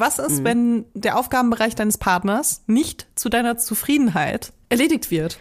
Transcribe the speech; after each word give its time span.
Was 0.00 0.20
ist, 0.20 0.40
mhm. 0.40 0.44
wenn 0.44 0.84
der 0.94 1.18
Aufgabenbereich 1.18 1.74
deines 1.74 1.98
Partners 1.98 2.62
nicht 2.68 3.08
zu 3.16 3.28
deiner 3.28 3.58
Zufriedenheit 3.58 4.52
erledigt 4.68 5.10
wird? 5.10 5.40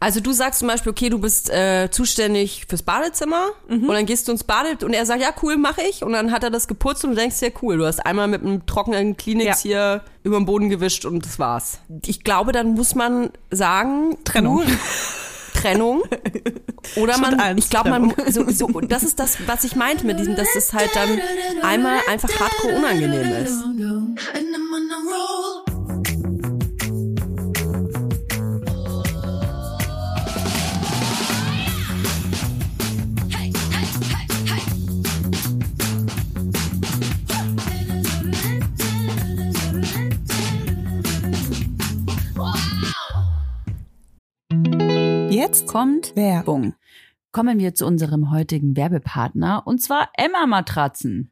Also 0.00 0.20
du 0.20 0.32
sagst 0.32 0.60
zum 0.60 0.68
Beispiel, 0.68 0.90
okay, 0.90 1.10
du 1.10 1.20
bist 1.20 1.50
äh, 1.50 1.90
zuständig 1.90 2.64
fürs 2.68 2.82
Badezimmer 2.82 3.50
mhm. 3.68 3.88
und 3.88 3.94
dann 3.94 4.06
gehst 4.06 4.26
du 4.26 4.32
ins 4.32 4.44
Bade 4.44 4.84
und 4.84 4.94
er 4.94 5.04
sagt, 5.04 5.20
ja 5.20 5.28
cool, 5.42 5.58
mache 5.58 5.82
ich. 5.82 6.02
Und 6.02 6.12
dann 6.12 6.32
hat 6.32 6.42
er 6.42 6.50
das 6.50 6.68
geputzt 6.68 7.04
und 7.04 7.10
du 7.10 7.16
denkst, 7.16 7.36
ja 7.42 7.50
cool, 7.60 7.76
du 7.76 7.86
hast 7.86 8.04
einmal 8.04 8.28
mit 8.28 8.40
einem 8.40 8.64
trockenen 8.64 9.16
Kleenex 9.16 9.62
ja. 9.62 10.00
hier 10.00 10.04
über 10.24 10.38
den 10.38 10.46
Boden 10.46 10.70
gewischt 10.70 11.04
und 11.04 11.24
das 11.24 11.38
war's. 11.38 11.78
Ich 12.06 12.24
glaube, 12.24 12.52
dann 12.52 12.72
muss 12.72 12.94
man 12.94 13.30
sagen, 13.50 14.16
Trennung. 14.24 14.62
Du, 14.66 14.72
Trennung. 15.62 16.02
Oder 16.96 17.18
man, 17.18 17.58
ich 17.58 17.70
glaube, 17.70 17.90
man, 17.90 18.14
so, 18.28 18.50
so, 18.50 18.68
das 18.80 19.02
ist 19.02 19.18
das, 19.18 19.38
was 19.46 19.64
ich 19.64 19.76
meinte 19.76 20.04
mit 20.06 20.18
diesem, 20.18 20.34
dass 20.36 20.54
es 20.56 20.72
halt 20.72 20.90
dann 20.94 21.20
einmal 21.62 21.98
einfach 22.08 22.28
hardcore 22.40 22.74
unangenehm 22.74 23.44
ist. 23.44 23.62
Jetzt 45.32 45.66
kommt 45.66 46.14
Werbung. 46.14 46.74
Kommen 47.30 47.58
wir 47.58 47.74
zu 47.74 47.86
unserem 47.86 48.30
heutigen 48.30 48.76
Werbepartner 48.76 49.62
und 49.64 49.80
zwar 49.80 50.10
Emma 50.12 50.46
Matratzen. 50.46 51.31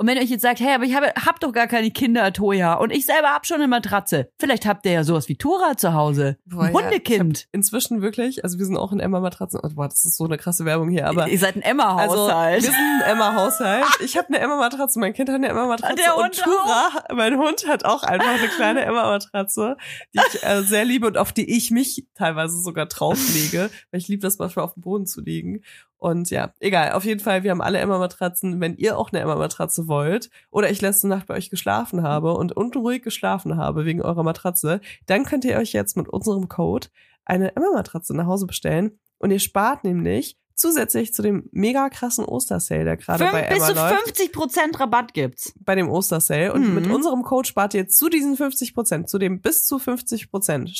Und 0.00 0.06
wenn 0.06 0.16
ihr 0.16 0.22
euch 0.22 0.30
jetzt 0.30 0.42
sagt, 0.42 0.60
hey, 0.60 0.74
aber 0.74 0.84
ich 0.84 0.94
habe 0.94 1.08
hab 1.08 1.40
doch 1.40 1.52
gar 1.52 1.66
keine 1.66 1.90
Kinder, 1.90 2.32
Toja, 2.32 2.74
und 2.74 2.92
ich 2.92 3.04
selber 3.04 3.30
hab 3.30 3.46
schon 3.46 3.56
eine 3.56 3.66
Matratze. 3.66 4.30
Vielleicht 4.38 4.64
habt 4.64 4.86
ihr 4.86 4.92
ja 4.92 5.02
sowas 5.02 5.28
wie 5.28 5.34
Tora 5.34 5.76
zu 5.76 5.92
Hause. 5.92 6.38
Boah, 6.46 6.66
ein 6.66 6.72
Hundekind. 6.72 7.40
Ja, 7.40 7.46
inzwischen 7.50 8.00
wirklich, 8.00 8.44
also 8.44 8.60
wir 8.60 8.64
sind 8.64 8.76
auch 8.76 8.92
in 8.92 9.00
Emma-Matratzen. 9.00 9.58
Oh, 9.60 9.68
boah, 9.74 9.88
das 9.88 10.04
ist 10.04 10.16
so 10.16 10.24
eine 10.24 10.38
krasse 10.38 10.64
Werbung 10.64 10.88
hier, 10.88 11.08
aber. 11.08 11.28
Ihr 11.28 11.38
seid 11.38 11.56
ein 11.56 11.62
Emma-Haushalt. 11.62 12.54
Also, 12.54 12.68
wir 12.68 12.74
sind 12.74 13.02
ein 13.02 13.10
Emma-Haushalt. 13.10 13.84
Ich 14.04 14.16
habe 14.16 14.28
eine 14.28 14.38
Emma-Matratze, 14.38 15.00
mein 15.00 15.14
Kind 15.14 15.30
hat 15.30 15.34
eine 15.34 15.48
Emma-Matratze. 15.48 15.96
Der 15.96 16.16
und 16.16 16.26
Hund 16.26 16.42
Tora, 16.44 16.90
auch. 17.08 17.16
mein 17.16 17.36
Hund 17.36 17.66
hat 17.66 17.84
auch 17.84 18.04
einfach 18.04 18.38
eine 18.38 18.48
kleine 18.48 18.82
Emma-Matratze, 18.82 19.76
die 20.14 20.20
ich 20.32 20.44
äh, 20.44 20.62
sehr 20.62 20.84
liebe 20.84 21.08
und 21.08 21.18
auf 21.18 21.32
die 21.32 21.56
ich 21.56 21.72
mich 21.72 22.06
teilweise 22.14 22.62
sogar 22.62 22.86
drauflege, 22.86 23.68
weil 23.90 24.00
ich 24.00 24.06
liebe 24.06 24.22
das 24.22 24.38
manchmal 24.38 24.64
auf 24.64 24.74
dem 24.74 24.82
Boden 24.82 25.06
zu 25.06 25.20
liegen. 25.20 25.64
Und 25.98 26.30
ja, 26.30 26.52
egal. 26.60 26.92
Auf 26.92 27.04
jeden 27.04 27.20
Fall, 27.20 27.42
wir 27.42 27.50
haben 27.50 27.60
alle 27.60 27.78
Emma-Matratzen. 27.78 28.60
Wenn 28.60 28.76
ihr 28.76 28.96
auch 28.96 29.10
eine 29.12 29.20
Emma-Matratze 29.20 29.88
wollt 29.88 30.30
oder 30.50 30.70
ich 30.70 30.80
letzte 30.80 31.08
Nacht 31.08 31.26
bei 31.26 31.34
euch 31.34 31.50
geschlafen 31.50 32.02
habe 32.02 32.34
und 32.34 32.56
unruhig 32.56 33.02
geschlafen 33.02 33.56
habe 33.56 33.84
wegen 33.84 34.00
eurer 34.00 34.22
Matratze, 34.22 34.80
dann 35.06 35.24
könnt 35.24 35.44
ihr 35.44 35.58
euch 35.58 35.72
jetzt 35.72 35.96
mit 35.96 36.08
unserem 36.08 36.48
Code 36.48 36.86
eine 37.24 37.54
Emma-Matratze 37.54 38.14
nach 38.14 38.26
Hause 38.26 38.46
bestellen. 38.46 38.98
Und 39.18 39.32
ihr 39.32 39.40
spart 39.40 39.82
nämlich 39.82 40.38
zusätzlich 40.58 41.14
zu 41.14 41.22
dem 41.22 41.48
mega 41.52 41.88
krassen 41.88 42.24
Ostersale, 42.24 42.84
der 42.84 42.96
gerade 42.96 43.24
bei 43.24 43.42
Emma 43.42 43.66
bis 43.66 43.66
zu 43.66 43.74
läuft. 43.74 44.04
50 44.04 44.32
Prozent 44.32 44.80
Rabatt 44.80 45.14
gibt's. 45.14 45.52
Bei 45.60 45.74
dem 45.74 45.88
Ostersale. 45.88 46.52
Und 46.52 46.68
mhm. 46.68 46.74
mit 46.74 46.90
unserem 46.90 47.22
Code 47.22 47.48
spart 47.48 47.74
ihr 47.74 47.88
zu 47.88 48.08
diesen 48.08 48.36
50 48.36 48.74
Prozent, 48.74 49.08
zu 49.08 49.18
dem 49.18 49.40
bis 49.40 49.64
zu 49.64 49.78
50 49.78 50.30
Prozent, 50.30 50.70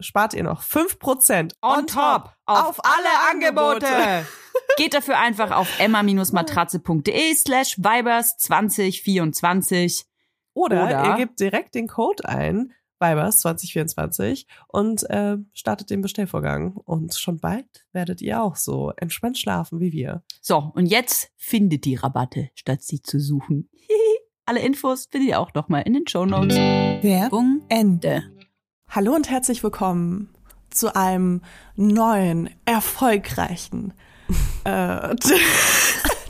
spart 0.00 0.34
ihr 0.34 0.42
noch 0.42 0.62
5 0.62 0.98
Prozent 0.98 1.54
on 1.62 1.86
top 1.86 2.30
auf, 2.46 2.68
auf 2.68 2.80
alle 2.84 3.30
Angebote. 3.30 3.86
Angebote. 3.86 4.26
Geht 4.76 4.92
dafür 4.92 5.18
einfach 5.18 5.52
auf 5.52 5.80
emma-matratze.de 5.80 7.34
slash 7.34 7.78
vibers 7.78 8.36
2024. 8.36 10.04
Oder, 10.52 10.84
Oder 10.84 11.04
ihr 11.04 11.16
gebt 11.16 11.40
direkt 11.40 11.74
den 11.74 11.86
Code 11.86 12.28
ein, 12.28 12.74
Vibers 13.00 13.38
2024 13.40 14.46
und 14.68 15.08
äh, 15.08 15.38
startet 15.54 15.88
den 15.88 16.02
Bestellvorgang. 16.02 16.76
Und 16.76 17.14
schon 17.14 17.38
bald 17.38 17.86
werdet 17.92 18.20
ihr 18.20 18.42
auch 18.42 18.56
so 18.56 18.92
entspannt 18.98 19.38
schlafen 19.38 19.80
wie 19.80 19.92
wir. 19.92 20.22
So, 20.42 20.72
und 20.74 20.86
jetzt 20.86 21.30
findet 21.36 21.86
die 21.86 21.94
Rabatte, 21.94 22.50
statt 22.54 22.82
sie 22.82 23.00
zu 23.00 23.18
suchen. 23.18 23.70
Alle 24.44 24.60
Infos 24.60 25.08
findet 25.10 25.30
ihr 25.30 25.40
auch 25.40 25.54
nochmal 25.54 25.82
in 25.86 25.94
den 25.94 26.06
Show 26.06 26.26
Notes. 26.26 26.56
Werbung 26.56 27.62
Ende. 27.70 28.24
Hallo 28.90 29.14
und 29.14 29.30
herzlich 29.30 29.62
willkommen 29.64 30.34
zu 30.68 30.94
einem 30.94 31.40
neuen, 31.76 32.50
erfolgreichen 32.66 33.94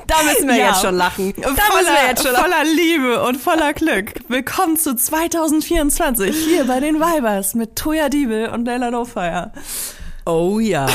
Da 0.07 0.23
müssen 0.23 0.47
wir 0.47 0.57
ja, 0.57 0.69
jetzt 0.69 0.83
schon 0.83 0.95
lachen. 0.95 1.35
Da 1.37 1.49
voller, 1.49 1.81
müssen 1.81 1.93
wir 1.93 2.09
jetzt 2.09 2.23
schon 2.23 2.33
lachen. 2.33 2.45
Voller 2.45 2.65
Liebe 2.65 3.25
und 3.25 3.39
voller 3.39 3.73
Glück. 3.73 4.13
Willkommen 4.29 4.77
zu 4.77 4.95
2024 4.95 6.45
hier 6.45 6.65
bei 6.65 6.79
den 6.79 7.01
Vibers 7.01 7.55
mit 7.55 7.75
Toya 7.75 8.09
Diebel 8.09 8.51
und 8.51 8.63
Nella 8.63 8.91
Lowfire. 8.91 9.51
Oh 10.25 10.61
ja. 10.61 10.87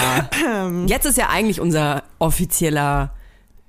Jetzt 0.86 1.06
ist 1.06 1.18
ja 1.18 1.28
eigentlich 1.30 1.60
unser 1.60 2.04
offizieller 2.20 3.12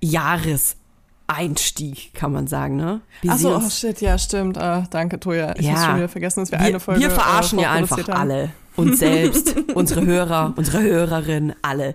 Jahreseinstieg, 0.00 2.14
kann 2.14 2.30
man 2.30 2.46
sagen, 2.46 2.76
ne? 2.76 3.00
Achso, 3.26 3.56
oh 3.56 3.68
shit, 3.68 4.00
ja, 4.00 4.18
stimmt. 4.18 4.58
Ah, 4.58 4.86
danke, 4.90 5.18
Toya. 5.18 5.56
Ich 5.56 5.66
ja. 5.66 5.72
muss 5.72 5.84
schon 5.84 5.96
wieder 5.96 6.08
vergessen, 6.08 6.38
dass 6.40 6.52
wir, 6.52 6.60
wir 6.60 6.66
eine 6.66 6.78
Folge 6.78 7.00
Wir 7.00 7.10
verarschen 7.10 7.58
äh, 7.58 7.62
ja 7.62 7.72
einfach 7.72 8.08
alle. 8.10 8.50
Uns 8.76 8.98
selbst, 9.00 9.56
unsere 9.74 10.04
Hörer, 10.06 10.54
unsere 10.56 10.82
Hörerinnen, 10.82 11.54
alle 11.62 11.94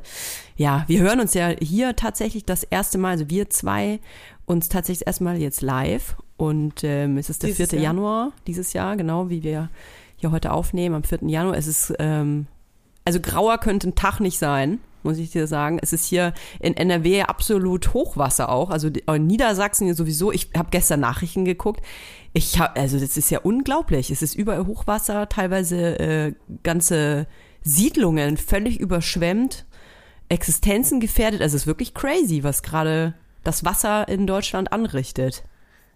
ja, 0.57 0.83
wir 0.87 1.01
hören 1.01 1.19
uns 1.19 1.35
ja 1.35 1.49
hier 1.49 1.95
tatsächlich 1.95 2.43
das 2.43 2.63
erste 2.63 2.97
Mal, 2.97 3.11
also 3.11 3.29
wir 3.29 3.49
zwei 3.49 3.99
uns 4.45 4.69
tatsächlich 4.69 5.05
erstmal 5.05 5.37
jetzt 5.37 5.61
live 5.61 6.17
und 6.35 6.83
ähm, 6.83 7.17
es 7.17 7.29
ist 7.29 7.43
der 7.43 7.51
dieses 7.51 7.69
4. 7.69 7.79
Jahr. 7.79 7.93
Januar 7.93 8.31
dieses 8.47 8.73
Jahr, 8.73 8.97
genau 8.97 9.29
wie 9.29 9.43
wir 9.43 9.69
hier 10.15 10.31
heute 10.31 10.51
aufnehmen, 10.51 10.95
am 10.95 11.03
4. 11.03 11.19
Januar. 11.27 11.55
Es 11.55 11.67
ist, 11.67 11.93
ähm, 11.99 12.47
also 13.05 13.19
grauer 13.19 13.59
könnte 13.59 13.89
ein 13.89 13.95
Tag 13.95 14.19
nicht 14.19 14.39
sein, 14.39 14.79
muss 15.03 15.17
ich 15.17 15.31
dir 15.31 15.47
sagen. 15.47 15.79
Es 15.81 15.93
ist 15.93 16.05
hier 16.05 16.33
in 16.59 16.75
NRW 16.75 17.23
absolut 17.23 17.93
Hochwasser 17.93 18.49
auch, 18.49 18.69
also 18.69 18.87
in 18.89 19.27
Niedersachsen 19.27 19.93
sowieso. 19.93 20.31
Ich 20.31 20.49
habe 20.55 20.69
gestern 20.71 20.99
Nachrichten 20.99 21.45
geguckt. 21.45 21.81
Ich 22.33 22.59
habe, 22.59 22.79
also 22.79 22.99
das 22.99 23.17
ist 23.17 23.29
ja 23.29 23.39
unglaublich. 23.39 24.11
Es 24.11 24.21
ist 24.21 24.35
überall 24.35 24.65
Hochwasser, 24.65 25.29
teilweise 25.29 25.99
äh, 25.99 26.33
ganze 26.63 27.27
Siedlungen 27.63 28.37
völlig 28.37 28.79
überschwemmt. 28.79 29.65
Existenzen 30.29 30.99
gefährdet. 30.99 31.41
Also 31.41 31.55
es 31.55 31.63
ist 31.63 31.67
wirklich 31.67 31.93
crazy, 31.93 32.43
was 32.43 32.61
gerade 32.61 33.13
das 33.43 33.63
Wasser 33.63 34.07
in 34.07 34.27
Deutschland 34.27 34.71
anrichtet. 34.71 35.43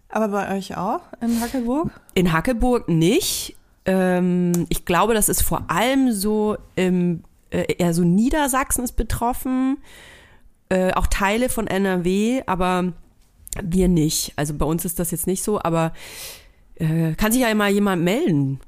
Aber 0.09 0.29
bei 0.29 0.57
euch 0.57 0.77
auch 0.77 1.01
in 1.21 1.39
Hackelburg? 1.41 1.89
In 2.13 2.31
Hackelburg 2.31 2.89
nicht. 2.89 3.55
Ähm, 3.85 4.65
ich 4.69 4.85
glaube, 4.85 5.13
das 5.13 5.29
ist 5.29 5.41
vor 5.41 5.65
allem 5.69 6.11
so 6.11 6.57
im, 6.75 7.23
äh, 7.51 7.75
eher 7.77 7.93
so 7.93 8.03
Niedersachsen 8.03 8.83
ist 8.83 8.93
betroffen, 8.93 9.77
äh, 10.69 10.93
auch 10.93 11.07
Teile 11.07 11.49
von 11.49 11.67
NRW, 11.67 12.43
aber 12.47 12.93
wir 13.61 13.87
nicht. 13.87 14.33
Also 14.37 14.53
bei 14.53 14.65
uns 14.65 14.85
ist 14.85 14.99
das 14.99 15.11
jetzt 15.11 15.27
nicht 15.27 15.43
so, 15.43 15.61
aber 15.61 15.93
äh, 16.75 17.13
kann 17.15 17.31
sich 17.31 17.41
ja 17.41 17.49
immer 17.49 17.67
jemand 17.67 18.03
melden, 18.03 18.59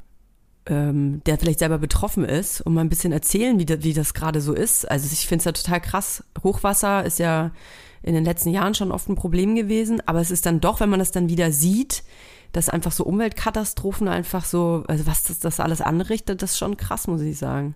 ähm, 0.65 1.21
der 1.25 1.37
vielleicht 1.37 1.59
selber 1.59 1.77
betroffen 1.77 2.25
ist 2.25 2.61
und 2.61 2.73
mal 2.73 2.81
ein 2.81 2.89
bisschen 2.89 3.13
erzählen, 3.13 3.59
wie, 3.59 3.65
da, 3.65 3.83
wie 3.83 3.93
das 3.93 4.13
gerade 4.13 4.41
so 4.41 4.53
ist. 4.53 4.89
Also 4.89 5.07
ich 5.11 5.27
finde 5.27 5.39
es 5.39 5.45
ja 5.45 5.51
total 5.51 5.81
krass. 5.81 6.23
Hochwasser 6.43 7.05
ist 7.05 7.19
ja 7.19 7.51
in 8.01 8.13
den 8.13 8.25
letzten 8.25 8.49
Jahren 8.49 8.75
schon 8.75 8.91
oft 8.91 9.07
ein 9.09 9.15
Problem 9.15 9.55
gewesen, 9.55 10.01
aber 10.05 10.19
es 10.19 10.31
ist 10.31 10.45
dann 10.45 10.59
doch, 10.59 10.79
wenn 10.81 10.89
man 10.89 10.99
das 10.99 11.11
dann 11.11 11.29
wieder 11.29 11.51
sieht, 11.51 12.03
dass 12.51 12.69
einfach 12.69 12.91
so 12.91 13.05
Umweltkatastrophen 13.05 14.07
einfach 14.07 14.45
so, 14.45 14.83
also 14.87 15.07
was 15.07 15.23
das, 15.23 15.39
das 15.39 15.59
alles 15.59 15.81
anrichtet, 15.81 16.41
das 16.41 16.51
ist 16.51 16.57
schon 16.57 16.77
krass, 16.77 17.07
muss 17.07 17.21
ich 17.21 17.37
sagen. 17.37 17.75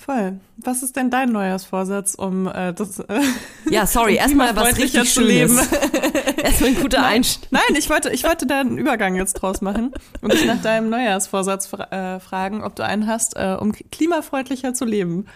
Voll. 0.00 0.40
Was 0.56 0.82
ist 0.82 0.96
denn 0.96 1.10
dein 1.10 1.30
Neujahrsvorsatz, 1.30 2.14
um 2.14 2.46
äh, 2.46 2.72
das 2.72 3.00
äh, 3.00 3.20
Ja, 3.68 3.86
sorry, 3.86 4.14
erstmal 4.14 4.56
was 4.56 4.78
richtig 4.78 5.12
zu 5.12 5.22
leben? 5.22 5.58
erstmal 6.42 6.70
ein 6.70 6.80
guter 6.80 7.04
Einstieg. 7.04 7.52
Nein, 7.52 7.76
ich 7.76 7.90
wollte, 7.90 8.08
ich 8.08 8.24
wollte 8.24 8.46
da 8.46 8.60
einen 8.60 8.78
Übergang 8.78 9.14
jetzt 9.14 9.34
draus 9.34 9.60
machen 9.60 9.92
und 10.22 10.32
dich 10.32 10.46
nach 10.46 10.62
deinem 10.62 10.88
Neujahrsvorsatz 10.88 11.66
fra 11.66 12.14
äh, 12.14 12.18
fragen, 12.18 12.64
ob 12.64 12.76
du 12.76 12.84
einen 12.84 13.06
hast, 13.06 13.36
äh, 13.36 13.56
um 13.60 13.72
klimafreundlicher 13.72 14.72
zu 14.72 14.86
leben. 14.86 15.26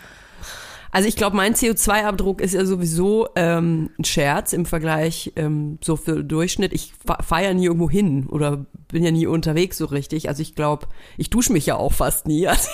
Also 0.92 1.08
ich 1.08 1.16
glaube, 1.16 1.36
mein 1.36 1.54
CO2-Abdruck 1.54 2.40
ist 2.40 2.54
ja 2.54 2.64
sowieso 2.64 3.28
ähm, 3.36 3.90
ein 3.98 4.04
Scherz 4.04 4.54
im 4.54 4.64
Vergleich 4.64 5.32
ähm, 5.36 5.78
so 5.84 5.96
für 5.96 6.24
Durchschnitt. 6.24 6.72
Ich 6.72 6.94
fahre 7.04 7.44
ja 7.44 7.52
nie 7.52 7.66
irgendwo 7.66 7.90
hin 7.90 8.28
oder 8.28 8.64
bin 8.88 9.04
ja 9.04 9.10
nie 9.10 9.26
unterwegs 9.26 9.76
so 9.76 9.86
richtig. 9.86 10.28
Also 10.28 10.40
ich 10.40 10.54
glaube, 10.54 10.86
ich 11.18 11.28
dusche 11.28 11.52
mich 11.52 11.66
ja 11.66 11.76
auch 11.76 11.92
fast 11.92 12.26
nie. 12.26 12.48
Also 12.54 12.70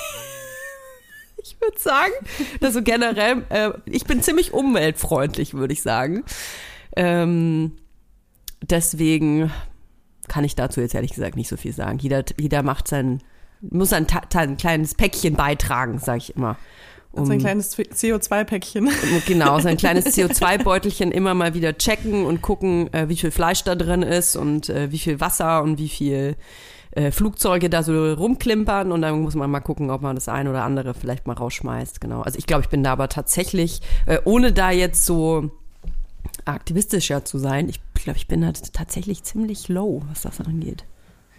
würde 1.60 1.78
sagen, 1.78 2.12
dass 2.60 2.74
so 2.74 2.82
generell, 2.82 3.44
äh, 3.50 3.70
ich 3.86 4.04
bin 4.04 4.22
ziemlich 4.22 4.52
umweltfreundlich, 4.52 5.54
würde 5.54 5.72
ich 5.72 5.82
sagen. 5.82 6.24
Ähm, 6.96 7.72
deswegen 8.62 9.50
kann 10.28 10.44
ich 10.44 10.54
dazu 10.54 10.80
jetzt 10.80 10.94
ehrlich 10.94 11.12
gesagt 11.12 11.36
nicht 11.36 11.48
so 11.48 11.56
viel 11.56 11.72
sagen. 11.72 11.98
Jeder, 11.98 12.24
jeder 12.38 12.62
macht 12.62 12.88
sein, 12.88 13.20
muss 13.60 13.92
ein, 13.92 14.06
ein 14.34 14.56
kleines 14.56 14.94
Päckchen 14.94 15.34
beitragen, 15.34 15.98
sage 15.98 16.18
ich 16.18 16.36
immer. 16.36 16.56
Um, 17.12 17.26
sein 17.26 17.40
kleines 17.40 17.76
CO2-Päckchen. 17.76 18.88
Genau, 19.26 19.58
sein 19.58 19.76
kleines 19.76 20.06
CO2-Beutelchen 20.16 21.10
immer 21.10 21.34
mal 21.34 21.54
wieder 21.54 21.76
checken 21.76 22.24
und 22.24 22.40
gucken, 22.40 22.92
äh, 22.92 23.08
wie 23.08 23.16
viel 23.16 23.32
Fleisch 23.32 23.64
da 23.64 23.74
drin 23.74 24.02
ist 24.02 24.36
und 24.36 24.68
äh, 24.68 24.92
wie 24.92 24.98
viel 24.98 25.18
Wasser 25.18 25.62
und 25.62 25.78
wie 25.78 25.88
viel 25.88 26.36
äh, 26.92 27.10
Flugzeuge 27.10 27.70
da 27.70 27.82
so 27.82 28.12
rumklimpern 28.12 28.92
und 28.92 29.02
dann 29.02 29.22
muss 29.22 29.34
man 29.34 29.50
mal 29.50 29.60
gucken, 29.60 29.90
ob 29.90 30.02
man 30.02 30.16
das 30.16 30.28
eine 30.28 30.50
oder 30.50 30.64
andere 30.64 30.94
vielleicht 30.94 31.26
mal 31.26 31.34
rausschmeißt. 31.34 32.00
Genau. 32.00 32.22
Also 32.22 32.38
ich 32.38 32.46
glaube, 32.46 32.62
ich 32.62 32.68
bin 32.68 32.82
da 32.82 32.92
aber 32.92 33.08
tatsächlich, 33.08 33.80
äh, 34.06 34.18
ohne 34.24 34.52
da 34.52 34.70
jetzt 34.70 35.06
so 35.06 35.50
aktivistischer 36.44 37.24
zu 37.24 37.38
sein, 37.38 37.68
ich 37.68 37.80
glaube, 37.94 38.16
ich 38.16 38.26
bin 38.26 38.40
da 38.40 38.52
tatsächlich 38.52 39.22
ziemlich 39.22 39.68
low, 39.68 40.02
was 40.08 40.22
das 40.22 40.40
angeht. 40.40 40.84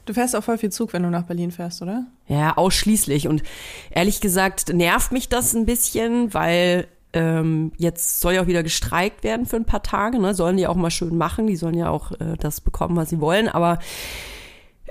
Du 0.06 0.13
fährst 0.13 0.36
auch 0.36 0.44
voll 0.44 0.57
viel 0.57 0.71
Zug, 0.71 0.94
wenn 0.94 1.03
du 1.03 1.09
nach 1.09 1.24
Berlin 1.24 1.51
fährst, 1.51 1.81
oder? 1.81 2.06
Ja, 2.27 2.57
ausschließlich. 2.57 3.27
Und 3.27 3.44
ehrlich 3.92 4.19
gesagt 4.19 4.74
nervt 4.74 5.12
mich 5.12 5.30
das 5.30 5.54
ein 5.54 5.65
bisschen, 5.65 6.33
weil 6.33 6.88
ähm, 7.13 7.71
jetzt 7.77 8.21
soll 8.21 8.33
ja 8.33 8.44
auch 8.44 8.47
wieder 8.47 8.63
gestreikt 8.63 9.24
werden 9.24 9.45
für 9.45 9.57
ein 9.57 9.65
paar 9.65 9.83
Tage. 9.83 10.19
Ne? 10.19 10.33
Sollen 10.33 10.57
die 10.57 10.65
auch 10.65 10.75
mal 10.75 10.89
schön 10.89 11.18
machen. 11.18 11.47
Die 11.47 11.56
sollen 11.56 11.77
ja 11.77 11.89
auch 11.89 12.13
äh, 12.13 12.36
das 12.39 12.62
bekommen, 12.62 12.95
was 12.95 13.09
sie 13.09 13.21
wollen. 13.21 13.47
Aber 13.47 13.80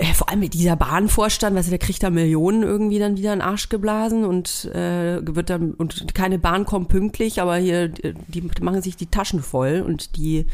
äh, 0.00 0.14
vor 0.14 0.30
allem 0.30 0.40
mit 0.40 0.54
dieser 0.54 0.76
Bahnvorstand, 0.76 1.54
weißt 1.54 1.68
du, 1.68 1.70
der 1.70 1.78
kriegt 1.78 2.02
da 2.02 2.08
Millionen 2.08 2.62
irgendwie 2.62 2.98
dann 2.98 3.18
wieder 3.18 3.34
in 3.34 3.40
den 3.40 3.46
Arsch 3.46 3.68
geblasen 3.68 4.24
und 4.24 4.64
äh, 4.74 5.20
wird 5.22 5.50
dann 5.50 5.72
und 5.72 6.14
keine 6.14 6.38
Bahn 6.38 6.64
kommt 6.64 6.88
pünktlich, 6.88 7.42
aber 7.42 7.56
hier 7.56 7.88
die 7.88 8.50
machen 8.62 8.80
sich 8.80 8.96
die 8.96 9.08
Taschen 9.08 9.42
voll 9.42 9.84
und 9.86 10.16
die 10.16 10.46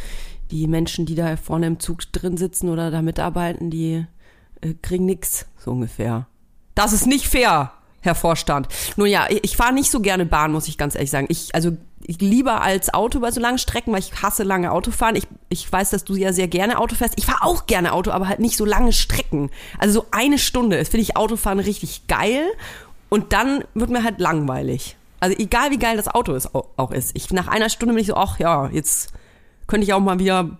die 0.50 0.66
Menschen, 0.66 1.06
die 1.06 1.14
da 1.14 1.36
vorne 1.36 1.68
im 1.68 1.78
Zug 1.78 2.12
drin 2.12 2.36
sitzen 2.36 2.68
oder 2.68 2.90
da 2.90 3.02
mitarbeiten, 3.02 3.70
die 3.70 4.04
äh, 4.62 4.74
kriegen 4.82 5.06
nix, 5.06 5.46
so 5.58 5.70
ungefähr. 5.70 6.26
Das 6.74 6.92
ist 6.92 7.06
nicht 7.06 7.28
fair, 7.28 7.72
Herr 8.00 8.16
Vorstand. 8.16 8.66
Nun 8.96 9.06
ja, 9.06 9.26
ich 9.30 9.56
fahre 9.56 9.72
nicht 9.72 9.92
so 9.92 10.00
gerne 10.00 10.26
Bahn, 10.26 10.50
muss 10.50 10.66
ich 10.66 10.76
ganz 10.76 10.96
ehrlich 10.96 11.10
sagen. 11.10 11.26
Ich, 11.30 11.54
also 11.54 11.76
lieber 12.06 12.62
als 12.62 12.94
Auto 12.94 13.20
bei 13.20 13.30
so 13.30 13.40
langen 13.40 13.58
Strecken, 13.58 13.92
weil 13.92 14.00
ich 14.00 14.22
hasse 14.22 14.42
lange 14.42 14.72
Autofahren. 14.72 15.16
Ich, 15.16 15.26
ich 15.48 15.70
weiß, 15.70 15.90
dass 15.90 16.04
du 16.04 16.14
ja 16.14 16.32
sehr 16.32 16.48
gerne 16.48 16.78
Auto 16.78 16.94
fährst. 16.94 17.14
Ich 17.16 17.26
fahre 17.26 17.42
auch 17.42 17.66
gerne 17.66 17.92
Auto, 17.92 18.10
aber 18.10 18.28
halt 18.28 18.40
nicht 18.40 18.56
so 18.56 18.64
lange 18.64 18.92
Strecken. 18.92 19.50
Also 19.78 20.00
so 20.00 20.06
eine 20.10 20.38
Stunde 20.38 20.84
finde 20.84 21.02
ich 21.02 21.16
Autofahren 21.16 21.58
richtig 21.58 22.06
geil 22.06 22.44
und 23.08 23.32
dann 23.32 23.64
wird 23.74 23.90
mir 23.90 24.04
halt 24.04 24.20
langweilig. 24.20 24.96
Also 25.20 25.36
egal 25.38 25.70
wie 25.70 25.78
geil 25.78 25.96
das 25.96 26.08
Auto 26.08 26.34
ist, 26.34 26.54
auch 26.54 26.90
ist. 26.90 27.12
Ich, 27.14 27.32
nach 27.32 27.48
einer 27.48 27.68
Stunde 27.68 27.94
bin 27.94 28.02
ich 28.02 28.08
so, 28.08 28.14
ach 28.14 28.38
ja, 28.38 28.68
jetzt 28.68 29.12
könnte 29.66 29.84
ich 29.84 29.92
auch 29.92 30.00
mal 30.00 30.18
wieder, 30.18 30.50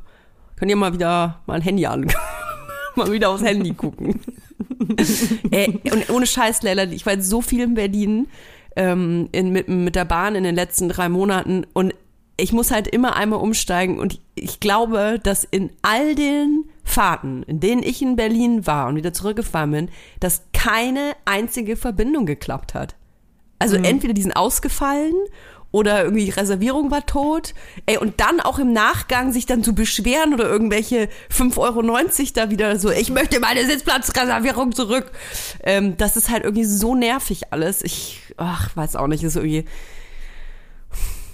könnt 0.57 0.71
ihr 0.71 0.77
mal 0.77 0.93
wieder 0.93 1.41
mal 1.47 1.55
ein 1.55 1.63
Handy 1.63 1.87
an. 1.87 2.13
mal 2.97 3.13
wieder 3.13 3.31
aufs 3.31 3.45
Handy 3.45 3.75
gucken. 3.75 4.21
Ey, 5.51 5.81
und 5.93 6.11
ohne 6.11 6.27
Scheiß, 6.27 6.63
Leila, 6.63 6.85
ich 6.85 7.07
war 7.07 7.15
jetzt 7.15 7.29
so 7.29 7.43
viel 7.43 7.63
in 7.63 7.75
Berlin 7.75 8.29
ähm, 8.77 9.29
in, 9.33 9.51
mit, 9.51 9.69
mit 9.69 9.97
der 9.97 10.05
Bahn 10.05 10.35
in 10.35 10.45
den 10.45 10.55
letzten 10.55 10.89
drei 10.89 11.09
Monaten 11.09 11.67
und 11.73 11.95
ich 12.39 12.53
muss 12.53 12.71
halt 12.71 12.87
immer 12.87 13.17
einmal 13.17 13.41
umsteigen 13.41 13.99
und 13.99 14.21
ich 14.35 14.61
glaube, 14.61 15.19
dass 15.23 15.45
in 15.45 15.71
all 15.83 16.15
den 16.15 16.65
Fahrten, 16.85 17.43
in 17.45 17.61
denen 17.61 17.83
ich 17.83 18.03
in 18.03 18.17
Berlin 18.17 18.67
war 18.67 18.89
und 18.89 18.97
wieder 18.97 19.13
zurückgefahren 19.13 19.71
bin, 19.71 19.89
dass 20.21 20.45
keine 20.53 21.13
einzige 21.25 21.77
Verbindung 21.77 22.27
geklappt 22.27 22.75
hat. 22.75 22.95
Also 23.59 23.79
mhm. 23.79 23.85
entweder 23.85 24.13
die 24.13 24.23
sind 24.23 24.37
ausgefallen 24.37 25.15
oder 25.73 26.05
irgendwie 26.05 26.31
Reservierung 26.31 26.91
war 26.91 27.05
tot. 27.07 27.55
Ey, 27.87 27.99
und 27.99 28.21
dann 28.21 28.41
auch 28.41 28.59
im 28.59 28.73
Nachgang 28.73 29.33
sich 29.33 29.47
dann 29.47 29.63
zu 29.63 29.75
beschweren 29.75 30.35
oder 30.35 30.49
irgendwelche 30.49 31.09
5,90 31.31 31.59
Euro 31.59 31.83
da 32.35 32.51
wieder 32.51 32.79
so, 32.79 32.91
ich 32.91 33.11
möchte 33.11 33.41
meine 33.41 33.65
Sitzplatzreservierung 33.67 34.73
zurück. 34.73 35.11
Ähm, 35.63 35.97
das 35.97 36.17
ist 36.17 36.31
halt 36.31 36.45
irgendwie 36.45 36.65
so 36.65 36.95
nervig 36.95 37.53
alles. 37.53 37.83
Ich, 37.83 38.35
ach, 38.37 38.75
weiß 38.77 38.97
auch 38.97 39.07
nicht, 39.07 39.23
ist 39.23 39.37
irgendwie, 39.37 39.65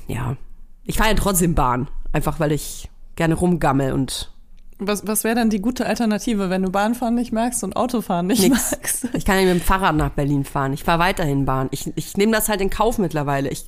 ja. 0.08 0.36
Ich 0.84 0.98
fahre 0.98 1.10
ja 1.10 1.16
trotzdem 1.16 1.54
Bahn, 1.54 1.88
einfach 2.12 2.40
weil 2.40 2.50
ich 2.50 2.90
gerne 3.14 3.34
rumgammel 3.34 3.92
und 3.92 4.32
was, 4.78 5.06
was 5.06 5.22
wäre 5.22 5.36
dann 5.36 5.48
die 5.48 5.60
gute 5.60 5.86
Alternative, 5.86 6.50
wenn 6.50 6.62
du 6.62 6.70
Bahnfahren 6.70 7.14
nicht 7.14 7.32
magst 7.32 7.62
und 7.62 7.76
Autofahren 7.76 8.26
nicht 8.26 8.42
Nix. 8.42 8.72
magst? 8.72 9.08
Ich 9.14 9.24
kann 9.24 9.36
ja 9.36 9.42
mit 9.42 9.54
dem 9.54 9.60
Fahrrad 9.60 9.94
nach 9.94 10.10
Berlin 10.10 10.44
fahren. 10.44 10.72
Ich 10.72 10.82
fahre 10.82 10.98
weiterhin 10.98 11.44
Bahn. 11.44 11.68
Ich, 11.70 11.92
ich 11.94 12.16
nehme 12.16 12.32
das 12.32 12.48
halt 12.48 12.60
in 12.60 12.70
Kauf 12.70 12.98
mittlerweile. 12.98 13.48
Ich 13.48 13.66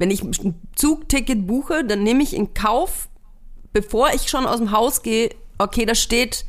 wenn 0.00 0.10
ich 0.10 0.22
ein 0.22 0.54
Zugticket 0.74 1.46
buche, 1.46 1.84
dann 1.84 2.02
nehme 2.02 2.22
ich 2.22 2.34
in 2.34 2.54
Kauf, 2.54 3.10
bevor 3.74 4.08
ich 4.14 4.28
schon 4.30 4.46
aus 4.46 4.56
dem 4.56 4.72
Haus 4.72 5.02
gehe, 5.02 5.28
okay, 5.58 5.84
da 5.84 5.94
steht 5.94 6.46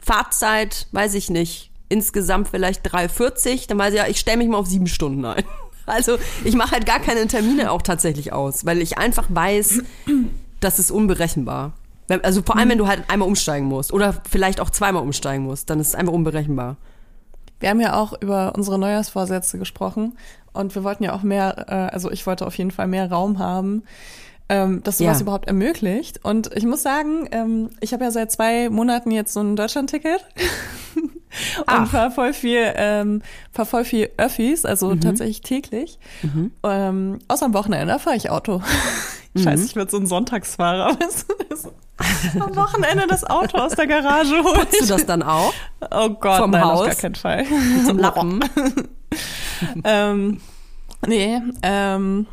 Fahrzeit, 0.00 0.88
weiß 0.92 1.12
ich 1.14 1.28
nicht, 1.28 1.70
insgesamt 1.90 2.48
vielleicht 2.48 2.90
3,40, 2.90 3.68
dann 3.68 3.78
weiß 3.78 3.92
ich 3.92 3.98
ja, 3.98 4.06
ich 4.08 4.18
stelle 4.18 4.38
mich 4.38 4.48
mal 4.48 4.56
auf 4.56 4.66
sieben 4.66 4.88
Stunden 4.88 5.24
ein. 5.24 5.44
Also 5.86 6.18
ich 6.44 6.54
mache 6.54 6.72
halt 6.72 6.84
gar 6.84 7.00
keine 7.00 7.26
Termine 7.28 7.72
auch 7.72 7.80
tatsächlich 7.80 8.30
aus, 8.34 8.66
weil 8.66 8.82
ich 8.82 8.98
einfach 8.98 9.24
weiß, 9.30 9.80
das 10.60 10.78
ist 10.78 10.90
unberechenbar. 10.90 11.72
Also 12.22 12.42
vor 12.42 12.58
allem, 12.58 12.68
wenn 12.68 12.76
du 12.76 12.86
halt 12.86 13.08
einmal 13.08 13.26
umsteigen 13.26 13.66
musst 13.66 13.94
oder 13.94 14.20
vielleicht 14.28 14.60
auch 14.60 14.68
zweimal 14.68 15.02
umsteigen 15.02 15.44
musst, 15.44 15.70
dann 15.70 15.80
ist 15.80 15.88
es 15.88 15.94
einfach 15.94 16.12
unberechenbar. 16.12 16.76
Wir 17.58 17.70
haben 17.70 17.80
ja 17.80 17.94
auch 17.98 18.20
über 18.20 18.54
unsere 18.54 18.78
Neujahrsvorsätze 18.78 19.58
gesprochen 19.58 20.12
und 20.52 20.74
wir 20.74 20.84
wollten 20.84 21.04
ja 21.04 21.14
auch 21.14 21.22
mehr, 21.22 21.66
äh, 21.68 21.94
also 21.94 22.10
ich 22.10 22.26
wollte 22.26 22.46
auf 22.46 22.56
jeden 22.56 22.70
Fall 22.70 22.86
mehr 22.86 23.10
Raum 23.10 23.38
haben, 23.38 23.84
ähm, 24.48 24.82
dass 24.82 24.98
sowas 24.98 25.18
ja. 25.18 25.22
überhaupt 25.22 25.46
ermöglicht. 25.46 26.24
Und 26.24 26.50
ich 26.54 26.64
muss 26.64 26.82
sagen, 26.82 27.28
ähm, 27.32 27.70
ich 27.80 27.92
habe 27.92 28.04
ja 28.04 28.10
seit 28.10 28.32
zwei 28.32 28.70
Monaten 28.70 29.10
jetzt 29.10 29.32
so 29.32 29.40
ein 29.40 29.56
Deutschlandticket 29.56 30.24
und 30.96 31.66
Ach. 31.66 31.90
fahr 31.90 32.10
voll 32.10 32.32
viel, 32.32 32.72
ähm, 32.76 33.22
fahr 33.52 33.66
voll 33.66 33.84
viel 33.84 34.10
Öffis, 34.16 34.64
also 34.64 34.90
mhm. 34.90 35.00
tatsächlich 35.00 35.42
täglich. 35.42 35.98
Mhm. 36.22 36.52
Ähm, 36.62 37.18
außer 37.28 37.46
am 37.46 37.54
Wochenende 37.54 37.98
fahre 37.98 38.16
ich 38.16 38.30
Auto. 38.30 38.62
Mhm. 39.34 39.42
Scheiße, 39.42 39.64
ich 39.66 39.76
werde 39.76 39.90
so 39.90 39.98
ein 39.98 40.06
Sonntagsfahrer. 40.06 40.96
am 42.40 42.54
Wochenende 42.56 43.06
das 43.08 43.24
Auto 43.24 43.58
aus 43.58 43.72
der 43.72 43.86
Garage 43.86 44.42
holen. 44.42 44.60
Putzt 44.60 44.80
du 44.82 44.86
das 44.86 45.06
dann 45.06 45.22
auch? 45.22 45.52
Oh 45.90 46.10
Gott, 46.10 46.38
Vom 46.38 46.50
nein, 46.50 46.64
Haus? 46.64 46.80
auf 46.80 46.86
gar 46.86 46.94
keinen 46.94 47.14
Fall. 47.14 47.44
Zum 47.86 47.98
Lappen. 47.98 48.40
ähm, 49.84 50.40
nee, 51.06 51.40
ähm, 51.62 52.26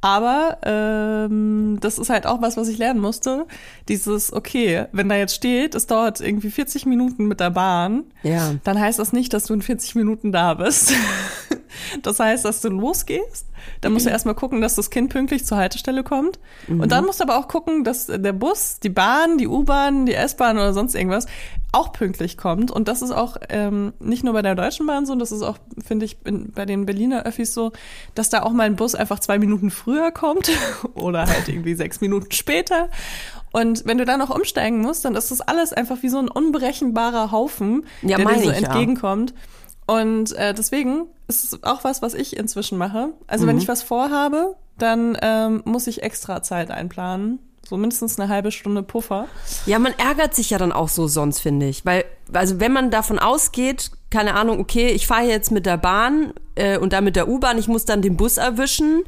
aber 0.00 0.58
ähm, 0.62 1.78
das 1.80 1.98
ist 1.98 2.08
halt 2.10 2.26
auch 2.26 2.40
was, 2.40 2.56
was 2.56 2.68
ich 2.68 2.78
lernen 2.78 3.00
musste. 3.00 3.46
Dieses, 3.88 4.32
okay, 4.32 4.86
wenn 4.92 5.08
da 5.08 5.16
jetzt 5.16 5.34
steht, 5.34 5.74
es 5.74 5.86
dauert 5.86 6.20
irgendwie 6.20 6.50
40 6.50 6.86
Minuten 6.86 7.26
mit 7.26 7.40
der 7.40 7.50
Bahn, 7.50 8.04
ja. 8.22 8.54
dann 8.62 8.78
heißt 8.78 8.98
das 8.98 9.12
nicht, 9.12 9.32
dass 9.32 9.46
du 9.46 9.54
in 9.54 9.62
40 9.62 9.96
Minuten 9.96 10.32
da 10.32 10.54
bist. 10.54 10.92
Das 12.02 12.20
heißt, 12.20 12.44
dass 12.44 12.60
du 12.60 12.68
losgehst, 12.68 13.46
dann 13.80 13.92
musst 13.92 14.06
du 14.06 14.10
erstmal 14.10 14.34
gucken, 14.34 14.60
dass 14.60 14.74
das 14.74 14.90
Kind 14.90 15.10
pünktlich 15.10 15.44
zur 15.44 15.58
Haltestelle 15.58 16.02
kommt. 16.02 16.38
Und 16.68 16.92
dann 16.92 17.04
musst 17.04 17.20
du 17.20 17.24
aber 17.24 17.38
auch 17.38 17.48
gucken, 17.48 17.84
dass 17.84 18.06
der 18.06 18.32
Bus, 18.32 18.80
die 18.80 18.88
Bahn, 18.88 19.38
die 19.38 19.46
U-Bahn, 19.46 20.06
die 20.06 20.14
S-Bahn 20.14 20.56
oder 20.56 20.72
sonst 20.72 20.94
irgendwas 20.94 21.26
auch 21.72 21.92
pünktlich 21.92 22.36
kommt. 22.36 22.70
Und 22.70 22.88
das 22.88 23.02
ist 23.02 23.10
auch 23.10 23.36
ähm, 23.50 23.92
nicht 24.00 24.24
nur 24.24 24.32
bei 24.32 24.42
der 24.42 24.54
Deutschen 24.54 24.86
Bahn 24.86 25.04
so, 25.04 25.14
das 25.14 25.32
ist 25.32 25.42
auch, 25.42 25.58
finde 25.84 26.06
ich, 26.06 26.16
in, 26.24 26.50
bei 26.52 26.64
den 26.64 26.86
Berliner 26.86 27.24
Öffis 27.24 27.52
so, 27.52 27.72
dass 28.14 28.30
da 28.30 28.42
auch 28.42 28.52
mal 28.52 28.64
ein 28.64 28.76
Bus 28.76 28.94
einfach 28.94 29.18
zwei 29.20 29.38
Minuten 29.38 29.70
früher 29.70 30.10
kommt 30.10 30.50
oder 30.94 31.26
halt 31.26 31.48
irgendwie 31.48 31.74
sechs 31.74 32.00
Minuten 32.00 32.32
später. 32.32 32.88
Und 33.52 33.84
wenn 33.86 33.98
du 33.98 34.04
dann 34.04 34.18
noch 34.18 34.30
umsteigen 34.30 34.80
musst, 34.80 35.04
dann 35.04 35.14
ist 35.14 35.30
das 35.30 35.40
alles 35.40 35.72
einfach 35.72 36.02
wie 36.02 36.08
so 36.08 36.18
ein 36.18 36.28
unberechenbarer 36.28 37.32
Haufen, 37.32 37.86
Ja, 38.02 38.16
der 38.16 38.26
dir 38.26 38.42
so 38.42 38.50
ich 38.50 38.60
ja. 38.60 38.72
Und 39.88 40.32
äh, 40.32 40.52
deswegen 40.52 41.06
ist 41.28 41.44
es 41.44 41.64
auch 41.64 41.82
was, 41.82 42.02
was 42.02 42.12
ich 42.12 42.36
inzwischen 42.36 42.76
mache. 42.76 43.14
Also 43.26 43.46
wenn 43.46 43.56
ich 43.56 43.68
was 43.68 43.82
vorhabe, 43.82 44.54
dann 44.76 45.16
ähm, 45.22 45.62
muss 45.64 45.86
ich 45.86 46.02
extra 46.02 46.42
Zeit 46.42 46.70
einplanen. 46.70 47.38
So 47.66 47.78
mindestens 47.78 48.20
eine 48.20 48.28
halbe 48.28 48.52
Stunde 48.52 48.82
Puffer. 48.82 49.28
Ja, 49.64 49.78
man 49.78 49.94
ärgert 49.96 50.34
sich 50.34 50.50
ja 50.50 50.58
dann 50.58 50.72
auch 50.72 50.90
so 50.90 51.08
sonst, 51.08 51.40
finde 51.40 51.66
ich. 51.66 51.86
Weil, 51.86 52.04
also 52.34 52.60
wenn 52.60 52.70
man 52.72 52.90
davon 52.90 53.18
ausgeht, 53.18 53.90
keine 54.10 54.34
Ahnung, 54.34 54.60
okay, 54.60 54.88
ich 54.88 55.06
fahre 55.06 55.24
jetzt 55.24 55.50
mit 55.50 55.64
der 55.64 55.78
Bahn 55.78 56.34
äh, 56.54 56.76
und 56.76 56.92
dann 56.92 57.04
mit 57.04 57.16
der 57.16 57.26
U-Bahn, 57.26 57.56
ich 57.56 57.66
muss 57.66 57.86
dann 57.86 58.02
den 58.02 58.18
Bus 58.18 58.36
erwischen 58.36 59.04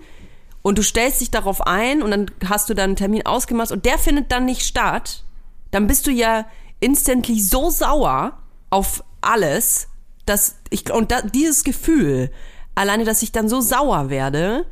und 0.63 0.79
du 0.79 0.83
stellst 0.83 1.21
dich 1.21 1.31
darauf 1.31 1.67
ein 1.67 2.03
und 2.03 2.11
dann 2.11 2.31
hast 2.49 2.71
du 2.71 2.75
dann 2.75 2.91
einen 2.91 2.97
Termin 2.97 3.27
ausgemacht 3.27 3.71
und 3.71 3.85
der 3.85 3.99
findet 3.99 4.33
dann 4.33 4.47
nicht 4.47 4.63
statt, 4.63 5.25
dann 5.73 5.87
bist 5.87 6.07
du 6.07 6.11
ja 6.11 6.47
instantly 6.81 7.39
so 7.39 7.69
sauer 7.69 8.39
auf 8.71 9.05
alles, 9.21 9.90
dass 10.27 10.57
ich, 10.71 10.93
und 10.93 11.11
da, 11.11 11.23
dieses 11.23 11.65
Gefühl, 11.65 12.31
alleine, 12.75 13.05
dass 13.05 13.23
ich 13.23 13.33
dann 13.33 13.49
so 13.49 13.61
sauer 13.61 14.11
werde, 14.11 14.67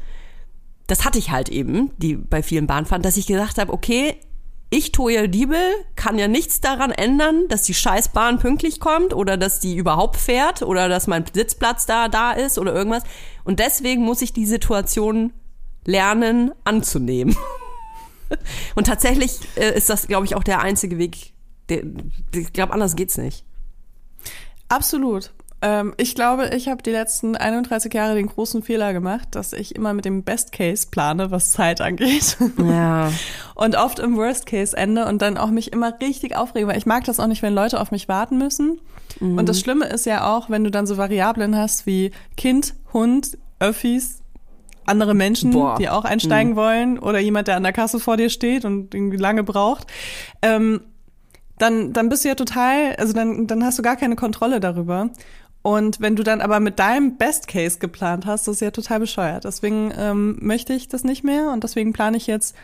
das 0.86 1.04
hatte 1.04 1.18
ich 1.18 1.30
halt 1.30 1.48
eben, 1.48 1.92
die 1.98 2.16
bei 2.16 2.42
vielen 2.42 2.66
Bahnfahrten, 2.66 3.02
dass 3.02 3.16
ich 3.16 3.26
gesagt 3.26 3.58
habe, 3.58 3.72
okay, 3.72 4.16
ich 4.70 4.92
Toja 4.92 5.26
Diebel 5.26 5.72
kann 5.96 6.18
ja 6.18 6.28
nichts 6.28 6.60
daran 6.60 6.90
ändern, 6.90 7.48
dass 7.48 7.62
die 7.62 7.74
Scheißbahn 7.74 8.38
pünktlich 8.38 8.80
kommt 8.80 9.14
oder 9.14 9.36
dass 9.36 9.60
die 9.60 9.76
überhaupt 9.76 10.16
fährt 10.16 10.62
oder 10.62 10.88
dass 10.88 11.06
mein 11.06 11.24
Sitzplatz 11.32 11.86
da 11.86 12.08
da 12.08 12.32
ist 12.32 12.58
oder 12.58 12.74
irgendwas. 12.74 13.02
Und 13.44 13.60
deswegen 13.60 14.02
muss 14.02 14.20
ich 14.20 14.32
die 14.34 14.44
Situation 14.44 15.32
lernen 15.86 16.52
anzunehmen. 16.64 17.34
Und 18.74 18.86
tatsächlich 18.86 19.38
äh, 19.56 19.74
ist 19.74 19.88
das, 19.88 20.06
glaube 20.06 20.26
ich, 20.26 20.34
auch 20.34 20.44
der 20.44 20.60
einzige 20.60 20.98
Weg. 20.98 21.32
Der, 21.70 21.82
ich 22.34 22.52
glaube, 22.52 22.74
anders 22.74 22.94
geht's 22.94 23.16
nicht. 23.16 23.44
Absolut. 24.68 25.32
Ähm, 25.60 25.94
ich 25.96 26.14
glaube, 26.14 26.50
ich 26.54 26.68
habe 26.68 26.82
die 26.82 26.90
letzten 26.90 27.34
31 27.36 27.92
Jahre 27.92 28.14
den 28.14 28.28
großen 28.28 28.62
Fehler 28.62 28.92
gemacht, 28.92 29.28
dass 29.32 29.52
ich 29.52 29.74
immer 29.74 29.92
mit 29.92 30.04
dem 30.04 30.22
Best 30.22 30.52
Case 30.52 30.86
plane, 30.90 31.30
was 31.30 31.50
Zeit 31.50 31.80
angeht. 31.80 32.36
Ja. 32.58 33.10
Und 33.56 33.76
oft 33.76 33.98
im 33.98 34.16
Worst 34.16 34.46
Case 34.46 34.76
ende 34.76 35.06
und 35.06 35.20
dann 35.20 35.36
auch 35.36 35.50
mich 35.50 35.72
immer 35.72 35.92
richtig 36.00 36.36
aufrege, 36.36 36.68
weil 36.68 36.78
ich 36.78 36.86
mag 36.86 37.02
das 37.04 37.18
auch 37.18 37.26
nicht, 37.26 37.42
wenn 37.42 37.54
Leute 37.54 37.80
auf 37.80 37.90
mich 37.90 38.06
warten 38.06 38.38
müssen. 38.38 38.80
Und 39.20 39.48
das 39.48 39.58
Schlimme 39.58 39.86
ist 39.86 40.06
ja 40.06 40.32
auch, 40.32 40.48
wenn 40.48 40.62
du 40.62 40.70
dann 40.70 40.86
so 40.86 40.96
Variablen 40.96 41.56
hast 41.56 41.86
wie 41.86 42.12
Kind, 42.36 42.74
Hund, 42.92 43.36
Öffis, 43.58 44.22
andere 44.86 45.14
Menschen, 45.14 45.50
Boah. 45.50 45.76
die 45.76 45.88
auch 45.88 46.04
einsteigen 46.04 46.54
wollen 46.56 47.00
oder 47.00 47.18
jemand, 47.18 47.48
der 47.48 47.56
an 47.56 47.64
der 47.64 47.72
Kasse 47.72 47.98
vor 47.98 48.16
dir 48.16 48.30
steht 48.30 48.64
und 48.64 48.94
lange 48.94 49.42
braucht. 49.42 49.88
Ähm, 50.40 50.82
dann, 51.58 51.92
dann 51.92 52.08
bist 52.08 52.24
du 52.24 52.28
ja 52.28 52.34
total, 52.34 52.94
also 52.96 53.12
dann, 53.12 53.46
dann 53.46 53.64
hast 53.64 53.78
du 53.78 53.82
gar 53.82 53.96
keine 53.96 54.16
Kontrolle 54.16 54.60
darüber. 54.60 55.10
Und 55.62 56.00
wenn 56.00 56.16
du 56.16 56.22
dann 56.22 56.40
aber 56.40 56.60
mit 56.60 56.78
deinem 56.78 57.16
Best 57.16 57.48
Case 57.48 57.78
geplant 57.78 58.26
hast, 58.26 58.46
das 58.46 58.56
ist 58.56 58.60
ja 58.60 58.70
total 58.70 59.00
bescheuert. 59.00 59.44
Deswegen 59.44 59.92
ähm, 59.98 60.38
möchte 60.40 60.72
ich 60.72 60.88
das 60.88 61.04
nicht 61.04 61.24
mehr 61.24 61.50
und 61.52 61.64
deswegen 61.64 61.92
plane 61.92 62.16
ich 62.16 62.26
jetzt 62.26 62.54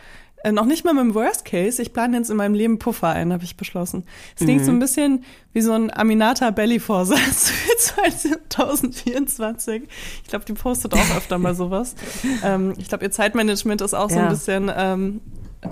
äh, 0.44 0.52
noch 0.52 0.64
nicht 0.64 0.84
mal 0.84 0.94
mit 0.94 1.02
dem 1.02 1.14
Worst 1.14 1.44
Case. 1.44 1.82
Ich 1.82 1.92
plane 1.92 2.16
jetzt 2.16 2.30
in 2.30 2.36
meinem 2.36 2.54
Leben 2.54 2.78
Puffer 2.78 3.08
ein, 3.08 3.32
habe 3.32 3.44
ich 3.44 3.56
beschlossen. 3.56 4.04
Es 4.38 4.44
klingt 4.44 4.64
so 4.64 4.70
ein 4.70 4.78
bisschen 4.78 5.24
wie 5.52 5.60
so 5.60 5.72
ein 5.72 5.92
Aminata 5.94 6.50
Belly 6.50 6.78
Vorsatz 6.78 7.50
für 7.50 7.76
2024. 7.78 9.82
Ich 10.22 10.28
glaube, 10.28 10.44
die 10.44 10.52
postet 10.52 10.94
auch 10.94 11.16
öfter 11.16 11.38
mal 11.38 11.54
sowas. 11.54 11.94
ähm, 12.44 12.74
ich 12.78 12.88
glaube, 12.88 13.04
ihr 13.04 13.10
Zeitmanagement 13.10 13.80
ist 13.80 13.94
auch 13.94 14.10
so 14.10 14.16
Ja. 14.16 14.22
ein 14.24 14.28
bisschen 14.28 14.70
ähm, 14.74 15.20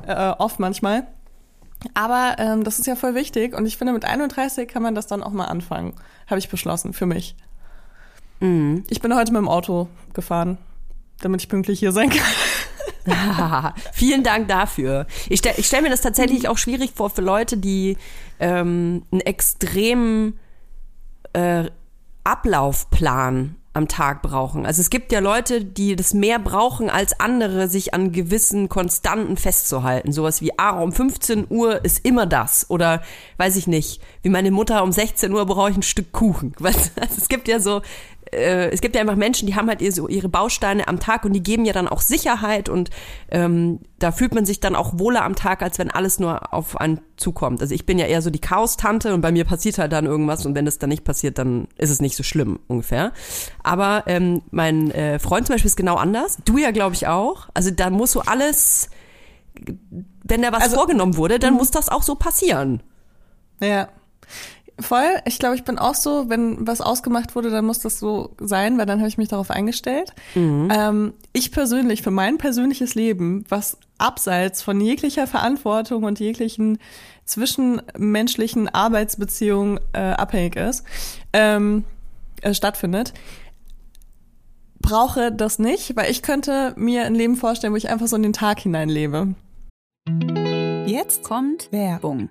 äh, 0.06 0.30
off 0.38 0.58
manchmal. 0.58 1.06
Aber 1.94 2.36
ähm, 2.38 2.64
das 2.64 2.78
ist 2.78 2.86
ja 2.86 2.96
voll 2.96 3.14
wichtig 3.14 3.54
und 3.54 3.66
ich 3.66 3.76
finde, 3.76 3.92
mit 3.92 4.04
31 4.04 4.68
kann 4.68 4.82
man 4.82 4.94
das 4.94 5.06
dann 5.06 5.22
auch 5.22 5.32
mal 5.32 5.46
anfangen. 5.46 5.94
Habe 6.26 6.38
ich 6.38 6.48
beschlossen, 6.48 6.92
für 6.92 7.06
mich. 7.06 7.36
Mhm. 8.40 8.84
Ich 8.88 9.00
bin 9.00 9.14
heute 9.14 9.32
mit 9.32 9.40
dem 9.40 9.48
Auto 9.48 9.88
gefahren, 10.14 10.58
damit 11.20 11.42
ich 11.42 11.48
pünktlich 11.48 11.78
hier 11.78 11.92
sein 11.92 12.10
kann. 12.10 13.72
Vielen 13.92 14.22
Dank 14.22 14.48
dafür. 14.48 15.06
Ich 15.28 15.40
stelle 15.40 15.56
ich 15.58 15.66
stell 15.66 15.82
mir 15.82 15.90
das 15.90 16.00
tatsächlich 16.00 16.48
auch 16.48 16.58
schwierig 16.58 16.92
vor 16.94 17.10
für 17.10 17.22
Leute, 17.22 17.56
die 17.56 17.96
ähm, 18.38 19.04
einen 19.10 19.20
extremen 19.20 20.38
äh, 21.32 21.64
Ablaufplan 22.24 23.56
am 23.74 23.88
Tag 23.88 24.22
brauchen. 24.22 24.66
Also 24.66 24.82
es 24.82 24.90
gibt 24.90 25.12
ja 25.12 25.20
Leute, 25.20 25.64
die 25.64 25.96
das 25.96 26.12
mehr 26.12 26.38
brauchen 26.38 26.90
als 26.90 27.18
andere, 27.18 27.68
sich 27.68 27.94
an 27.94 28.12
gewissen 28.12 28.68
Konstanten 28.68 29.36
festzuhalten. 29.36 30.12
Sowas 30.12 30.42
wie, 30.42 30.58
ah, 30.58 30.80
um 30.80 30.92
15 30.92 31.46
Uhr 31.48 31.82
ist 31.84 32.04
immer 32.04 32.26
das. 32.26 32.68
Oder 32.68 33.02
weiß 33.38 33.56
ich 33.56 33.66
nicht, 33.66 34.02
wie 34.22 34.28
meine 34.28 34.50
Mutter 34.50 34.82
um 34.82 34.92
16 34.92 35.32
Uhr 35.32 35.46
brauche 35.46 35.70
ich 35.70 35.76
ein 35.76 35.82
Stück 35.82 36.12
Kuchen. 36.12 36.54
Weißt? 36.58 36.92
Also 37.00 37.14
es 37.16 37.28
gibt 37.28 37.48
ja 37.48 37.60
so, 37.60 37.80
äh, 38.32 38.70
es 38.70 38.80
gibt 38.80 38.94
ja 38.94 39.00
einfach 39.00 39.16
Menschen, 39.16 39.46
die 39.46 39.54
haben 39.54 39.68
halt 39.68 39.80
so 39.94 40.08
ihre 40.08 40.28
Bausteine 40.28 40.88
am 40.88 40.98
Tag 41.00 41.24
und 41.24 41.32
die 41.32 41.42
geben 41.42 41.64
ja 41.64 41.72
dann 41.72 41.86
auch 41.88 42.00
Sicherheit 42.00 42.68
und 42.68 42.90
ähm, 43.30 43.80
da 43.98 44.10
fühlt 44.10 44.34
man 44.34 44.44
sich 44.46 44.58
dann 44.60 44.74
auch 44.74 44.98
wohler 44.98 45.24
am 45.24 45.36
Tag, 45.36 45.62
als 45.62 45.78
wenn 45.78 45.90
alles 45.90 46.18
nur 46.18 46.52
auf 46.52 46.76
einen 46.80 47.00
zukommt. 47.16 47.60
Also 47.60 47.74
ich 47.74 47.86
bin 47.86 47.98
ja 47.98 48.06
eher 48.06 48.22
so 48.22 48.30
die 48.30 48.40
Chaos-Tante 48.40 49.14
und 49.14 49.20
bei 49.20 49.30
mir 49.30 49.44
passiert 49.44 49.78
halt 49.78 49.92
dann 49.92 50.06
irgendwas 50.06 50.44
und 50.46 50.54
wenn 50.54 50.64
das 50.64 50.78
dann 50.78 50.88
nicht 50.90 51.04
passiert, 51.04 51.38
dann 51.38 51.68
ist 51.78 51.90
es 51.90 52.00
nicht 52.00 52.16
so 52.16 52.22
schlimm 52.22 52.58
ungefähr. 52.68 53.12
Aber 53.62 54.04
ähm, 54.06 54.42
mein 54.50 54.90
äh, 54.90 55.18
Freund 55.18 55.46
zum 55.46 55.54
Beispiel 55.54 55.68
ist 55.68 55.76
genau 55.76 55.96
anders. 55.96 56.38
Du 56.44 56.58
ja, 56.58 56.70
glaube 56.70 56.94
ich, 56.94 57.06
auch. 57.06 57.48
Also 57.54 57.70
da 57.70 57.90
muss 57.90 58.12
so 58.12 58.22
alles, 58.22 58.90
wenn 60.24 60.42
da 60.42 60.52
was 60.52 60.62
Also- 60.64 60.76
vorgenommen 60.76 61.16
wurde, 61.16 61.38
dann 61.38 61.54
muss 61.54 61.70
das 61.70 61.88
auch 61.88 62.02
so 62.02 62.14
passieren. 62.14 62.82
Ja. 63.60 63.88
Voll. 64.82 65.20
Ich 65.24 65.38
glaube, 65.38 65.54
ich 65.54 65.64
bin 65.64 65.78
auch 65.78 65.94
so, 65.94 66.28
wenn 66.28 66.66
was 66.66 66.80
ausgemacht 66.80 67.34
wurde, 67.34 67.50
dann 67.50 67.64
muss 67.64 67.78
das 67.78 67.98
so 67.98 68.30
sein, 68.40 68.78
weil 68.78 68.86
dann 68.86 68.98
habe 68.98 69.08
ich 69.08 69.18
mich 69.18 69.28
darauf 69.28 69.50
eingestellt. 69.50 70.12
Ähm, 70.70 71.14
ich 71.32 71.52
persönlich, 71.52 72.02
für 72.02 72.10
mein 72.10 72.36
persönliches 72.36 72.94
Leben, 72.94 73.44
was 73.48 73.78
abseits 73.98 74.62
von 74.62 74.80
jeglicher 74.80 75.26
Verantwortung 75.26 76.02
und 76.04 76.18
jeglichen 76.18 76.78
zwischenmenschlichen 77.24 78.68
Arbeitsbeziehungen 78.68 79.78
äh, 79.92 80.00
abhängig 80.00 80.56
ist, 80.56 80.84
ähm, 81.32 81.84
äh, 82.42 82.52
stattfindet, 82.52 83.14
brauche 84.80 85.30
das 85.30 85.60
nicht, 85.60 85.96
weil 85.96 86.10
ich 86.10 86.22
könnte 86.22 86.74
mir 86.76 87.04
ein 87.04 87.14
Leben 87.14 87.36
vorstellen, 87.36 87.72
wo 87.72 87.76
ich 87.76 87.88
einfach 87.88 88.08
so 88.08 88.16
in 88.16 88.24
den 88.24 88.32
Tag 88.32 88.58
hineinlebe. 88.60 89.34
Jetzt 90.86 91.22
kommt 91.22 91.70
Werbung. 91.70 92.30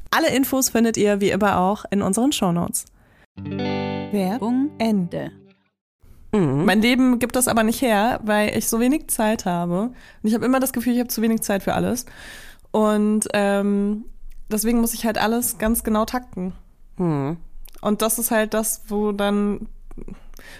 Alle 0.11 0.29
Infos 0.35 0.69
findet 0.69 0.97
ihr 0.97 1.21
wie 1.21 1.31
immer 1.31 1.57
auch 1.57 1.85
in 1.89 2.01
unseren 2.01 2.33
Shownotes. 2.33 2.85
Werbung 3.37 4.71
Ende. 4.77 5.31
Mhm. 6.33 6.65
Mein 6.65 6.81
Leben 6.81 7.19
gibt 7.19 7.37
das 7.37 7.47
aber 7.47 7.63
nicht 7.63 7.81
her, 7.81 8.19
weil 8.23 8.57
ich 8.57 8.67
so 8.67 8.81
wenig 8.81 9.07
Zeit 9.07 9.45
habe. 9.45 9.83
Und 9.83 9.93
ich 10.23 10.33
habe 10.33 10.45
immer 10.45 10.59
das 10.59 10.73
Gefühl, 10.73 10.93
ich 10.93 10.99
habe 10.99 11.07
zu 11.07 11.21
wenig 11.21 11.41
Zeit 11.41 11.63
für 11.63 11.73
alles. 11.73 12.05
Und 12.71 13.29
ähm, 13.33 14.03
deswegen 14.49 14.81
muss 14.81 14.93
ich 14.93 15.05
halt 15.05 15.17
alles 15.17 15.57
ganz 15.57 15.83
genau 15.83 16.03
takten. 16.03 16.53
Mhm. 16.97 17.37
Und 17.79 18.01
das 18.01 18.19
ist 18.19 18.31
halt 18.31 18.53
das, 18.53 18.83
wo 18.89 19.13
dann, 19.13 19.69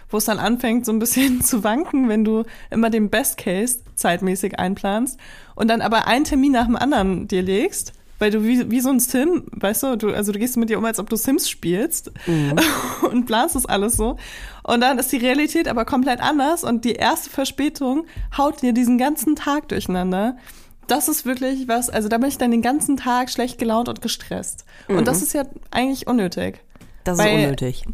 wo 0.10 0.18
es 0.18 0.26
dann 0.26 0.40
anfängt, 0.40 0.86
so 0.86 0.94
ein 0.94 1.00
bisschen 1.00 1.42
zu 1.44 1.66
wanken, 1.66 2.08
wenn 2.08 2.24
du 2.24 2.44
immer 2.70 2.90
den 2.90 3.10
Best 3.10 3.38
Case 3.38 3.80
zeitmäßig 3.96 4.60
einplanst 4.60 5.20
und 5.56 5.68
dann 5.68 5.82
aber 5.82 6.08
einen 6.08 6.24
Termin 6.24 6.54
nach 6.54 6.68
dem 6.68 6.78
anderen 6.78 7.28
dir 7.28 7.42
legst 7.42 7.94
weil 8.22 8.30
du 8.30 8.44
wie, 8.44 8.70
wie 8.70 8.80
so 8.82 8.90
ein 8.90 9.00
Sim, 9.00 9.46
weißt 9.52 9.82
du, 9.82 9.96
du, 9.98 10.14
also 10.14 10.32
du 10.32 10.38
gehst 10.38 10.56
mit 10.56 10.70
dir 10.70 10.78
um, 10.78 10.86
als 10.86 11.00
ob 11.00 11.10
du 11.10 11.16
Sims 11.16 11.50
spielst 11.50 12.12
mhm. 12.28 12.56
und 13.12 13.26
planst 13.26 13.56
das 13.56 13.66
alles 13.66 13.98
so. 13.98 14.18
Und 14.62 14.82
dann 14.82 15.00
ist 15.00 15.12
die 15.12 15.18
Realität 15.18 15.68
aber 15.68 15.86
komplett 15.86 16.22
anders 16.22 16.64
und 16.64 16.86
die 16.86 16.94
erste 16.94 17.32
Verspätung 17.32 18.06
haut 18.38 18.62
dir 18.62 18.74
diesen 18.74 19.00
ganzen 19.00 19.36
Tag 19.36 19.70
durcheinander. 19.70 20.38
Das 20.86 21.08
ist 21.08 21.26
wirklich 21.26 21.68
was, 21.68 21.90
also 21.90 22.10
da 22.10 22.20
bin 22.20 22.30
ich 22.30 22.38
dann 22.38 22.52
den 22.52 22.62
ganzen 22.62 22.96
Tag 22.96 23.32
schlecht 23.32 23.58
gelaunt 23.58 23.90
und 23.90 24.04
gestresst. 24.04 24.66
Mhm. 24.88 25.00
Und 25.00 25.08
das 25.08 25.24
ist 25.24 25.34
ja 25.34 25.44
eigentlich 25.72 26.06
unnötig. 26.06 26.60
Das 27.04 27.18
ist 27.18 27.26
unnötig. 27.26 27.86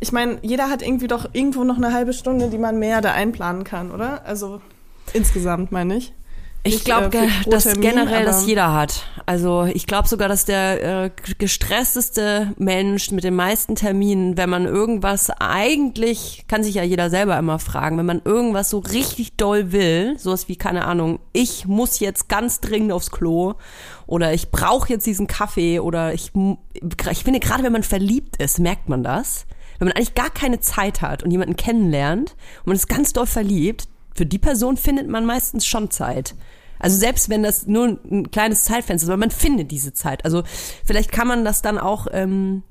Ich 0.00 0.10
meine, 0.10 0.38
jeder 0.42 0.68
hat 0.68 0.82
irgendwie 0.82 1.06
doch 1.06 1.28
irgendwo 1.32 1.62
noch 1.62 1.76
eine 1.76 1.92
halbe 1.92 2.12
Stunde, 2.12 2.50
die 2.50 2.58
man 2.58 2.80
mehr 2.80 3.00
da 3.00 3.12
einplanen 3.12 3.62
kann, 3.62 3.92
oder? 3.92 4.26
Also 4.26 4.60
insgesamt 5.12 5.70
meine 5.70 5.96
ich. 5.96 6.12
Ich 6.66 6.82
glaube, 6.84 7.16
äh, 7.16 7.28
dass 7.46 7.70
generell 7.78 8.24
das 8.24 8.46
jeder 8.46 8.72
hat. 8.72 9.04
Also 9.26 9.64
ich 9.64 9.86
glaube 9.86 10.08
sogar, 10.08 10.28
dass 10.28 10.46
der 10.46 11.04
äh, 11.04 11.10
gestressteste 11.38 12.54
Mensch 12.56 13.10
mit 13.10 13.22
den 13.22 13.34
meisten 13.34 13.74
Terminen, 13.74 14.38
wenn 14.38 14.48
man 14.48 14.64
irgendwas 14.64 15.30
eigentlich, 15.30 16.44
kann 16.48 16.62
sich 16.62 16.74
ja 16.76 16.82
jeder 16.82 17.10
selber 17.10 17.38
immer 17.38 17.58
fragen, 17.58 17.98
wenn 17.98 18.06
man 18.06 18.22
irgendwas 18.24 18.70
so 18.70 18.78
richtig 18.78 19.36
doll 19.36 19.72
will, 19.72 20.18
sowas 20.18 20.48
wie, 20.48 20.56
keine 20.56 20.86
Ahnung, 20.86 21.20
ich 21.34 21.66
muss 21.66 22.00
jetzt 22.00 22.28
ganz 22.28 22.60
dringend 22.60 22.92
aufs 22.92 23.10
Klo 23.10 23.54
oder 24.06 24.32
ich 24.32 24.50
brauche 24.50 24.88
jetzt 24.88 25.06
diesen 25.06 25.26
Kaffee 25.26 25.80
oder 25.80 26.14
ich, 26.14 26.32
ich 27.10 27.24
finde 27.24 27.40
gerade, 27.40 27.62
wenn 27.62 27.72
man 27.72 27.82
verliebt 27.82 28.42
ist, 28.42 28.58
merkt 28.58 28.88
man 28.88 29.02
das. 29.02 29.46
Wenn 29.78 29.88
man 29.88 29.96
eigentlich 29.96 30.14
gar 30.14 30.30
keine 30.30 30.60
Zeit 30.60 31.02
hat 31.02 31.24
und 31.24 31.30
jemanden 31.30 31.56
kennenlernt 31.56 32.36
und 32.60 32.68
man 32.68 32.76
ist 32.76 32.88
ganz 32.88 33.12
doll 33.12 33.26
verliebt, 33.26 33.88
für 34.14 34.26
die 34.26 34.38
Person 34.38 34.76
findet 34.76 35.08
man 35.08 35.26
meistens 35.26 35.66
schon 35.66 35.90
Zeit. 35.90 36.34
Also 36.78 36.96
selbst 36.96 37.28
wenn 37.28 37.42
das 37.42 37.66
nur 37.66 37.98
ein 38.10 38.30
kleines 38.30 38.64
Zeitfenster 38.64 39.06
ist, 39.06 39.10
aber 39.10 39.16
man 39.16 39.30
findet 39.30 39.70
diese 39.70 39.92
Zeit. 39.92 40.24
Also 40.24 40.42
vielleicht 40.84 41.12
kann 41.12 41.28
man 41.28 41.44
das 41.44 41.62
dann 41.62 41.78
auch 41.78 42.06
ähm, 42.10 42.62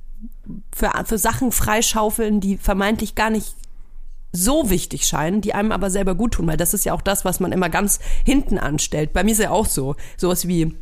für, 0.73 0.91
für 1.05 1.17
Sachen 1.17 1.51
freischaufeln, 1.51 2.39
die 2.39 2.57
vermeintlich 2.57 3.15
gar 3.15 3.29
nicht 3.29 3.55
so 4.31 4.69
wichtig 4.69 5.05
scheinen, 5.05 5.41
die 5.41 5.53
einem 5.53 5.71
aber 5.71 5.89
selber 5.89 6.15
gut 6.15 6.33
tun, 6.33 6.47
weil 6.47 6.57
das 6.57 6.73
ist 6.73 6.85
ja 6.85 6.93
auch 6.93 7.01
das, 7.01 7.23
was 7.23 7.39
man 7.39 7.51
immer 7.51 7.69
ganz 7.69 7.99
hinten 8.25 8.57
anstellt. 8.57 9.13
Bei 9.13 9.23
mir 9.23 9.31
ist 9.31 9.39
ja 9.39 9.51
auch 9.51 9.67
so, 9.67 9.95
sowas 10.17 10.47
wie 10.47 10.75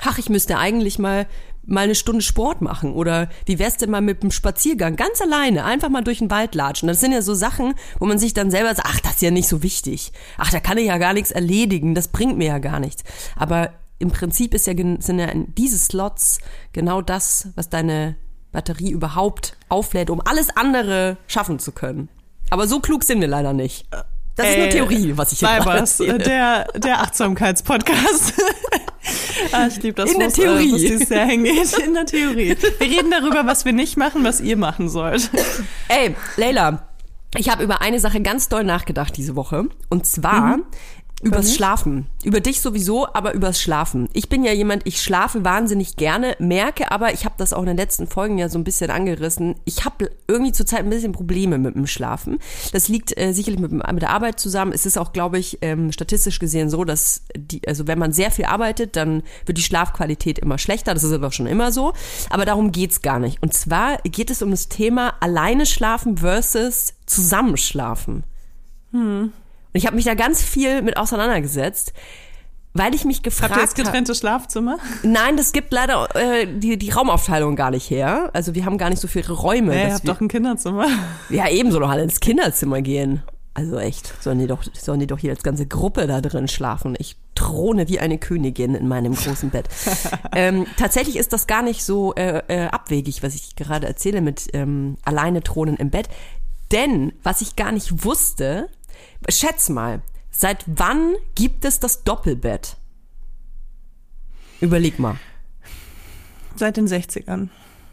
ach, 0.00 0.18
ich 0.18 0.28
müsste 0.28 0.58
eigentlich 0.58 0.98
mal 0.98 1.26
mal 1.66 1.82
eine 1.84 1.94
Stunde 1.94 2.22
Sport 2.22 2.62
machen 2.62 2.92
oder 2.92 3.28
wie 3.44 3.58
wär's 3.58 3.76
denn 3.76 3.90
mal 3.90 4.00
mit 4.00 4.22
einem 4.22 4.30
Spaziergang 4.30 4.96
ganz 4.96 5.20
alleine 5.20 5.64
einfach 5.64 5.88
mal 5.88 6.02
durch 6.02 6.18
den 6.18 6.30
Wald 6.30 6.54
latschen. 6.54 6.88
Das 6.88 7.00
sind 7.00 7.12
ja 7.12 7.22
so 7.22 7.34
Sachen, 7.34 7.74
wo 7.98 8.06
man 8.06 8.18
sich 8.18 8.34
dann 8.34 8.50
selber 8.50 8.74
sagt, 8.74 8.88
ach, 8.90 9.00
das 9.00 9.14
ist 9.14 9.22
ja 9.22 9.30
nicht 9.30 9.48
so 9.48 9.62
wichtig. 9.62 10.12
Ach, 10.38 10.50
da 10.50 10.60
kann 10.60 10.78
ich 10.78 10.86
ja 10.86 10.98
gar 10.98 11.12
nichts 11.12 11.30
erledigen, 11.30 11.94
das 11.94 12.08
bringt 12.08 12.38
mir 12.38 12.48
ja 12.48 12.58
gar 12.58 12.80
nichts. 12.80 13.02
Aber 13.36 13.72
im 13.98 14.10
Prinzip 14.10 14.54
ist 14.54 14.66
ja 14.66 14.74
sind 14.74 15.18
ja 15.18 15.28
diese 15.34 15.78
Slots 15.78 16.38
genau 16.72 17.02
das, 17.02 17.48
was 17.56 17.68
deine 17.68 18.16
Batterie 18.52 18.90
überhaupt 18.90 19.56
auflädt, 19.68 20.10
um 20.10 20.20
alles 20.20 20.56
andere 20.56 21.16
schaffen 21.26 21.58
zu 21.58 21.72
können. 21.72 22.08
Aber 22.50 22.68
so 22.68 22.80
klug 22.80 23.04
sind 23.04 23.20
wir 23.20 23.28
leider 23.28 23.52
nicht. 23.52 23.86
Das 24.36 24.46
ist 24.48 24.54
Ey, 24.54 24.62
eine 24.62 24.70
Theorie, 24.70 25.12
was 25.16 25.32
ich 25.32 25.38
hier 25.38 25.48
Weibers, 25.48 25.98
erzähle. 25.98 26.18
der, 26.18 26.64
der 26.76 27.00
Achtsamkeitspodcast. 27.00 28.34
ah, 29.52 29.66
ich 29.66 29.82
liebe 29.82 29.94
das, 29.94 30.12
In 30.12 30.18
der 30.18 30.30
Theorie. 30.30 30.86
Äh, 30.86 31.14
Jahr 31.14 31.26
hingeht. 31.26 31.78
In 31.78 31.94
der 31.94 32.04
Theorie. 32.04 32.54
Wir 32.78 32.86
reden 32.86 33.10
darüber, 33.10 33.46
was 33.46 33.64
wir 33.64 33.72
nicht 33.72 33.96
machen, 33.96 34.24
was 34.24 34.42
ihr 34.42 34.58
machen 34.58 34.90
sollt. 34.90 35.30
Ey, 35.88 36.14
Leila, 36.36 36.86
ich 37.38 37.48
habe 37.48 37.64
über 37.64 37.80
eine 37.80 37.98
Sache 37.98 38.20
ganz 38.20 38.50
doll 38.50 38.62
nachgedacht 38.64 39.16
diese 39.16 39.36
Woche. 39.36 39.64
Und 39.88 40.04
zwar 40.04 40.58
übers 41.22 41.46
mich? 41.46 41.54
Schlafen. 41.54 42.06
Über 42.24 42.40
dich 42.40 42.60
sowieso, 42.60 43.06
aber 43.14 43.32
übers 43.32 43.60
Schlafen. 43.60 44.08
Ich 44.12 44.28
bin 44.28 44.44
ja 44.44 44.52
jemand, 44.52 44.86
ich 44.86 45.00
schlafe 45.00 45.44
wahnsinnig 45.44 45.96
gerne, 45.96 46.36
merke 46.38 46.90
aber, 46.90 47.14
ich 47.14 47.24
habe 47.24 47.36
das 47.38 47.52
auch 47.52 47.60
in 47.60 47.66
den 47.66 47.76
letzten 47.76 48.06
Folgen 48.06 48.36
ja 48.36 48.48
so 48.48 48.58
ein 48.58 48.64
bisschen 48.64 48.90
angerissen, 48.90 49.54
ich 49.64 49.84
habe 49.84 50.10
irgendwie 50.28 50.52
zurzeit 50.52 50.80
ein 50.80 50.90
bisschen 50.90 51.12
Probleme 51.12 51.58
mit 51.58 51.74
dem 51.74 51.86
Schlafen. 51.86 52.38
Das 52.72 52.88
liegt 52.88 53.16
äh, 53.16 53.32
sicherlich 53.32 53.60
mit, 53.60 53.72
mit 53.72 54.02
der 54.02 54.10
Arbeit 54.10 54.38
zusammen. 54.38 54.72
Es 54.72 54.84
ist 54.84 54.98
auch, 54.98 55.12
glaube 55.12 55.38
ich, 55.38 55.58
ähm, 55.62 55.90
statistisch 55.90 56.38
gesehen 56.38 56.68
so, 56.68 56.84
dass 56.84 57.22
die, 57.34 57.66
also 57.66 57.86
wenn 57.86 57.98
man 57.98 58.12
sehr 58.12 58.30
viel 58.30 58.44
arbeitet, 58.44 58.96
dann 58.96 59.22
wird 59.46 59.56
die 59.56 59.62
Schlafqualität 59.62 60.38
immer 60.38 60.58
schlechter. 60.58 60.92
Das 60.92 61.02
ist 61.02 61.12
aber 61.12 61.32
schon 61.32 61.46
immer 61.46 61.72
so. 61.72 61.94
Aber 62.28 62.44
darum 62.44 62.72
geht's 62.72 63.00
gar 63.00 63.18
nicht. 63.18 63.42
Und 63.42 63.54
zwar 63.54 63.98
geht 64.02 64.30
es 64.30 64.42
um 64.42 64.50
das 64.50 64.68
Thema 64.68 65.14
alleine 65.20 65.64
schlafen 65.64 66.18
versus 66.18 66.92
zusammenschlafen. 67.06 68.24
Und 69.76 69.80
ich 69.80 69.86
habe 69.86 69.96
mich 69.96 70.06
da 70.06 70.14
ganz 70.14 70.42
viel 70.42 70.80
mit 70.80 70.96
auseinandergesetzt, 70.96 71.92
weil 72.72 72.94
ich 72.94 73.04
mich 73.04 73.22
gefragt 73.22 73.50
Habt 73.50 73.60
ihr 73.60 73.64
jetzt 73.64 73.76
habe. 73.76 73.82
getrennte 73.84 74.14
Schlafzimmer? 74.14 74.78
Nein, 75.02 75.36
das 75.36 75.52
gibt 75.52 75.70
leider 75.70 76.08
äh, 76.16 76.46
die, 76.46 76.78
die 76.78 76.88
Raumaufteilung 76.88 77.56
gar 77.56 77.70
nicht 77.70 77.90
her. 77.90 78.30
Also 78.32 78.54
wir 78.54 78.64
haben 78.64 78.78
gar 78.78 78.88
nicht 78.88 79.02
so 79.02 79.06
viele 79.06 79.30
Räume. 79.30 79.74
Ja, 79.74 79.88
ihr 79.88 79.92
habt 79.92 80.04
wir, 80.04 80.14
doch 80.14 80.22
ein 80.22 80.28
Kinderzimmer. 80.28 80.86
ja, 81.28 81.50
eben 81.50 81.72
soll 81.72 81.82
doch 81.82 81.90
alle 81.90 82.04
ins 82.04 82.20
Kinderzimmer 82.20 82.80
gehen. 82.80 83.22
Also 83.52 83.78
echt, 83.78 84.14
sollen 84.22 84.38
die 84.38 84.46
doch, 84.46 84.62
sollen 84.72 85.00
die 85.00 85.06
doch 85.06 85.18
hier 85.18 85.32
als 85.32 85.42
ganze 85.42 85.66
Gruppe 85.66 86.06
da 86.06 86.22
drin 86.22 86.48
schlafen. 86.48 86.96
Ich 86.98 87.16
throne 87.34 87.86
wie 87.90 88.00
eine 88.00 88.16
Königin 88.16 88.74
in 88.74 88.88
meinem 88.88 89.14
großen 89.14 89.50
Bett. 89.50 89.68
ähm, 90.34 90.64
tatsächlich 90.78 91.16
ist 91.16 91.34
das 91.34 91.46
gar 91.46 91.60
nicht 91.60 91.84
so 91.84 92.14
äh, 92.14 92.42
äh, 92.48 92.68
abwegig, 92.68 93.22
was 93.22 93.34
ich 93.34 93.56
gerade 93.56 93.86
erzähle 93.86 94.22
mit 94.22 94.48
ähm, 94.54 94.96
alleine 95.04 95.42
thronen 95.42 95.76
im 95.76 95.90
Bett. 95.90 96.08
Denn 96.72 97.12
was 97.22 97.42
ich 97.42 97.56
gar 97.56 97.72
nicht 97.72 98.04
wusste, 98.04 98.68
schätz 99.28 99.68
mal, 99.68 100.02
seit 100.30 100.64
wann 100.66 101.14
gibt 101.34 101.64
es 101.64 101.80
das 101.80 102.04
Doppelbett? 102.04 102.76
Überleg 104.60 104.98
mal. 104.98 105.16
Seit 106.56 106.76
den 106.76 106.86
60ern. 106.86 107.48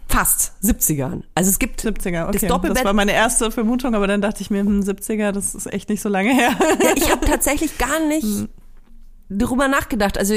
Fast 0.07 0.53
70ern. 0.63 1.23
Also 1.33 1.49
es 1.49 1.59
gibt 1.59 1.81
70er, 1.81 2.27
okay. 2.27 2.39
das 2.39 2.49
Doppelbett. 2.49 2.77
das 2.77 2.85
war 2.85 2.93
meine 2.93 3.13
erste 3.13 3.51
Vermutung, 3.51 3.95
aber 3.95 4.07
dann 4.07 4.21
dachte 4.21 4.41
ich 4.41 4.49
mir, 4.49 4.61
hm, 4.61 4.81
70er, 4.81 5.31
das 5.31 5.55
ist 5.55 5.71
echt 5.71 5.89
nicht 5.89 6.01
so 6.01 6.09
lange 6.09 6.33
her. 6.33 6.55
Ja, 6.59 6.91
ich 6.95 7.11
habe 7.11 7.25
tatsächlich 7.25 7.77
gar 7.77 7.99
nicht 8.07 8.47
darüber 9.29 9.67
nachgedacht. 9.67 10.17
Also 10.17 10.35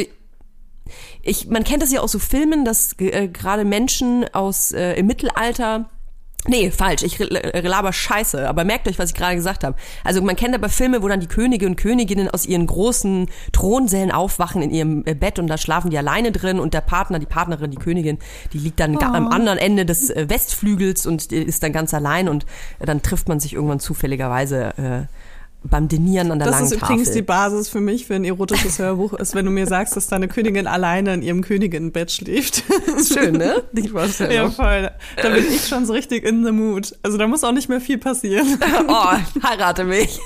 ich, 1.23 1.49
man 1.49 1.65
kennt 1.65 1.83
das 1.83 1.93
ja 1.93 2.01
aus 2.01 2.13
so 2.13 2.19
Filmen, 2.19 2.65
dass 2.65 2.99
äh, 2.99 3.29
gerade 3.29 3.65
Menschen 3.65 4.25
aus 4.33 4.73
äh, 4.73 4.95
im 4.95 5.07
Mittelalter 5.07 5.91
Nee, 6.49 6.71
falsch, 6.71 7.03
ich 7.03 7.19
re- 7.21 7.61
laber 7.63 7.93
Scheiße, 7.93 8.49
aber 8.49 8.65
merkt 8.65 8.89
euch, 8.89 8.99
was 8.99 9.11
ich 9.11 9.15
gerade 9.17 9.35
gesagt 9.37 9.65
habe. 9.65 9.77
Also 10.05 10.23
man 10.23 10.37
kennt 10.37 10.55
aber 10.55 10.69
Filme, 10.69 11.03
wo 11.03 11.09
dann 11.09 11.21
die 11.21 11.27
Könige 11.27 11.67
und 11.67 11.77
Königinnen 11.77 12.29
aus 12.31 12.47
ihren 12.47 12.67
großen 12.67 13.29
Thronsälen 13.53 14.11
aufwachen 14.13 14.63
in 14.63 14.71
ihrem 14.71 15.03
äh, 15.07 15.15
Bett 15.15 15.39
und 15.39 15.47
da 15.49 15.59
schlafen 15.59 15.91
die 15.91 15.99
alleine 15.99 16.33
drin 16.33 16.59
und 16.61 16.75
der 16.75 16.81
Partner, 16.81 17.19
die 17.19 17.27
Partnerin, 17.27 17.71
die 17.71 17.77
Königin, 17.79 18.19
die 18.53 18.59
liegt 18.59 18.81
dann 18.81 18.97
ga- 18.97 19.13
am 19.13 19.29
anderen 19.29 19.59
Ende 19.59 19.85
des 19.87 20.11
äh, 20.11 20.27
Westflügels 20.29 21.07
und 21.07 21.33
äh, 21.33 21.43
ist 21.43 21.63
dann 21.63 21.73
ganz 21.73 21.93
allein 21.95 22.29
und 22.29 22.45
äh, 22.79 22.87
dann 22.87 23.03
trifft 23.03 23.29
man 23.29 23.41
sich 23.41 23.55
irgendwann 23.55 23.81
zufälligerweise 23.81 24.75
äh, 24.79 25.07
beim 25.69 25.89
Dinieren 25.89 26.33
an 26.33 26.39
der 26.39 26.47
Das 26.49 26.57
langen 26.57 26.67
ist 26.67 26.73
übrigens 26.73 27.09
Tafel. 27.09 27.21
die 27.21 27.27
Basis 27.27 27.69
für 27.69 27.81
mich 27.81 28.07
für 28.07 28.15
ein 28.15 28.25
erotisches 28.25 28.79
Hörbuch, 28.79 29.13
ist, 29.15 29.35
wenn 29.35 29.45
du 29.45 29.51
mir 29.51 29.67
sagst, 29.67 29.97
dass 29.97 30.07
deine 30.07 30.29
Königin 30.29 30.67
alleine 30.67 31.15
in 31.15 31.23
ihrem 31.23 31.43
Königinnenbett 31.43 32.11
schläft. 32.13 32.63
Schön, 33.13 33.35
ne? 33.35 33.63
Die 33.73 33.89
Vorstellung. 33.89 34.33
ja, 34.33 34.51
voll. 34.51 34.91
Da 35.21 35.29
bin 35.29 35.45
ich 35.49 35.67
schon 35.67 35.87
so 35.87 35.93
richtig 35.93 36.25
in 36.25 36.45
the 36.45 36.53
mood. 36.53 36.97
Also 37.03 37.19
da 37.19 37.27
muss 37.27 37.45
auch 37.45 37.53
nicht 37.53 37.69
mehr 37.69 37.81
viel 37.81 37.99
passieren. 37.99 38.59
Oh, 38.89 39.17
heirate 39.43 39.85
mich. 39.85 40.19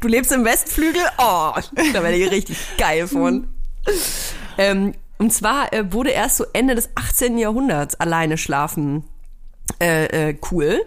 Du 0.00 0.08
lebst 0.08 0.30
im 0.32 0.44
Westflügel? 0.44 1.02
Oh, 1.18 1.52
da 1.92 2.02
werde 2.02 2.16
ich 2.16 2.30
richtig 2.30 2.56
geil 2.78 3.06
von. 3.08 3.48
Ähm, 4.58 4.92
und 5.18 5.32
zwar 5.32 5.72
äh, 5.72 5.92
wurde 5.92 6.10
erst 6.10 6.36
so 6.36 6.44
Ende 6.52 6.74
des 6.74 6.90
18. 6.94 7.38
Jahrhunderts 7.38 7.94
alleine 7.98 8.36
schlafen 8.38 9.04
äh, 9.80 10.30
äh, 10.30 10.36
cool. 10.50 10.80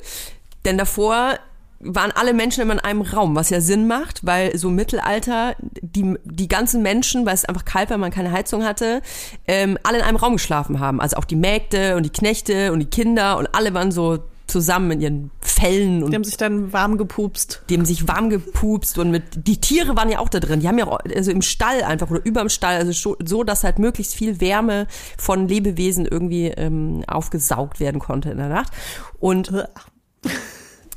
Denn 0.66 0.78
davor 0.78 1.40
waren 1.80 2.12
alle 2.12 2.34
Menschen 2.34 2.62
immer 2.62 2.74
in 2.74 2.80
einem 2.80 3.02
Raum, 3.02 3.36
was 3.36 3.50
ja 3.50 3.62
Sinn 3.62 3.88
macht, 3.88 4.26
weil 4.26 4.58
so 4.58 4.70
im 4.70 4.76
Mittelalter 4.76 5.56
die, 5.60 6.16
die 6.24 6.48
ganzen 6.48 6.82
Menschen, 6.82 7.26
weil 7.26 7.34
es 7.34 7.46
einfach 7.46 7.66
kalt 7.66 7.90
war, 7.90 7.98
man 7.98 8.12
keine 8.12 8.32
Heizung 8.32 8.64
hatte, 8.64 9.02
ähm, 9.48 9.78
alle 9.84 10.00
in 10.00 10.04
einem 10.04 10.18
Raum 10.18 10.34
geschlafen 10.34 10.80
haben. 10.80 11.00
Also 11.00 11.18
auch 11.18 11.26
die 11.26 11.36
Mägde 11.36 11.96
und 11.96 12.04
die 12.04 12.10
Knechte 12.10 12.72
und 12.72 12.80
die 12.80 12.88
Kinder 12.88 13.38
und 13.38 13.54
alle 13.54 13.74
waren 13.74 13.92
so 13.92 14.20
zusammen 14.48 14.92
in 14.92 15.02
ihren 15.02 15.32
Fällen 15.42 16.04
und 16.04 16.12
Die 16.12 16.16
haben 16.16 16.24
sich 16.24 16.38
dann 16.38 16.72
warm 16.72 16.98
gepupst. 16.98 17.64
die 17.70 17.76
haben 17.76 17.86
sich 17.86 18.08
warm 18.08 18.30
gepupst 18.30 18.98
und 18.98 19.12
mit 19.12 19.24
die 19.36 19.60
Tiere 19.60 19.96
waren 19.98 20.10
ja 20.10 20.20
auch 20.20 20.30
da 20.30 20.40
drin. 20.40 20.62
Die 20.62 20.68
haben 20.68 20.78
ja 20.78 20.88
auch, 20.88 21.00
also 21.14 21.32
im 21.32 21.42
Stall 21.42 21.84
einfach 21.84 22.10
oder 22.10 22.26
überm 22.26 22.48
Stall, 22.50 22.78
also 22.78 23.16
so, 23.20 23.44
dass 23.44 23.64
halt 23.66 23.78
möglichst 23.78 24.16
viel 24.16 24.40
Wärme 24.40 24.88
von 25.18 25.48
Lebewesen 25.48 26.06
irgendwie 26.06 26.48
ähm, 26.48 27.04
aufgesaugt 27.08 27.80
werden 27.82 28.00
konnte 28.00 28.30
in 28.32 28.38
der 28.38 28.48
Nacht. 28.48 28.72
Und 29.20 29.52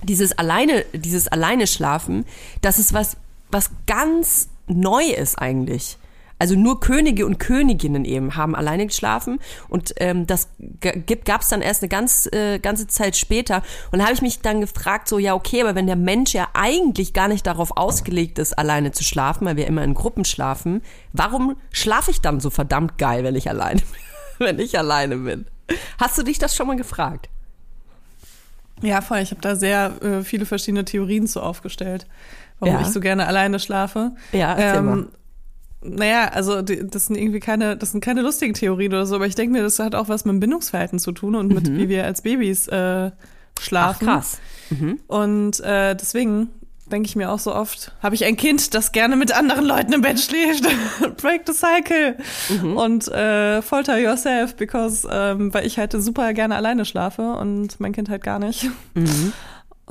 dieses 0.03 0.37
alleine, 0.37 0.85
dieses 0.93 1.29
alleine 1.29 1.67
schlafen, 1.67 2.25
das 2.61 2.79
ist 2.79 2.93
was, 2.93 3.17
was 3.51 3.71
ganz 3.87 4.49
neu 4.67 5.05
ist 5.05 5.39
eigentlich. 5.39 5.99
Also 6.41 6.55
nur 6.55 6.81
Könige 6.81 7.27
und 7.27 7.39
Königinnen 7.39 8.07
eben 8.07 8.35
haben 8.35 8.57
alleine 8.57 8.87
geschlafen 8.87 9.41
und 9.69 9.93
ähm, 9.99 10.27
das 10.27 10.49
gab 10.81 11.43
es 11.43 11.51
dann 11.51 11.61
erst 11.61 11.83
eine 11.83 11.91
ganz 11.91 12.27
äh, 12.33 12.59
ganze 12.59 12.87
Zeit 12.87 13.15
später 13.15 13.63
und 13.93 13.99
da 13.99 14.07
habe 14.07 14.15
ich 14.15 14.23
mich 14.23 14.41
dann 14.41 14.63
gefragt 14.63 15.07
so 15.07 15.19
ja 15.19 15.35
okay, 15.35 15.61
aber 15.61 15.75
wenn 15.75 15.87
der 15.87 15.97
Mensch 15.97 16.33
ja 16.33 16.49
eigentlich 16.55 17.13
gar 17.13 17.29
nicht 17.29 17.47
darauf 17.47 17.77
ausgelegt 17.77 18.39
ist 18.39 18.55
alleine 18.55 18.91
zu 18.93 19.05
schlafen, 19.05 19.47
weil 19.47 19.57
wir 19.57 19.67
immer 19.67 19.85
in 19.85 19.93
Gruppen 19.93 20.25
schlafen, 20.25 20.81
warum 21.13 21.57
schlafe 21.73 22.11
ich 22.11 22.23
dann 22.23 22.41
so 22.41 22.49
verdammt 22.49 22.97
geil, 22.97 23.23
wenn 23.23 23.37
ich 23.37 23.51
alleine 23.51 23.83
wenn 24.39 24.59
ich 24.59 24.79
alleine 24.79 25.19
bin? 25.19 25.45
Hast 25.99 26.17
du 26.17 26.23
dich 26.23 26.39
das 26.39 26.57
schon 26.57 26.69
mal 26.69 26.77
gefragt? 26.77 27.29
Ja, 28.83 29.01
voll. 29.01 29.19
Ich 29.19 29.31
habe 29.31 29.41
da 29.41 29.57
sehr 29.57 29.93
äh, 30.03 30.23
viele 30.23 30.47
verschiedene 30.47 30.85
Theorien 30.85 31.27
zu 31.27 31.41
aufgestellt, 31.43 32.07
warum 32.59 32.75
Ja. 32.77 32.81
ich 32.81 32.89
so 32.89 33.01
gerne 33.01 33.27
alleine 33.27 33.59
schlafe. 33.59 34.13
Ja, 34.33 34.81
mal. 34.83 35.07
Naja, 35.83 36.29
also 36.33 36.61
die, 36.61 36.87
das 36.87 37.07
sind 37.07 37.17
irgendwie 37.17 37.41
keine, 37.41 37.75
das 37.77 37.93
sind 37.93 38.03
keine 38.05 38.21
lustigen 38.21 38.53
Theorien 38.53 38.93
oder 38.93 39.07
so, 39.07 39.15
aber 39.17 39.27
ich 39.27 39.35
denke 39.35 39.53
mir, 39.53 39.63
das 39.63 39.79
hat 39.79 39.95
auch 39.95 40.09
was 40.09 40.27
mit 40.27 40.35
dem 40.35 40.41
Bindungsverhalten 40.41 40.99
zu 40.99 41.13
tun 41.13 41.35
und 41.35 41.49
mit 41.49 41.75
wie 41.75 41.89
wir 41.89 42.05
als 42.05 42.23
Babys 42.23 42.69
äh, 42.69 43.07
Mhm. 43.07 43.13
Ach 43.59 43.63
schlafen. 43.63 44.07
krass. 44.07 44.41
Und 45.07 45.61
äh, 45.61 45.95
deswegen 45.95 46.49
denke 46.91 47.09
ich 47.09 47.17
mir 47.17 47.31
auch 47.31 47.39
so 47.39 47.55
oft, 47.55 47.93
habe 48.03 48.15
ich 48.15 48.25
ein 48.25 48.37
Kind, 48.37 48.75
das 48.75 48.93
gerne 48.93 49.17
mit 49.17 49.33
anderen 49.33 49.65
Leuten 49.65 49.93
im 49.93 50.03
Bett 50.03 50.21
schläft. 50.21 50.65
Break 51.17 51.43
the 51.47 51.53
cycle. 51.53 52.17
Mhm. 52.49 52.77
Und 52.77 53.09
äh, 53.09 53.63
folter 53.63 53.99
yourself, 53.99 54.57
because, 54.57 55.09
ähm, 55.11 55.53
weil 55.55 55.67
ich 55.67 55.79
halt 55.79 55.93
super 55.93 56.33
gerne 56.35 56.57
alleine 56.57 56.85
schlafe 56.85 57.35
und 57.35 57.81
mein 57.81 57.93
Kind 57.93 58.09
halt 58.09 58.23
gar 58.23 58.39
nicht. 58.39 58.71
Mhm. 58.95 59.33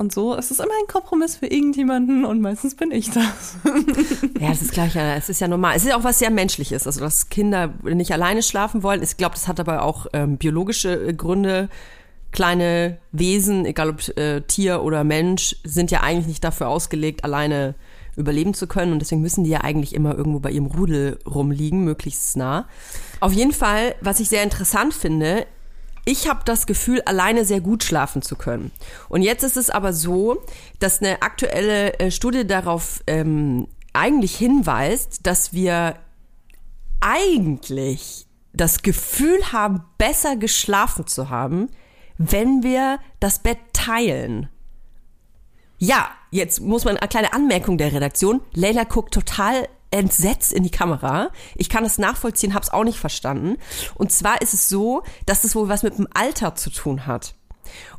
Und 0.00 0.14
so 0.14 0.34
ist 0.34 0.50
es 0.50 0.60
immer 0.60 0.72
ein 0.80 0.86
Kompromiss 0.90 1.36
für 1.36 1.46
irgendjemanden 1.46 2.24
und 2.24 2.40
meistens 2.40 2.74
bin 2.74 2.90
ich 2.90 3.10
das. 3.10 3.58
Ja, 4.40 4.48
das 4.48 4.62
ist 4.62 4.72
gleich, 4.72 4.94
ja, 4.94 5.14
es 5.14 5.28
ist 5.28 5.42
ja 5.42 5.48
normal. 5.48 5.76
Es 5.76 5.82
ist 5.82 5.90
ja 5.90 5.96
auch 5.98 6.04
was 6.04 6.18
sehr 6.18 6.30
Menschliches, 6.30 6.86
also 6.86 7.00
dass 7.00 7.28
Kinder 7.28 7.74
nicht 7.82 8.10
alleine 8.10 8.42
schlafen 8.42 8.82
wollen. 8.82 9.02
Ich 9.02 9.18
glaube, 9.18 9.34
das 9.34 9.46
hat 9.46 9.60
aber 9.60 9.82
auch 9.82 10.06
ähm, 10.14 10.38
biologische 10.38 11.08
äh, 11.08 11.12
Gründe. 11.12 11.68
Kleine 12.32 12.98
Wesen, 13.12 13.66
egal 13.66 13.90
ob 13.90 14.16
äh, 14.16 14.42
Tier 14.42 14.82
oder 14.82 15.04
Mensch, 15.04 15.56
sind 15.64 15.90
ja 15.90 16.00
eigentlich 16.00 16.28
nicht 16.28 16.44
dafür 16.44 16.68
ausgelegt, 16.68 17.24
alleine 17.24 17.74
überleben 18.16 18.54
zu 18.54 18.66
können 18.66 18.92
und 18.92 19.00
deswegen 19.00 19.20
müssen 19.20 19.44
die 19.44 19.50
ja 19.50 19.62
eigentlich 19.62 19.94
immer 19.94 20.14
irgendwo 20.14 20.40
bei 20.40 20.50
ihrem 20.50 20.66
Rudel 20.66 21.18
rumliegen, 21.26 21.84
möglichst 21.84 22.36
nah. 22.36 22.68
Auf 23.20 23.32
jeden 23.32 23.52
Fall, 23.52 23.94
was 24.00 24.20
ich 24.20 24.28
sehr 24.28 24.42
interessant 24.42 24.94
finde, 24.94 25.46
ich 26.04 26.28
habe 26.28 26.40
das 26.44 26.66
Gefühl, 26.66 27.02
alleine 27.02 27.44
sehr 27.44 27.60
gut 27.60 27.84
schlafen 27.84 28.22
zu 28.22 28.36
können. 28.36 28.72
Und 29.08 29.22
jetzt 29.22 29.44
ist 29.44 29.56
es 29.56 29.70
aber 29.70 29.92
so, 29.92 30.42
dass 30.78 31.00
eine 31.00 31.22
aktuelle 31.22 31.98
äh, 31.98 32.10
Studie 32.10 32.46
darauf 32.46 33.02
ähm, 33.06 33.68
eigentlich 33.92 34.36
hinweist, 34.36 35.26
dass 35.26 35.52
wir 35.52 35.96
eigentlich 37.00 38.26
das 38.52 38.82
Gefühl 38.82 39.52
haben, 39.52 39.84
besser 39.98 40.36
geschlafen 40.36 41.06
zu 41.06 41.30
haben, 41.30 41.68
wenn 42.22 42.62
wir 42.62 42.98
das 43.18 43.38
Bett 43.38 43.58
teilen. 43.72 44.50
Ja, 45.78 46.10
jetzt 46.30 46.60
muss 46.60 46.84
man 46.84 46.98
eine 46.98 47.08
kleine 47.08 47.32
Anmerkung 47.32 47.78
der 47.78 47.94
Redaktion. 47.94 48.42
Leila 48.52 48.84
guckt 48.84 49.14
total 49.14 49.66
entsetzt 49.90 50.52
in 50.52 50.62
die 50.62 50.70
Kamera. 50.70 51.30
Ich 51.56 51.70
kann 51.70 51.82
es 51.82 51.96
nachvollziehen, 51.96 52.52
habe 52.52 52.62
es 52.62 52.72
auch 52.74 52.84
nicht 52.84 52.98
verstanden. 52.98 53.56
Und 53.94 54.12
zwar 54.12 54.42
ist 54.42 54.52
es 54.52 54.68
so, 54.68 55.02
dass 55.24 55.44
es 55.44 55.56
wohl 55.56 55.70
was 55.70 55.82
mit 55.82 55.96
dem 55.96 56.08
Alter 56.12 56.54
zu 56.54 56.68
tun 56.68 57.06
hat. 57.06 57.34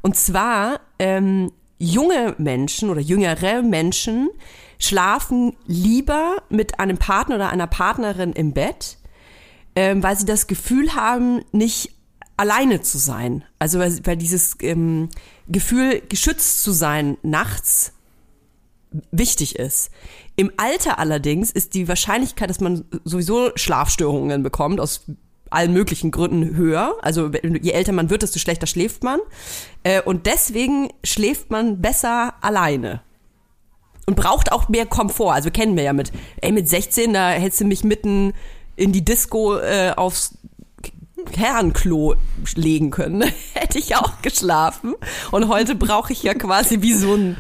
Und 0.02 0.16
zwar 0.16 0.82
ähm, 1.00 1.52
junge 1.80 2.36
Menschen 2.38 2.92
oder 2.92 3.02
jüngere 3.02 3.64
Menschen 3.64 4.30
schlafen 4.78 5.58
lieber 5.66 6.44
mit 6.50 6.80
einem 6.80 7.00
Partner 7.00 7.36
oder 7.36 7.50
einer 7.50 7.68
Partnerin 7.68 8.34
im 8.34 8.54
Bett, 8.54 8.98
ähm, 9.76 10.04
weil 10.04 10.16
sie 10.16 10.26
das 10.26 10.46
Gefühl 10.46 10.94
haben, 10.94 11.44
nicht 11.52 11.96
alleine 12.42 12.82
zu 12.82 12.98
sein. 12.98 13.44
Also 13.60 13.78
weil, 13.78 14.00
weil 14.04 14.18
dieses 14.18 14.58
ähm, 14.62 15.10
Gefühl, 15.48 16.02
geschützt 16.10 16.64
zu 16.64 16.72
sein 16.72 17.18
nachts 17.22 17.94
wichtig 19.12 19.58
ist. 19.58 19.92
Im 20.36 20.52
Alter 20.58 20.98
allerdings 20.98 21.52
ist 21.52 21.76
die 21.76 21.88
Wahrscheinlichkeit, 21.88 22.50
dass 22.50 22.60
man 22.60 22.84
sowieso 23.04 23.52
Schlafstörungen 23.56 24.42
bekommt, 24.42 24.80
aus 24.80 25.06
allen 25.52 25.72
möglichen 25.72 26.10
Gründen 26.10 26.56
höher. 26.56 26.96
Also 27.04 27.30
je 27.30 27.72
älter 27.72 27.92
man 27.92 28.10
wird, 28.10 28.24
desto 28.24 28.40
schlechter 28.40 28.66
schläft 28.66 29.04
man. 29.04 29.20
Äh, 29.84 30.02
und 30.02 30.26
deswegen 30.26 30.90
schläft 31.04 31.52
man 31.52 31.80
besser 31.80 32.34
alleine. 32.42 33.02
Und 34.08 34.16
braucht 34.16 34.52
auch 34.52 34.68
mehr 34.68 34.88
Komfort. 34.88 35.34
Also 35.34 35.52
kennen 35.52 35.78
wir 35.78 35.84
ja 35.84 35.94
mit, 35.94 36.12
ey, 36.42 36.52
mit 36.52 36.68
16, 36.68 37.14
da 37.14 37.30
hättest 37.30 37.62
du 37.62 37.66
mich 37.66 37.84
mitten 37.84 38.34
in 38.76 38.92
die 38.92 39.06
Disco 39.06 39.58
äh, 39.58 39.94
aufs 39.96 40.40
Herrenklo 41.36 42.16
legen 42.56 42.92
können. 42.92 43.24
Hätte 43.54 43.80
ich 43.80 43.96
auch 43.96 44.22
geschlafen. 44.22 44.96
Und 45.32 45.48
heute 45.48 45.76
brauche 45.76 46.14
ich 46.14 46.24
ja 46.24 46.34
quasi 46.34 46.82
wie 46.82 46.94
so 46.94 47.14
ein, 47.14 47.38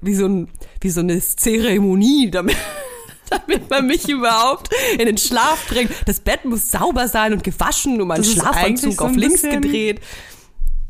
wie 0.00 0.14
so 0.14 0.26
ein, 0.26 0.48
wie 0.80 0.90
so 0.90 1.00
eine 1.00 1.20
Zeremonie, 1.20 2.30
damit, 2.30 2.56
damit 3.30 3.70
man 3.70 3.86
mich 3.86 4.08
überhaupt 4.08 4.70
in 4.98 5.06
den 5.06 5.18
Schlaf 5.18 5.66
bringt. 5.68 5.92
Das 6.06 6.20
Bett 6.20 6.44
muss 6.44 6.70
sauber 6.70 7.08
sein 7.08 7.32
und 7.32 7.44
gewaschen 7.44 8.00
und 8.00 8.08
mein 8.08 8.24
Schlafanzug 8.24 8.92
so 8.94 9.04
auf 9.04 9.16
links 9.16 9.42
gedreht. 9.42 10.00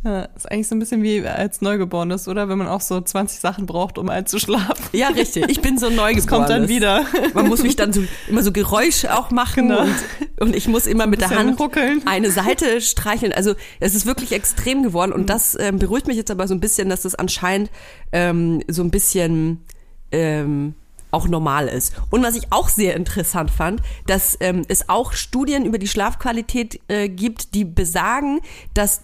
Ja, 0.04 0.22
ist 0.22 0.50
eigentlich 0.50 0.66
so 0.66 0.74
ein 0.74 0.80
bisschen 0.80 1.02
wie 1.04 1.24
als 1.24 1.60
Neugeborenes, 1.60 2.26
oder? 2.26 2.48
Wenn 2.48 2.58
man 2.58 2.66
auch 2.66 2.80
so 2.80 3.00
20 3.00 3.38
Sachen 3.38 3.66
braucht, 3.66 3.98
um 3.98 4.08
einzuschlafen. 4.08 4.84
Ja, 4.92 5.08
richtig. 5.08 5.48
Ich 5.48 5.60
bin 5.60 5.78
so 5.78 5.86
ein 5.86 5.94
Neugeborenes. 5.94 6.12
Das 6.22 6.26
kommt 6.26 6.50
dann 6.50 6.68
wieder. 6.68 7.04
Man 7.34 7.48
muss 7.48 7.62
mich 7.62 7.76
dann 7.76 7.92
so, 7.92 8.02
immer 8.28 8.42
so 8.42 8.52
Geräusche 8.52 9.16
auch 9.16 9.30
machen 9.30 9.68
genau. 9.68 9.82
und, 9.82 9.94
und 10.40 10.56
ich 10.56 10.66
muss 10.68 10.86
immer 10.86 11.06
mit 11.06 11.20
der 11.20 11.30
Hand 11.30 11.58
ruckeln. 11.60 12.02
eine 12.04 12.30
Seite 12.30 12.80
streicheln. 12.80 13.32
Also 13.32 13.54
es 13.80 13.94
ist 13.94 14.04
wirklich 14.04 14.32
extrem 14.32 14.82
geworden 14.82 15.12
und 15.12 15.30
das 15.30 15.56
ähm, 15.58 15.78
beruhigt 15.78 16.06
mich 16.06 16.16
jetzt 16.16 16.30
aber 16.30 16.48
so 16.48 16.54
ein 16.54 16.60
bisschen, 16.60 16.88
dass 16.88 17.02
das 17.02 17.14
anscheinend 17.14 17.70
ähm, 18.12 18.62
so 18.68 18.82
ein 18.82 18.90
bisschen 18.90 19.64
ähm, 20.10 20.74
auch 21.12 21.28
normal 21.28 21.68
ist. 21.68 21.94
Und 22.10 22.22
was 22.22 22.34
ich 22.34 22.44
auch 22.50 22.68
sehr 22.68 22.96
interessant 22.96 23.50
fand, 23.50 23.80
dass 24.06 24.36
ähm, 24.40 24.64
es 24.68 24.88
auch 24.88 25.12
Studien 25.12 25.64
über 25.64 25.78
die 25.78 25.88
Schlafqualität 25.88 26.80
äh, 26.88 27.08
gibt, 27.08 27.54
die 27.54 27.64
besagen, 27.64 28.40
dass 28.74 29.02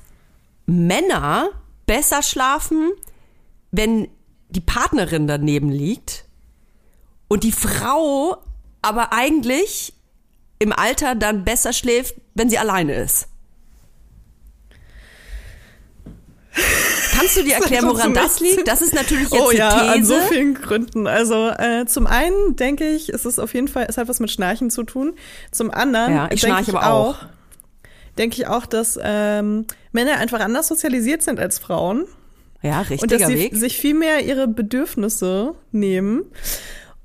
Männer 0.68 1.48
besser 1.87 2.22
schlafen, 2.22 2.90
wenn 3.70 4.09
die 4.50 4.61
Partnerin 4.61 5.26
daneben 5.26 5.70
liegt 5.70 6.26
und 7.28 7.42
die 7.42 7.52
Frau 7.52 8.37
aber 8.83 9.12
eigentlich 9.12 9.94
im 10.59 10.72
Alter 10.72 11.14
dann 11.14 11.44
besser 11.44 11.72
schläft, 11.72 12.16
wenn 12.35 12.50
sie 12.50 12.59
alleine 12.59 12.94
ist. 12.94 13.28
Kannst 17.16 17.37
du 17.37 17.44
dir 17.44 17.54
erklären, 17.61 17.87
woran 17.87 18.12
das 18.12 18.40
liegt? 18.40 18.68
Das 18.68 18.83
ist 18.83 18.92
natürlich 18.92 19.31
jetzt 19.31 19.42
oh, 19.42 19.50
ja, 19.50 19.70
These. 19.70 19.92
an 19.92 20.04
so 20.04 20.20
vielen 20.28 20.54
Gründen. 20.54 21.07
Also 21.07 21.48
äh, 21.48 21.87
zum 21.87 22.07
einen 22.07 22.57
denke 22.57 22.90
ich, 22.90 23.09
es 23.09 23.24
ist 23.24 23.38
auf 23.38 23.54
jeden 23.54 23.68
Fall, 23.68 23.87
es 23.88 23.96
hat 23.96 24.09
was 24.09 24.20
mit 24.20 24.31
Schnarchen 24.31 24.70
zu 24.70 24.83
tun. 24.83 25.14
Zum 25.50 25.70
anderen 25.70 26.14
ja, 26.14 26.28
ich 26.31 26.42
denke 26.42 26.61
ich 26.61 26.68
aber 26.68 26.92
auch, 26.92 27.22
auch 27.22 27.26
denke 28.18 28.37
ich 28.37 28.46
auch, 28.46 28.66
dass 28.66 28.98
ähm, 29.02 29.66
Männer 29.92 30.18
einfach 30.18 30.40
anders 30.40 30.68
sozialisiert 30.68 31.22
sind 31.22 31.40
als 31.40 31.59
Frauen. 31.59 32.04
Ja, 32.62 32.81
richtiger 32.81 33.02
und 33.02 33.12
dass 33.12 33.28
sie 33.28 33.37
Weg. 33.37 33.54
sich 33.54 33.76
viel 33.78 33.94
mehr 33.94 34.24
ihre 34.24 34.48
Bedürfnisse 34.48 35.54
nehmen 35.70 36.24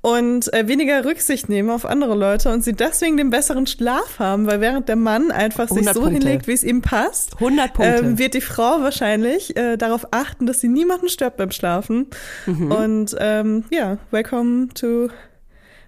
und 0.04 0.52
äh, 0.52 0.68
weniger 0.68 1.02
Rücksicht 1.04 1.48
nehmen 1.48 1.70
auf 1.70 1.86
andere 1.86 2.14
Leute 2.14 2.52
und 2.52 2.62
sie 2.62 2.74
deswegen 2.74 3.16
den 3.16 3.30
besseren 3.30 3.66
Schlaf 3.66 4.18
haben, 4.18 4.46
weil 4.46 4.60
während 4.60 4.88
der 4.88 4.96
Mann 4.96 5.30
einfach 5.30 5.68
sich 5.68 5.86
so 5.88 6.02
Punkte. 6.02 6.18
hinlegt, 6.18 6.46
wie 6.46 6.52
es 6.52 6.62
ihm 6.62 6.82
passt, 6.82 7.34
100 7.34 7.72
Punkte. 7.72 8.04
Ähm, 8.04 8.18
wird 8.18 8.34
die 8.34 8.42
Frau 8.42 8.82
wahrscheinlich 8.82 9.56
äh, 9.56 9.78
darauf 9.78 10.08
achten, 10.10 10.44
dass 10.44 10.60
sie 10.60 10.68
niemanden 10.68 11.08
stört 11.08 11.38
beim 11.38 11.52
Schlafen. 11.52 12.08
Mhm. 12.44 12.70
Und 12.70 13.16
ähm, 13.18 13.64
ja, 13.70 13.96
welcome 14.10 14.68
to 14.74 15.08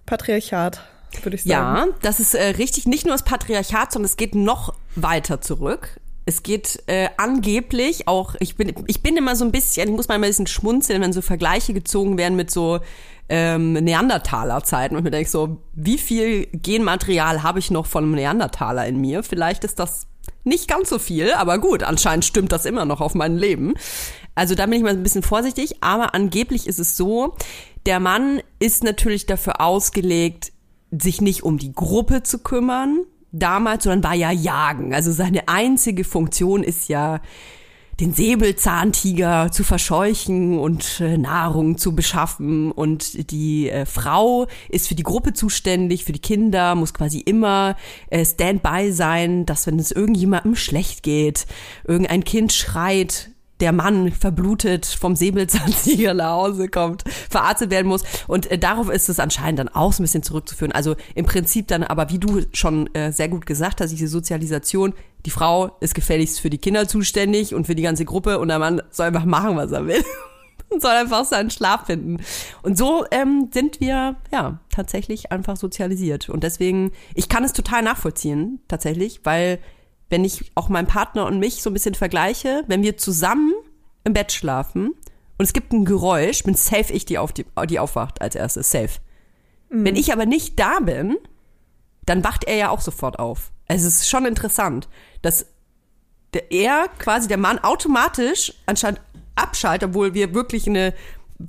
Patriarchat 0.07 0.81
würde 1.25 1.37
ich 1.37 1.45
sagen. 1.45 1.91
Ja, 1.91 1.97
das 2.03 2.21
ist 2.21 2.35
äh, 2.35 2.45
richtig. 2.49 2.87
Nicht 2.87 3.07
nur 3.07 3.15
das 3.15 3.25
Patriarchat, 3.25 3.93
sondern 3.93 4.07
es 4.07 4.17
geht 4.17 4.35
noch 4.35 4.75
weiter 4.95 5.41
zurück. 5.41 6.01
Es 6.25 6.43
geht 6.43 6.83
äh, 6.87 7.09
angeblich 7.19 8.09
auch, 8.09 8.35
ich 8.41 8.57
bin, 8.57 8.75
ich 8.89 9.01
bin 9.01 9.17
immer 9.17 9.37
so 9.37 9.45
ein 9.45 9.53
bisschen, 9.53 9.89
ich 9.89 9.95
muss 9.95 10.09
mal 10.09 10.17
ein 10.17 10.23
bisschen 10.23 10.49
schmunzeln, 10.49 11.01
wenn 11.01 11.13
so 11.13 11.23
Vergleiche 11.23 11.73
gezogen 11.73 12.19
werden 12.19 12.35
mit 12.35 12.51
so 12.51 12.81
ähm, 13.29 13.75
Neandertaler-Zeiten. 13.75 14.97
Und 14.97 15.05
mir 15.05 15.13
denke 15.13 15.31
so, 15.31 15.59
wie 15.75 15.99
viel 15.99 16.47
Genmaterial 16.47 17.45
habe 17.45 17.61
ich 17.61 17.71
noch 17.71 17.87
von 17.87 18.05
einem 18.05 18.15
Neandertaler 18.15 18.87
in 18.87 19.01
mir? 19.01 19.23
Vielleicht 19.23 19.63
ist 19.63 19.79
das 19.79 20.09
nicht 20.45 20.69
ganz 20.69 20.89
so 20.89 20.99
viel, 20.99 21.33
aber 21.33 21.59
gut, 21.59 21.83
anscheinend 21.83 22.25
stimmt 22.25 22.53
das 22.53 22.65
immer 22.65 22.85
noch 22.85 23.01
auf 23.01 23.15
mein 23.15 23.37
Leben. 23.37 23.75
Also 24.35 24.55
da 24.55 24.67
bin 24.67 24.75
ich 24.75 24.83
mal 24.83 24.91
ein 24.91 25.03
bisschen 25.03 25.23
vorsichtig, 25.23 25.83
aber 25.83 26.15
angeblich 26.15 26.67
ist 26.67 26.79
es 26.79 26.97
so, 26.97 27.35
der 27.87 28.01
Mann 28.01 28.41
ist 28.59 28.85
natürlich 28.85 29.27
dafür 29.27 29.61
ausgelegt, 29.61 30.53
sich 31.01 31.21
nicht 31.21 31.43
um 31.43 31.59
die 31.59 31.73
Gruppe 31.73 32.23
zu 32.23 32.39
kümmern 32.39 33.01
damals, 33.33 33.85
sondern 33.85 34.05
war 34.05 34.15
ja 34.15 34.31
jagen. 34.31 34.95
Also 34.95 35.13
seine 35.13 35.49
einzige 35.49 36.05
Funktion 36.05 36.63
ist 36.63 36.89
ja, 36.89 37.21
den 38.01 38.13
Säbelzahntiger 38.13 39.51
zu 39.51 39.65
verscheuchen 39.65 40.59
und 40.59 41.01
äh, 41.01 41.17
Nahrung 41.17 41.79
zu 41.79 41.95
beschaffen. 41.95 42.71
Und 42.71 43.31
die 43.31 43.71
äh, 43.71 43.87
Frau 43.87 44.47
ist 44.69 44.89
für 44.89 44.95
die 44.95 45.03
Gruppe 45.03 45.33
zuständig, 45.33 46.05
für 46.05 46.13
die 46.13 46.21
Kinder, 46.21 46.75
muss 46.75 46.93
quasi 46.93 47.21
immer 47.21 47.77
äh, 48.11 48.25
Standby 48.25 48.93
sein, 48.93 49.47
dass 49.47 49.67
wenn 49.67 49.79
es 49.79 49.93
irgendjemandem 49.93 50.57
schlecht 50.57 51.03
geht, 51.03 51.47
irgendein 51.85 52.25
Kind 52.25 52.53
schreit, 52.53 53.31
der 53.61 53.73
Mann 53.73 54.12
verblutet 54.12 54.87
vom 54.87 55.16
Säbelzahntiger 55.16 56.14
nach 56.14 56.33
Hause 56.33 56.69
kommt, 56.69 57.05
verarztet 57.31 57.71
werden 57.71 57.88
muss. 57.88 58.03
Und 58.27 58.51
äh, 58.51 58.59
darauf 58.59 58.90
ist 58.90 59.09
es 59.09 59.19
anscheinend 59.19 59.59
dann 59.59 59.69
auch 59.69 59.92
so 59.92 60.03
ein 60.03 60.05
bisschen 60.05 60.23
zurückzuführen. 60.23 60.73
Also 60.73 60.97
im 61.14 61.25
Prinzip 61.25 61.69
dann 61.69 61.83
aber, 61.83 62.11
wie 62.11 62.19
du 62.19 62.42
schon 62.53 62.92
äh, 62.95 63.12
sehr 63.12 63.29
gut 63.29 63.47
gesagt 63.47 63.81
hast, 63.81 63.90
diese 63.90 64.09
Sozialisation, 64.09 64.95
die 65.25 65.31
Frau 65.31 65.77
ist 65.81 65.95
gefälligst 65.95 66.40
für 66.40 66.51
die 66.51 66.59
Kinder 66.59 66.87
zuständig 66.87 67.55
und 67.55 67.66
für 67.66 67.75
die 67.75 67.83
ganze 67.83 68.05
Gruppe 68.05 68.38
und 68.38 68.49
der 68.49 68.59
Mann 68.59 68.83
soll 68.90 69.07
einfach 69.07 69.25
machen, 69.25 69.57
was 69.57 69.73
er 69.73 69.87
will. 69.87 70.05
und 70.69 70.83
soll 70.83 70.92
einfach 70.92 71.25
seinen 71.25 71.51
Schlaf 71.51 71.87
finden. 71.87 72.19
Und 72.62 72.77
so 72.77 73.05
ähm, 73.11 73.51
sind 73.53 73.81
wir 73.81 74.16
ja 74.33 74.59
tatsächlich 74.71 75.33
einfach 75.33 75.57
sozialisiert. 75.57 76.29
Und 76.29 76.42
deswegen, 76.42 76.92
ich 77.14 77.29
kann 77.29 77.45
es 77.45 77.53
total 77.53 77.83
nachvollziehen, 77.83 78.61
tatsächlich, 78.69 79.21
weil 79.25 79.59
wenn 80.09 80.25
ich 80.25 80.53
auch 80.55 80.69
meinen 80.69 80.87
Partner 80.87 81.27
und 81.27 81.38
mich 81.38 81.62
so 81.62 81.71
ein 81.71 81.73
bisschen 81.73 81.95
vergleiche, 81.95 82.64
wenn 82.66 82.83
wir 82.83 82.97
zusammen 82.97 83.53
im 84.05 84.12
Bett 84.12 84.33
schlafen 84.33 84.92
und 85.38 85.45
es 85.45 85.53
gibt 85.53 85.73
ein 85.73 85.85
Geräusch, 85.85 86.42
bin 86.45 86.55
safe 86.55 86.92
ich, 86.92 87.05
die, 87.05 87.19
auf 87.19 87.33
die, 87.33 87.45
die 87.69 87.79
aufwacht 87.79 88.21
als 88.21 88.35
erstes, 88.35 88.71
safe. 88.71 89.01
Mhm. 89.71 89.85
Wenn 89.85 89.97
ich 89.97 90.12
aber 90.12 90.27
nicht 90.27 90.59
da 90.59 90.79
bin, 90.81 91.16
dann 92.05 92.25
wacht 92.25 92.45
er 92.45 92.57
ja 92.57 92.71
auch 92.71 92.81
sofort 92.81 93.19
auf. 93.19 93.53
Also 93.69 93.88
es 93.88 93.97
ist 93.97 94.09
schon 94.09 94.27
interessant, 94.27 94.88
dass 95.23 95.47
der, 96.35 96.53
er 96.53 96.88
quasi 96.99 97.29
der 97.29 97.38
Mann 97.38 97.59
automatisch 97.59 98.55
anscheinend 98.66 99.01
abschaltet, 99.35 99.90
obwohl 99.90 100.14
wir 100.14 100.35
wirklich 100.35 100.69
eine, 100.69 100.95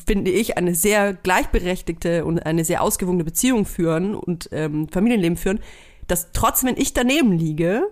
finde 0.05 0.31
ich, 0.31 0.57
eine 0.57 0.75
sehr 0.75 1.13
gleichberechtigte 1.13 2.25
und 2.25 2.39
eine 2.45 2.65
sehr 2.65 2.81
ausgewogene 2.81 3.23
Beziehung 3.23 3.65
führen 3.65 4.15
und 4.15 4.49
ähm, 4.51 4.89
Familienleben 4.89 5.37
führen, 5.37 5.59
dass 6.07 6.31
trotzdem, 6.31 6.69
wenn 6.69 6.81
ich 6.81 6.93
daneben 6.93 7.33
liege, 7.33 7.83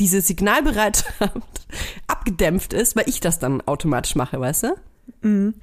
diese 0.00 0.20
Signalbereitschaft 0.22 1.66
abgedämpft 2.08 2.72
ist, 2.72 2.96
weil 2.96 3.08
ich 3.08 3.20
das 3.20 3.38
dann 3.38 3.60
automatisch 3.60 4.16
mache, 4.16 4.40
weißt 4.40 4.64
du? 4.64 4.74
Mhm. 5.20 5.54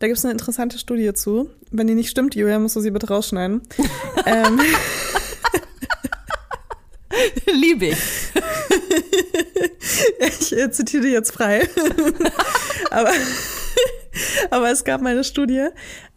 Da 0.00 0.08
gibt 0.08 0.18
es 0.18 0.24
eine 0.24 0.32
interessante 0.32 0.78
Studie 0.78 1.14
zu. 1.14 1.48
Wenn 1.70 1.86
die 1.86 1.94
nicht 1.94 2.10
stimmt, 2.10 2.34
Julia, 2.34 2.58
musst 2.58 2.76
du 2.76 2.80
sie 2.80 2.90
bitte 2.90 3.08
rausschneiden. 3.08 3.62
ähm. 4.26 4.60
Liebe 7.46 7.86
ich. 7.86 7.98
ich 10.18 10.58
äh, 10.58 10.70
zitiere 10.72 11.06
jetzt 11.06 11.32
frei. 11.32 11.68
aber, 12.90 13.12
aber 14.50 14.70
es 14.70 14.82
gab 14.82 15.00
mal 15.00 15.10
eine 15.10 15.22
Studie 15.22 15.68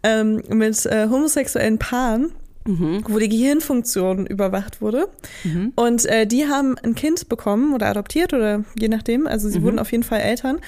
ähm, 0.01 0.41
mit 0.49 0.83
äh, 0.87 1.07
homosexuellen 1.09 1.77
Paaren, 1.77 2.33
mhm. 2.67 3.03
wo 3.07 3.17
die 3.17 3.29
Gehirnfunktion 3.29 4.27
überwacht 4.27 4.81
wurde. 4.81 5.07
Mhm. 5.43 5.73
Und 5.75 6.05
äh, 6.05 6.27
die 6.27 6.47
haben 6.47 6.77
ein 6.83 6.93
Kind 6.93 7.29
bekommen 7.29 7.73
oder 7.73 7.87
adoptiert 7.87 8.33
oder 8.33 8.63
je 8.77 8.87
nachdem. 8.89 9.25
Also 9.25 9.49
sie 9.49 9.59
mhm. 9.59 9.63
wurden 9.63 9.79
auf 9.79 9.91
jeden 9.91 10.03
Fall 10.03 10.19
Eltern. 10.19 10.59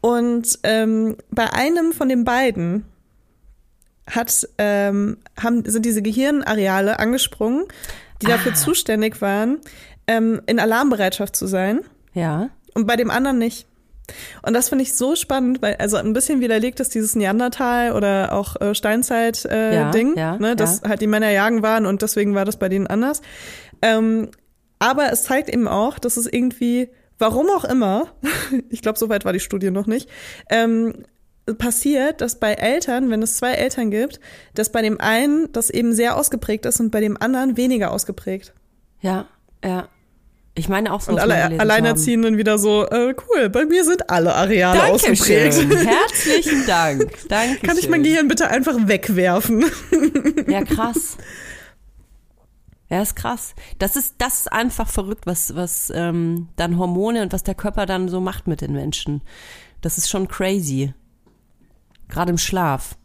Und 0.00 0.58
ähm, 0.62 1.16
bei 1.30 1.52
einem 1.52 1.92
von 1.92 2.08
den 2.08 2.24
beiden 2.24 2.84
hat, 4.08 4.48
ähm, 4.58 5.18
haben, 5.38 5.64
sind 5.68 5.84
diese 5.84 6.02
Gehirnareale 6.02 6.98
angesprungen, 6.98 7.64
die 8.22 8.26
dafür 8.26 8.52
Ah. 8.52 8.54
zuständig 8.54 9.20
waren, 9.20 9.58
ähm, 10.06 10.40
in 10.46 10.58
Alarmbereitschaft 10.58 11.36
zu 11.36 11.46
sein 11.46 11.80
Ja. 12.14 12.50
und 12.74 12.86
bei 12.86 12.96
dem 12.96 13.10
anderen 13.10 13.38
nicht. 13.38 13.67
Und 14.42 14.54
das 14.54 14.68
finde 14.68 14.82
ich 14.82 14.94
so 14.94 15.16
spannend, 15.16 15.62
weil 15.62 15.76
also 15.76 15.96
ein 15.96 16.12
bisschen 16.12 16.40
widerlegt 16.40 16.80
ist 16.80 16.94
dieses 16.94 17.14
Neandertal 17.14 17.92
oder 17.92 18.32
auch 18.32 18.60
äh, 18.60 18.74
Steinzeit-Ding, 18.74 20.16
äh, 20.16 20.20
Ja, 20.20 20.32
ja, 20.32 20.38
ne, 20.38 20.56
dass 20.56 20.80
ja. 20.82 20.90
halt 20.90 21.00
die 21.00 21.06
Männer 21.06 21.30
jagen 21.30 21.62
waren 21.62 21.86
und 21.86 22.02
deswegen 22.02 22.34
war 22.34 22.44
das 22.44 22.58
bei 22.58 22.68
denen 22.68 22.86
anders. 22.86 23.22
Ähm, 23.82 24.30
aber 24.78 25.12
es 25.12 25.24
zeigt 25.24 25.48
eben 25.48 25.68
auch, 25.68 25.98
dass 25.98 26.16
es 26.16 26.26
irgendwie, 26.26 26.88
warum 27.18 27.48
auch 27.50 27.64
immer, 27.64 28.08
ich 28.70 28.82
glaube, 28.82 28.98
soweit 28.98 29.24
war 29.24 29.32
die 29.32 29.40
Studie 29.40 29.70
noch 29.70 29.86
nicht, 29.86 30.08
ähm, 30.50 31.04
passiert, 31.56 32.20
dass 32.20 32.38
bei 32.38 32.52
Eltern, 32.52 33.10
wenn 33.10 33.22
es 33.22 33.36
zwei 33.36 33.52
Eltern 33.52 33.90
gibt, 33.90 34.20
dass 34.54 34.70
bei 34.70 34.82
dem 34.82 35.00
einen 35.00 35.50
das 35.52 35.70
eben 35.70 35.94
sehr 35.94 36.16
ausgeprägt 36.16 36.66
ist 36.66 36.78
und 36.80 36.90
bei 36.90 37.00
dem 37.00 37.20
anderen 37.20 37.56
weniger 37.56 37.90
ausgeprägt. 37.90 38.52
Ja, 39.00 39.26
ja. 39.64 39.88
Ich 40.58 40.68
meine 40.68 40.92
auch 40.92 41.00
so. 41.00 41.12
Und 41.12 41.20
alle 41.20 41.60
Alleinerziehenden 41.60 42.36
wieder 42.36 42.58
so, 42.58 42.84
äh, 42.86 43.14
cool, 43.28 43.48
bei 43.48 43.64
mir 43.64 43.84
sind 43.84 44.10
alle 44.10 44.34
Areale 44.34 44.86
ausgeprägt. 44.86 45.54
Herzlichen 45.54 46.66
Dank. 46.66 47.12
Danke. 47.28 47.60
Kann 47.66 47.78
ich 47.78 47.88
mein 47.88 48.02
Gehirn 48.02 48.26
bitte 48.26 48.48
einfach 48.48 48.74
wegwerfen? 48.76 49.64
Ja, 50.48 50.64
krass. 50.64 51.16
Ja, 52.90 53.02
ist 53.02 53.16
krass. 53.16 53.54
Das 53.78 53.96
ist, 53.96 54.14
das 54.16 54.40
ist 54.40 54.52
einfach 54.52 54.88
verrückt, 54.88 55.26
was, 55.26 55.54
was 55.54 55.92
ähm, 55.94 56.48
dann 56.56 56.78
Hormone 56.78 57.20
und 57.20 57.34
was 57.34 57.42
der 57.42 57.54
Körper 57.54 57.84
dann 57.84 58.08
so 58.08 58.18
macht 58.18 58.46
mit 58.46 58.62
den 58.62 58.72
Menschen. 58.72 59.20
Das 59.82 59.98
ist 59.98 60.08
schon 60.08 60.26
crazy. 60.26 60.94
Gerade 62.08 62.30
im 62.30 62.38
Schlaf. 62.38 62.96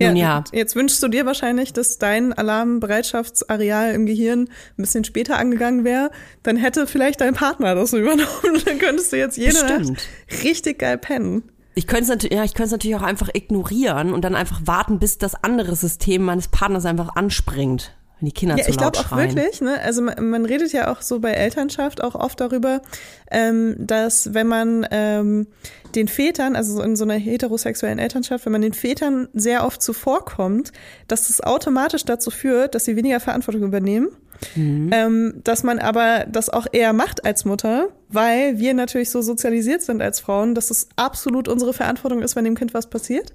Nun 0.00 0.16
ja. 0.16 0.44
Jetzt 0.52 0.76
wünschst 0.76 1.02
du 1.02 1.08
dir 1.08 1.26
wahrscheinlich, 1.26 1.72
dass 1.72 1.98
dein 1.98 2.32
Alarmbereitschaftsareal 2.32 3.92
im 3.92 4.06
Gehirn 4.06 4.42
ein 4.42 4.82
bisschen 4.82 5.04
später 5.04 5.38
angegangen 5.38 5.84
wäre. 5.84 6.10
Dann 6.42 6.56
hätte 6.56 6.86
vielleicht 6.86 7.20
dein 7.20 7.34
Partner 7.34 7.74
das 7.74 7.92
übernommen. 7.94 8.62
Dann 8.64 8.78
könntest 8.78 9.12
du 9.12 9.16
jetzt 9.16 9.36
jede 9.36 9.52
Bestimmt. 9.52 9.90
Nacht 9.90 10.08
richtig 10.44 10.78
geil 10.78 10.98
pennen. 10.98 11.42
Ich 11.74 11.86
könnte 11.86 12.04
es 12.04 12.08
natürlich, 12.08 12.36
ja, 12.36 12.42
ich 12.44 12.54
könnte 12.54 12.66
es 12.66 12.72
natürlich 12.72 12.96
auch 12.96 13.02
einfach 13.02 13.28
ignorieren 13.32 14.12
und 14.12 14.24
dann 14.24 14.34
einfach 14.34 14.60
warten, 14.64 14.98
bis 14.98 15.18
das 15.18 15.36
andere 15.44 15.76
System 15.76 16.24
meines 16.24 16.48
Partners 16.48 16.84
einfach 16.84 17.14
anspringt, 17.14 17.94
wenn 18.20 18.26
die 18.26 18.32
Kinder 18.32 18.56
Ja, 18.56 18.64
zu 18.64 18.70
ich 18.70 18.80
laut 18.80 18.94
glaube 18.94 19.08
auch 19.08 19.16
wirklich, 19.16 19.60
ne? 19.60 19.80
Also 19.80 20.02
man, 20.02 20.30
man 20.30 20.44
redet 20.44 20.72
ja 20.72 20.90
auch 20.90 21.02
so 21.02 21.20
bei 21.20 21.32
Elternschaft 21.32 22.02
auch 22.02 22.14
oft 22.14 22.40
darüber, 22.40 22.82
ähm, 23.30 23.76
dass 23.78 24.34
wenn 24.34 24.46
man 24.46 24.86
ähm, 24.90 25.46
den 25.94 26.08
Vätern, 26.08 26.56
also 26.56 26.74
so 26.76 26.82
in 26.82 26.96
so 26.96 27.04
einer 27.04 27.14
heterosexuellen 27.14 27.98
Elternschaft, 27.98 28.44
wenn 28.44 28.52
man 28.52 28.62
den 28.62 28.74
Vätern 28.74 29.28
sehr 29.34 29.64
oft 29.64 29.82
zuvorkommt, 29.82 30.72
dass 31.06 31.28
das 31.28 31.40
automatisch 31.40 32.04
dazu 32.04 32.30
führt, 32.30 32.74
dass 32.74 32.84
sie 32.84 32.96
weniger 32.96 33.20
Verantwortung 33.20 33.62
übernehmen. 33.62 34.08
Ähm, 34.56 35.40
dass 35.42 35.64
man 35.64 35.80
aber 35.80 36.24
das 36.30 36.48
auch 36.48 36.68
eher 36.70 36.92
macht 36.92 37.24
als 37.24 37.44
Mutter, 37.44 37.88
weil 38.08 38.58
wir 38.60 38.72
natürlich 38.72 39.10
so 39.10 39.20
sozialisiert 39.20 39.82
sind 39.82 40.00
als 40.00 40.20
Frauen, 40.20 40.54
dass 40.54 40.70
es 40.70 40.88
absolut 40.94 41.48
unsere 41.48 41.72
Verantwortung 41.72 42.22
ist, 42.22 42.36
wenn 42.36 42.44
dem 42.44 42.54
Kind 42.54 42.72
was 42.72 42.88
passiert. 42.88 43.34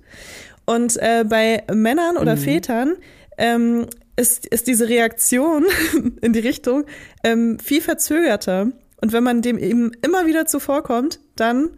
Und 0.65 0.95
äh, 0.97 1.25
bei 1.27 1.63
Männern 1.73 2.15
oder 2.15 2.37
Vätern 2.37 2.95
ähm, 3.37 3.87
ist, 4.15 4.45
ist 4.45 4.67
diese 4.67 4.89
Reaktion 4.89 5.65
in 6.21 6.33
die 6.33 6.39
Richtung 6.39 6.85
ähm, 7.23 7.59
viel 7.59 7.81
verzögerter. 7.81 8.67
Und 9.01 9.11
wenn 9.11 9.23
man 9.23 9.41
dem 9.41 9.57
eben 9.57 9.91
immer 10.01 10.25
wieder 10.25 10.45
zuvorkommt, 10.45 11.19
dann 11.35 11.71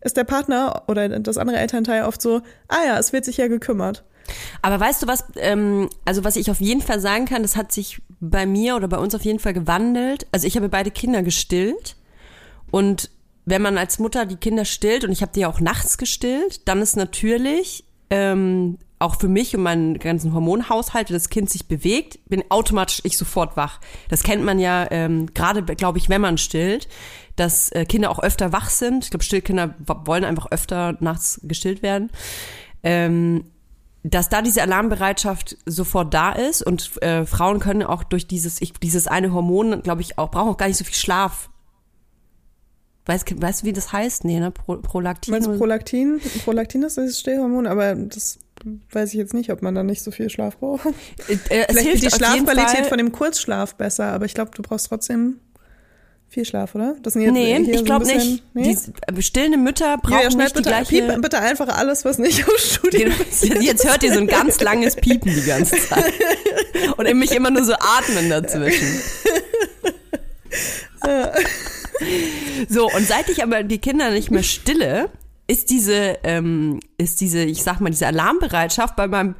ist 0.00 0.16
der 0.16 0.24
Partner 0.24 0.84
oder 0.88 1.08
das 1.20 1.38
andere 1.38 1.58
Elternteil 1.58 2.04
oft 2.04 2.20
so, 2.20 2.42
ah 2.68 2.84
ja, 2.86 2.98
es 2.98 3.12
wird 3.12 3.24
sich 3.24 3.36
ja 3.36 3.48
gekümmert. 3.48 4.04
Aber 4.62 4.80
weißt 4.80 5.02
du 5.02 5.06
was, 5.06 5.24
ähm, 5.36 5.88
also 6.04 6.24
was 6.24 6.36
ich 6.36 6.50
auf 6.50 6.60
jeden 6.60 6.80
Fall 6.80 7.00
sagen 7.00 7.26
kann, 7.26 7.42
das 7.42 7.56
hat 7.56 7.72
sich 7.72 8.00
bei 8.20 8.46
mir 8.46 8.76
oder 8.76 8.88
bei 8.88 8.98
uns 8.98 9.14
auf 9.14 9.24
jeden 9.24 9.38
Fall 9.38 9.52
gewandelt. 9.52 10.26
Also 10.32 10.46
ich 10.46 10.56
habe 10.56 10.68
beide 10.68 10.90
Kinder 10.90 11.22
gestillt 11.22 11.96
und 12.70 13.10
wenn 13.44 13.62
man 13.62 13.78
als 13.78 13.98
Mutter 13.98 14.24
die 14.26 14.36
Kinder 14.36 14.64
stillt 14.64 15.04
und 15.04 15.10
ich 15.10 15.22
habe 15.22 15.32
die 15.34 15.40
ja 15.40 15.48
auch 15.48 15.60
nachts 15.60 15.98
gestillt, 15.98 16.68
dann 16.68 16.80
ist 16.80 16.96
natürlich 16.96 17.84
ähm, 18.10 18.78
auch 19.02 19.16
für 19.16 19.28
mich 19.28 19.54
und 19.54 19.62
meinen 19.62 19.98
ganzen 19.98 20.32
Hormonhaushalt, 20.32 21.10
wenn 21.10 21.16
das 21.16 21.28
Kind 21.28 21.50
sich 21.50 21.66
bewegt, 21.66 22.18
bin 22.28 22.44
automatisch 22.48 23.00
ich 23.04 23.18
sofort 23.18 23.56
wach. 23.56 23.80
Das 24.08 24.22
kennt 24.22 24.44
man 24.44 24.58
ja 24.58 24.86
ähm, 24.90 25.26
gerade, 25.34 25.62
glaube 25.62 25.98
ich, 25.98 26.08
wenn 26.08 26.20
man 26.20 26.38
stillt, 26.38 26.88
dass 27.36 27.70
äh, 27.72 27.84
Kinder 27.84 28.10
auch 28.10 28.20
öfter 28.20 28.52
wach 28.52 28.70
sind. 28.70 29.04
Ich 29.04 29.10
glaube, 29.10 29.24
Stillkinder 29.24 29.74
wollen 29.78 30.24
einfach 30.24 30.50
öfter 30.50 30.96
nachts 31.00 31.40
gestillt 31.42 31.82
werden. 31.82 32.10
Ähm, 32.82 33.44
dass 34.04 34.28
da 34.28 34.42
diese 34.42 34.62
Alarmbereitschaft 34.62 35.56
sofort 35.64 36.12
da 36.12 36.32
ist 36.32 36.62
und 36.62 37.00
äh, 37.02 37.24
Frauen 37.24 37.60
können 37.60 37.84
auch 37.84 38.02
durch 38.02 38.26
dieses 38.26 38.60
ich, 38.60 38.72
dieses 38.72 39.06
eine 39.06 39.32
Hormon, 39.32 39.82
glaube 39.82 40.02
ich, 40.02 40.18
auch 40.18 40.30
brauchen 40.30 40.50
auch 40.50 40.56
gar 40.56 40.66
nicht 40.66 40.78
so 40.78 40.84
viel 40.84 40.94
Schlaf. 40.94 41.50
Weißt, 43.06 43.40
weißt 43.40 43.62
du, 43.62 43.66
wie 43.66 43.72
das 43.72 43.92
heißt? 43.92 44.24
Nee, 44.24 44.38
ne? 44.38 44.50
Pro, 44.52 44.76
Prolaktin. 44.76 45.32
Meinst 45.32 45.48
du 45.48 45.58
Prolaktin? 45.58 46.20
Prolaktin 46.44 46.82
ist 46.84 46.96
das 46.98 47.18
Stillhormon, 47.18 47.66
aber 47.66 47.94
das 47.96 48.38
weiß 48.92 49.08
ich 49.08 49.14
jetzt 49.16 49.34
nicht, 49.34 49.50
ob 49.50 49.60
man 49.60 49.74
da 49.74 49.82
nicht 49.82 50.02
so 50.02 50.12
viel 50.12 50.30
Schlaf 50.30 50.56
braucht. 50.58 50.86
Äh, 50.86 51.32
äh, 51.32 51.34
es 51.34 51.38
Vielleicht 51.48 51.78
hilft 51.80 52.02
wird 52.02 52.12
die 52.12 52.16
Schlafqualität 52.16 52.86
von 52.86 52.98
dem 52.98 53.10
Kurzschlaf 53.10 53.74
besser, 53.74 54.04
aber 54.06 54.24
ich 54.26 54.34
glaube, 54.34 54.52
du 54.54 54.62
brauchst 54.62 54.86
trotzdem 54.86 55.40
viel 56.28 56.44
Schlaf, 56.44 56.74
oder? 56.76 56.94
Das 57.02 57.14
sind 57.14 57.22
jetzt 57.22 57.32
Nee, 57.32 57.62
so 57.64 57.70
ich 57.72 57.84
glaube 57.84 58.04
bisschen- 58.06 58.18
nicht. 58.34 58.44
Nee? 58.54 58.76
Die 59.12 59.18
äh, 59.18 59.22
stillende 59.22 59.58
Mütter 59.58 59.98
brauchen 59.98 60.12
Julia, 60.14 60.30
schneid 60.30 60.38
nicht 60.44 60.50
die 60.50 60.58
bitte, 60.60 60.68
gleiche. 60.70 61.02
piep 61.12 61.22
bitte 61.22 61.38
einfach 61.40 61.68
alles, 61.76 62.04
was 62.04 62.18
nicht 62.18 62.46
auf 62.46 62.56
Studien 62.56 63.12
Jetzt 63.60 63.84
hört 63.86 64.02
ihr 64.04 64.12
so 64.14 64.20
ein 64.20 64.28
ganz 64.28 64.60
langes 64.60 64.94
Piepen 64.96 65.34
die 65.34 65.42
ganze 65.42 65.76
Zeit. 65.76 66.12
Und 66.96 67.12
mich 67.18 67.32
immer 67.32 67.50
nur 67.50 67.64
so 67.64 67.74
atmen 67.74 68.30
dazwischen. 68.30 69.00
So, 72.68 72.90
und 72.90 73.06
seit 73.06 73.28
ich 73.28 73.42
aber 73.42 73.62
die 73.62 73.78
Kinder 73.78 74.10
nicht 74.10 74.30
mehr 74.30 74.42
stille, 74.42 75.10
ist 75.46 75.70
diese, 75.70 76.18
ähm, 76.24 76.80
ist 76.98 77.20
diese, 77.20 77.42
ich 77.44 77.62
sag 77.62 77.80
mal, 77.80 77.90
diese 77.90 78.06
Alarmbereitschaft 78.06 78.96
bei 78.96 79.06
meinem 79.06 79.34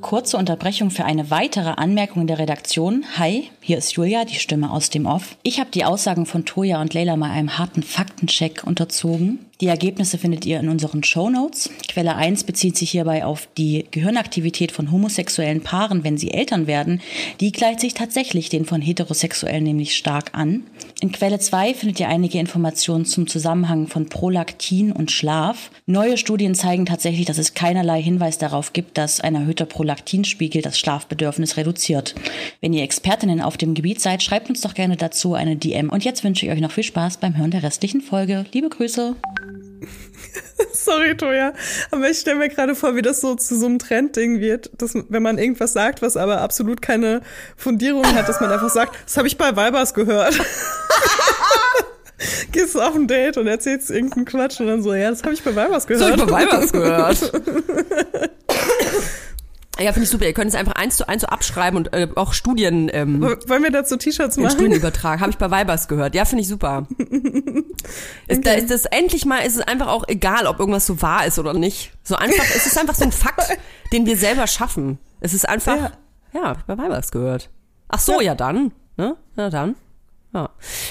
Kurze 0.00 0.36
Unterbrechung 0.36 0.90
für 0.90 1.04
eine 1.04 1.30
weitere 1.30 1.70
Anmerkung 1.70 2.26
der 2.26 2.38
Redaktion. 2.38 3.04
Hi, 3.18 3.50
hier 3.60 3.78
ist 3.78 3.92
Julia, 3.92 4.24
die 4.24 4.36
Stimme 4.36 4.70
aus 4.70 4.90
dem 4.90 5.06
Off. 5.06 5.36
Ich 5.42 5.58
habe 5.58 5.70
die 5.70 5.84
Aussagen 5.84 6.26
von 6.26 6.44
Toja 6.44 6.80
und 6.80 6.94
Leila 6.94 7.16
mal 7.16 7.30
einem 7.30 7.58
harten 7.58 7.82
Faktencheck 7.82 8.62
unterzogen. 8.64 9.40
Die 9.60 9.66
Ergebnisse 9.66 10.18
findet 10.18 10.44
ihr 10.44 10.60
in 10.60 10.68
unseren 10.68 11.02
Shownotes. 11.02 11.70
Quelle 11.88 12.14
1 12.14 12.44
bezieht 12.44 12.76
sich 12.76 12.90
hierbei 12.90 13.24
auf 13.24 13.48
die 13.56 13.86
Gehirnaktivität 13.90 14.70
von 14.70 14.92
homosexuellen 14.92 15.62
Paaren, 15.62 16.04
wenn 16.04 16.18
sie 16.18 16.30
Eltern 16.30 16.66
werden. 16.66 17.00
Die 17.40 17.52
gleicht 17.52 17.80
sich 17.80 17.94
tatsächlich 17.94 18.50
den 18.50 18.66
von 18.66 18.82
Heterosexuellen 18.82 19.64
nämlich 19.64 19.96
stark 19.96 20.30
an. 20.34 20.64
In 21.00 21.12
Quelle 21.12 21.38
2 21.38 21.74
findet 21.74 22.00
ihr 22.00 22.08
einige 22.08 22.38
Informationen 22.38 23.04
zum 23.04 23.26
Zusammenhang 23.26 23.86
von 23.86 24.08
Prolaktin 24.08 24.92
und 24.92 25.10
Schlaf. 25.10 25.70
Neue 25.84 26.16
Studien 26.16 26.54
zeigen 26.54 26.86
tatsächlich, 26.86 27.26
dass 27.26 27.36
es 27.36 27.52
keinerlei 27.52 28.00
Hinweis 28.00 28.38
darauf 28.38 28.72
gibt, 28.72 28.96
dass 28.96 29.20
ein 29.20 29.34
erhöhter 29.34 29.66
Prolaktinspiegel 29.66 30.62
das 30.62 30.78
Schlafbedürfnis 30.78 31.58
reduziert. 31.58 32.14
Wenn 32.62 32.72
ihr 32.72 32.82
Expertinnen 32.82 33.42
auf 33.42 33.58
dem 33.58 33.74
Gebiet 33.74 34.00
seid, 34.00 34.22
schreibt 34.22 34.48
uns 34.48 34.62
doch 34.62 34.72
gerne 34.72 34.96
dazu 34.96 35.34
eine 35.34 35.56
DM. 35.56 35.90
Und 35.90 36.04
jetzt 36.04 36.24
wünsche 36.24 36.46
ich 36.46 36.52
euch 36.52 36.60
noch 36.60 36.72
viel 36.72 36.84
Spaß 36.84 37.18
beim 37.18 37.36
Hören 37.36 37.50
der 37.50 37.62
restlichen 37.62 38.00
Folge. 38.00 38.46
Liebe 38.52 38.70
Grüße. 38.70 39.16
Sorry, 40.72 41.16
Toja. 41.16 41.52
Aber 41.90 42.08
ich 42.08 42.18
stelle 42.18 42.38
mir 42.38 42.48
gerade 42.48 42.74
vor, 42.74 42.96
wie 42.96 43.02
das 43.02 43.20
so 43.20 43.34
zu 43.34 43.58
so 43.58 43.66
einem 43.66 43.78
Trendding 43.78 44.40
wird, 44.40 44.70
dass 44.78 44.94
wenn 45.08 45.22
man 45.22 45.38
irgendwas 45.38 45.72
sagt, 45.72 46.02
was 46.02 46.16
aber 46.16 46.40
absolut 46.40 46.82
keine 46.82 47.20
Fundierung 47.56 48.04
hat, 48.14 48.28
dass 48.28 48.40
man 48.40 48.50
einfach 48.50 48.70
sagt, 48.70 48.96
das 49.04 49.16
habe 49.16 49.28
ich 49.28 49.38
bei 49.38 49.54
Weibers 49.56 49.94
gehört. 49.94 50.38
Gehst 52.52 52.74
du 52.74 52.80
auf 52.80 52.94
ein 52.94 53.06
Date 53.06 53.36
und 53.36 53.46
erzählst 53.46 53.90
irgendeinen 53.90 54.24
Quatsch 54.24 54.58
und 54.60 54.68
dann 54.68 54.82
so, 54.82 54.94
ja, 54.94 55.10
das 55.10 55.22
habe 55.22 55.34
ich 55.34 55.42
bei 55.42 55.54
Weibers 55.54 55.86
gehört. 55.86 56.16
bei 56.16 56.30
Weibers 56.30 56.72
gehört. 56.72 57.18
Ja, 59.78 59.92
finde 59.92 60.04
ich 60.04 60.10
super. 60.10 60.24
Ihr 60.24 60.32
könnt 60.32 60.48
es 60.48 60.54
einfach 60.54 60.72
eins 60.74 60.96
zu 60.96 61.08
eins 61.08 61.22
so 61.22 61.28
abschreiben 61.28 61.76
und 61.76 61.92
äh, 61.92 62.08
auch 62.14 62.32
Studien 62.32 62.90
ähm, 62.92 63.20
Wollen 63.22 63.62
wir 63.62 63.70
dazu 63.70 63.96
T-Shirts 63.96 64.36
machen? 64.38 64.50
Studien 64.50 64.72
übertragen. 64.72 65.20
Habe 65.20 65.30
ich 65.30 65.38
bei 65.38 65.50
Weibers 65.50 65.86
gehört. 65.88 66.14
Ja, 66.14 66.24
finde 66.24 66.42
ich 66.42 66.48
super. 66.48 66.86
ist, 68.26 68.46
Da 68.46 68.52
ist 68.52 68.70
das 68.70 68.86
endlich 68.86 69.26
mal, 69.26 69.40
ist 69.40 69.56
es 69.56 69.62
einfach 69.62 69.88
auch 69.88 70.04
egal, 70.08 70.46
ob 70.46 70.58
irgendwas 70.60 70.86
so 70.86 71.02
wahr 71.02 71.26
ist 71.26 71.38
oder 71.38 71.52
nicht. 71.52 71.92
So 72.02 72.16
einfach, 72.16 72.44
es 72.54 72.66
ist 72.66 72.78
einfach 72.78 72.94
so 72.94 73.04
ein 73.04 73.12
Fakt, 73.12 73.58
den 73.92 74.06
wir 74.06 74.16
selber 74.16 74.46
schaffen. 74.46 74.98
Es 75.20 75.34
ist 75.34 75.48
einfach, 75.48 75.76
ja, 75.76 75.92
Ja. 76.32 76.42
hab 76.48 76.58
ich 76.58 76.64
bei 76.64 76.78
Weibers 76.78 77.10
gehört. 77.10 77.50
Ach 77.88 78.00
so, 78.00 78.20
ja, 78.20 78.34
dann. 78.34 78.72
Ne? 78.96 79.16
Ja, 79.36 79.50
dann. 79.50 79.76
Ja. 80.32 80.50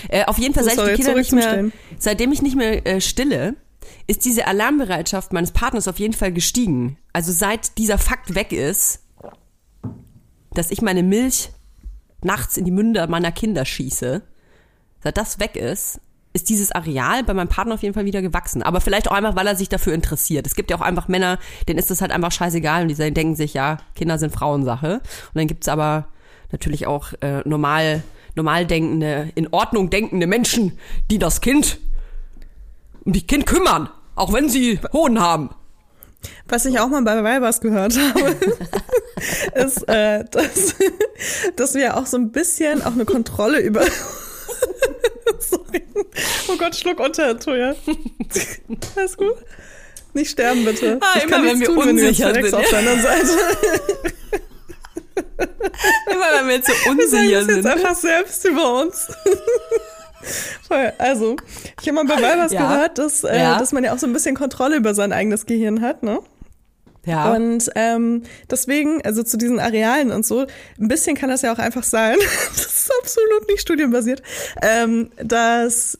Äh, 0.09 0.25
auf 0.25 0.37
jeden 0.37 0.53
Fall, 0.53 0.63
seit 0.63 0.77
ich 0.77 0.83
die 0.83 0.93
Kinder 1.03 1.15
nicht 1.15 1.31
mehr, 1.31 1.65
seitdem 1.97 2.31
ich 2.31 2.41
nicht 2.41 2.55
mehr 2.55 2.85
äh, 2.85 3.01
stille, 3.01 3.55
ist 4.07 4.25
diese 4.25 4.47
Alarmbereitschaft 4.47 5.33
meines 5.33 5.51
Partners 5.51 5.87
auf 5.87 5.99
jeden 5.99 6.13
Fall 6.13 6.31
gestiegen. 6.31 6.97
Also 7.15 7.31
seit 7.31 7.77
dieser 7.77 7.97
Fakt 7.97 8.35
weg 8.35 8.51
ist, 8.51 8.99
dass 10.51 10.69
ich 10.69 10.81
meine 10.81 11.01
Milch 11.01 11.49
nachts 12.21 12.57
in 12.57 12.65
die 12.65 12.71
Münder 12.71 13.07
meiner 13.07 13.31
Kinder 13.31 13.63
schieße, 13.63 14.21
seit 15.01 15.15
das 15.15 15.39
weg 15.39 15.55
ist, 15.55 16.01
ist 16.33 16.49
dieses 16.49 16.73
Areal 16.73 17.23
bei 17.23 17.33
meinem 17.33 17.47
Partner 17.47 17.75
auf 17.75 17.83
jeden 17.83 17.93
Fall 17.93 18.03
wieder 18.03 18.21
gewachsen. 18.21 18.63
Aber 18.63 18.81
vielleicht 18.81 19.09
auch 19.09 19.15
einfach, 19.15 19.37
weil 19.37 19.47
er 19.47 19.55
sich 19.55 19.69
dafür 19.69 19.93
interessiert. 19.93 20.45
Es 20.45 20.55
gibt 20.55 20.69
ja 20.69 20.75
auch 20.75 20.81
einfach 20.81 21.07
Männer, 21.07 21.39
denen 21.69 21.79
ist 21.79 21.89
das 21.89 22.01
halt 22.01 22.11
einfach 22.11 22.33
scheißegal 22.33 22.81
und 22.81 22.89
die 22.89 22.95
denken 22.95 23.37
sich, 23.37 23.53
ja, 23.53 23.77
Kinder 23.95 24.17
sind 24.17 24.33
Frauensache. 24.33 24.95
Und 24.95 25.35
dann 25.35 25.47
gibt's 25.47 25.69
aber 25.69 26.09
natürlich 26.51 26.85
auch 26.85 27.13
äh, 27.21 27.47
normal, 27.47 28.03
normal 28.35 28.65
denkende, 28.65 29.31
in 29.35 29.47
Ordnung 29.53 29.89
denkende 29.89 30.27
Menschen, 30.27 30.77
die 31.09 31.17
das 31.17 31.39
Kind 31.39 31.79
um 33.05 33.13
die 33.13 33.25
Kind 33.25 33.45
kümmern, 33.45 33.87
auch 34.15 34.33
wenn 34.33 34.49
sie 34.49 34.81
Hohn 34.91 35.21
haben. 35.21 35.51
Was 36.47 36.65
ich 36.65 36.79
auch 36.79 36.89
mal 36.89 37.01
bei 37.01 37.23
Weibers 37.23 37.61
gehört 37.61 37.97
habe, 37.97 38.35
ist, 39.55 39.87
äh, 39.89 40.23
dass, 40.31 40.75
dass 41.55 41.75
wir 41.75 41.97
auch 41.97 42.05
so 42.05 42.17
ein 42.17 42.31
bisschen 42.31 42.81
auch 42.81 42.93
eine 42.93 43.05
Kontrolle 43.05 43.59
über. 43.59 43.85
Sorry. 45.39 45.83
Oh 46.47 46.57
Gott, 46.57 46.75
Schluck 46.75 46.99
unter, 46.99 47.39
Toja. 47.39 47.75
Alles 48.95 49.17
gut? 49.17 49.35
Nicht 50.13 50.31
sterben, 50.31 50.63
bitte. 50.63 50.99
Ah, 51.01 51.17
ich 51.17 51.23
immer 51.23 51.43
wenn 51.43 51.59
wir 51.59 51.67
tun, 51.67 51.77
unsicher 51.77 52.33
wenn 52.33 52.45
sind. 52.45 52.53
Auf 52.53 52.69
deiner 52.69 53.01
Seite. 53.01 53.27
immer 56.09 56.31
wenn 56.33 56.47
wir 56.47 56.55
jetzt 56.55 56.67
so 56.67 56.89
unsicher 56.89 57.43
sind. 57.43 57.57
jetzt 57.57 57.67
einfach 57.67 57.95
selbst 57.95 58.45
über 58.45 58.81
uns. 58.81 59.07
Voll. 60.67 60.93
Also, 60.97 61.35
ich 61.81 61.87
habe 61.87 62.03
mal 62.03 62.05
bei 62.05 62.21
Weibers 62.21 62.51
ja. 62.51 62.61
gehört, 62.61 62.97
dass, 62.97 63.23
äh, 63.23 63.37
ja. 63.37 63.59
dass 63.59 63.71
man 63.71 63.83
ja 63.83 63.93
auch 63.93 63.99
so 63.99 64.07
ein 64.07 64.13
bisschen 64.13 64.35
Kontrolle 64.35 64.77
über 64.77 64.93
sein 64.93 65.13
eigenes 65.13 65.45
Gehirn 65.45 65.81
hat, 65.81 66.03
ne? 66.03 66.19
Ja. 67.05 67.33
Und 67.33 67.69
ähm, 67.75 68.23
deswegen, 68.49 69.01
also 69.03 69.23
zu 69.23 69.37
diesen 69.37 69.59
Arealen 69.59 70.11
und 70.11 70.25
so, 70.25 70.47
ein 70.79 70.87
bisschen 70.87 71.15
kann 71.15 71.29
das 71.29 71.43
ja 71.43 71.53
auch 71.53 71.59
einfach 71.59 71.83
sein, 71.83 72.17
das 72.55 72.65
ist 72.65 72.91
absolut 72.99 73.47
nicht 73.47 73.61
studienbasiert, 73.61 74.23
ähm, 74.61 75.11
dass 75.17 75.99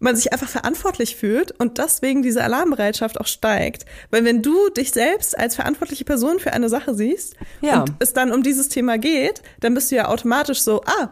man 0.00 0.14
sich 0.14 0.32
einfach 0.32 0.48
verantwortlich 0.48 1.16
fühlt 1.16 1.52
und 1.52 1.78
deswegen 1.78 2.22
diese 2.22 2.44
Alarmbereitschaft 2.44 3.18
auch 3.20 3.26
steigt. 3.26 3.86
Weil 4.10 4.24
wenn 4.24 4.42
du 4.42 4.68
dich 4.70 4.90
selbst 4.90 5.38
als 5.38 5.54
verantwortliche 5.54 6.04
Person 6.04 6.38
für 6.38 6.52
eine 6.52 6.68
Sache 6.68 6.94
siehst 6.94 7.34
ja. 7.62 7.80
und 7.80 7.92
es 7.98 8.12
dann 8.12 8.32
um 8.32 8.42
dieses 8.42 8.68
Thema 8.68 8.98
geht, 8.98 9.42
dann 9.60 9.74
bist 9.74 9.90
du 9.90 9.96
ja 9.96 10.08
automatisch 10.08 10.60
so, 10.60 10.82
ah, 10.84 11.10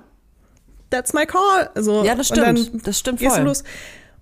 that's 0.95 1.13
my 1.13 1.27
call. 1.27 1.71
So, 1.75 2.05
ja, 2.05 2.15
das 2.15 2.29
stimmt. 2.29 2.87
das 2.87 2.99
stimmt 2.99 3.21
voll. 3.21 3.41
Los. 3.41 3.65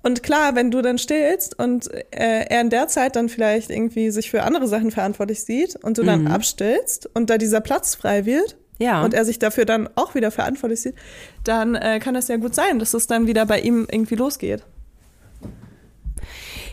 Und 0.03 0.23
klar, 0.23 0.57
wenn 0.57 0.71
du 0.71 0.83
dann 0.83 0.99
stillst 0.99 1.59
und 1.59 1.93
äh, 1.93 2.47
er 2.49 2.61
in 2.61 2.71
der 2.71 2.89
Zeit 2.89 3.15
dann 3.15 3.29
vielleicht 3.29 3.71
irgendwie 3.71 4.11
sich 4.11 4.31
für 4.31 4.43
andere 4.43 4.67
Sachen 4.67 4.91
verantwortlich 4.91 5.45
sieht 5.45 5.77
und 5.77 5.97
du 5.99 6.03
dann 6.03 6.23
mhm. 6.23 6.33
abstillst 6.33 7.09
und 7.15 7.31
da 7.31 7.39
dieser 7.39 7.61
Platz 7.61 7.95
frei 7.95 8.27
wird 8.27 8.57
ja. 8.79 9.05
und 9.05 9.15
er 9.15 9.25
sich 9.25 9.39
dafür 9.39 9.65
dann 9.65 9.89
auch 9.95 10.17
wieder 10.17 10.33
verantwortlich 10.33 10.83
sieht, 10.83 10.97
dann 11.45 11.77
äh, 11.77 12.01
kann 12.01 12.15
das 12.15 12.27
ja 12.27 12.37
gut 12.37 12.55
sein, 12.55 12.81
dass 12.81 12.95
es 12.95 13.07
dann 13.07 13.29
wieder 13.29 13.47
bei 13.47 13.61
ihm 13.61 13.87
irgendwie 13.89 14.17
losgeht. 14.17 14.65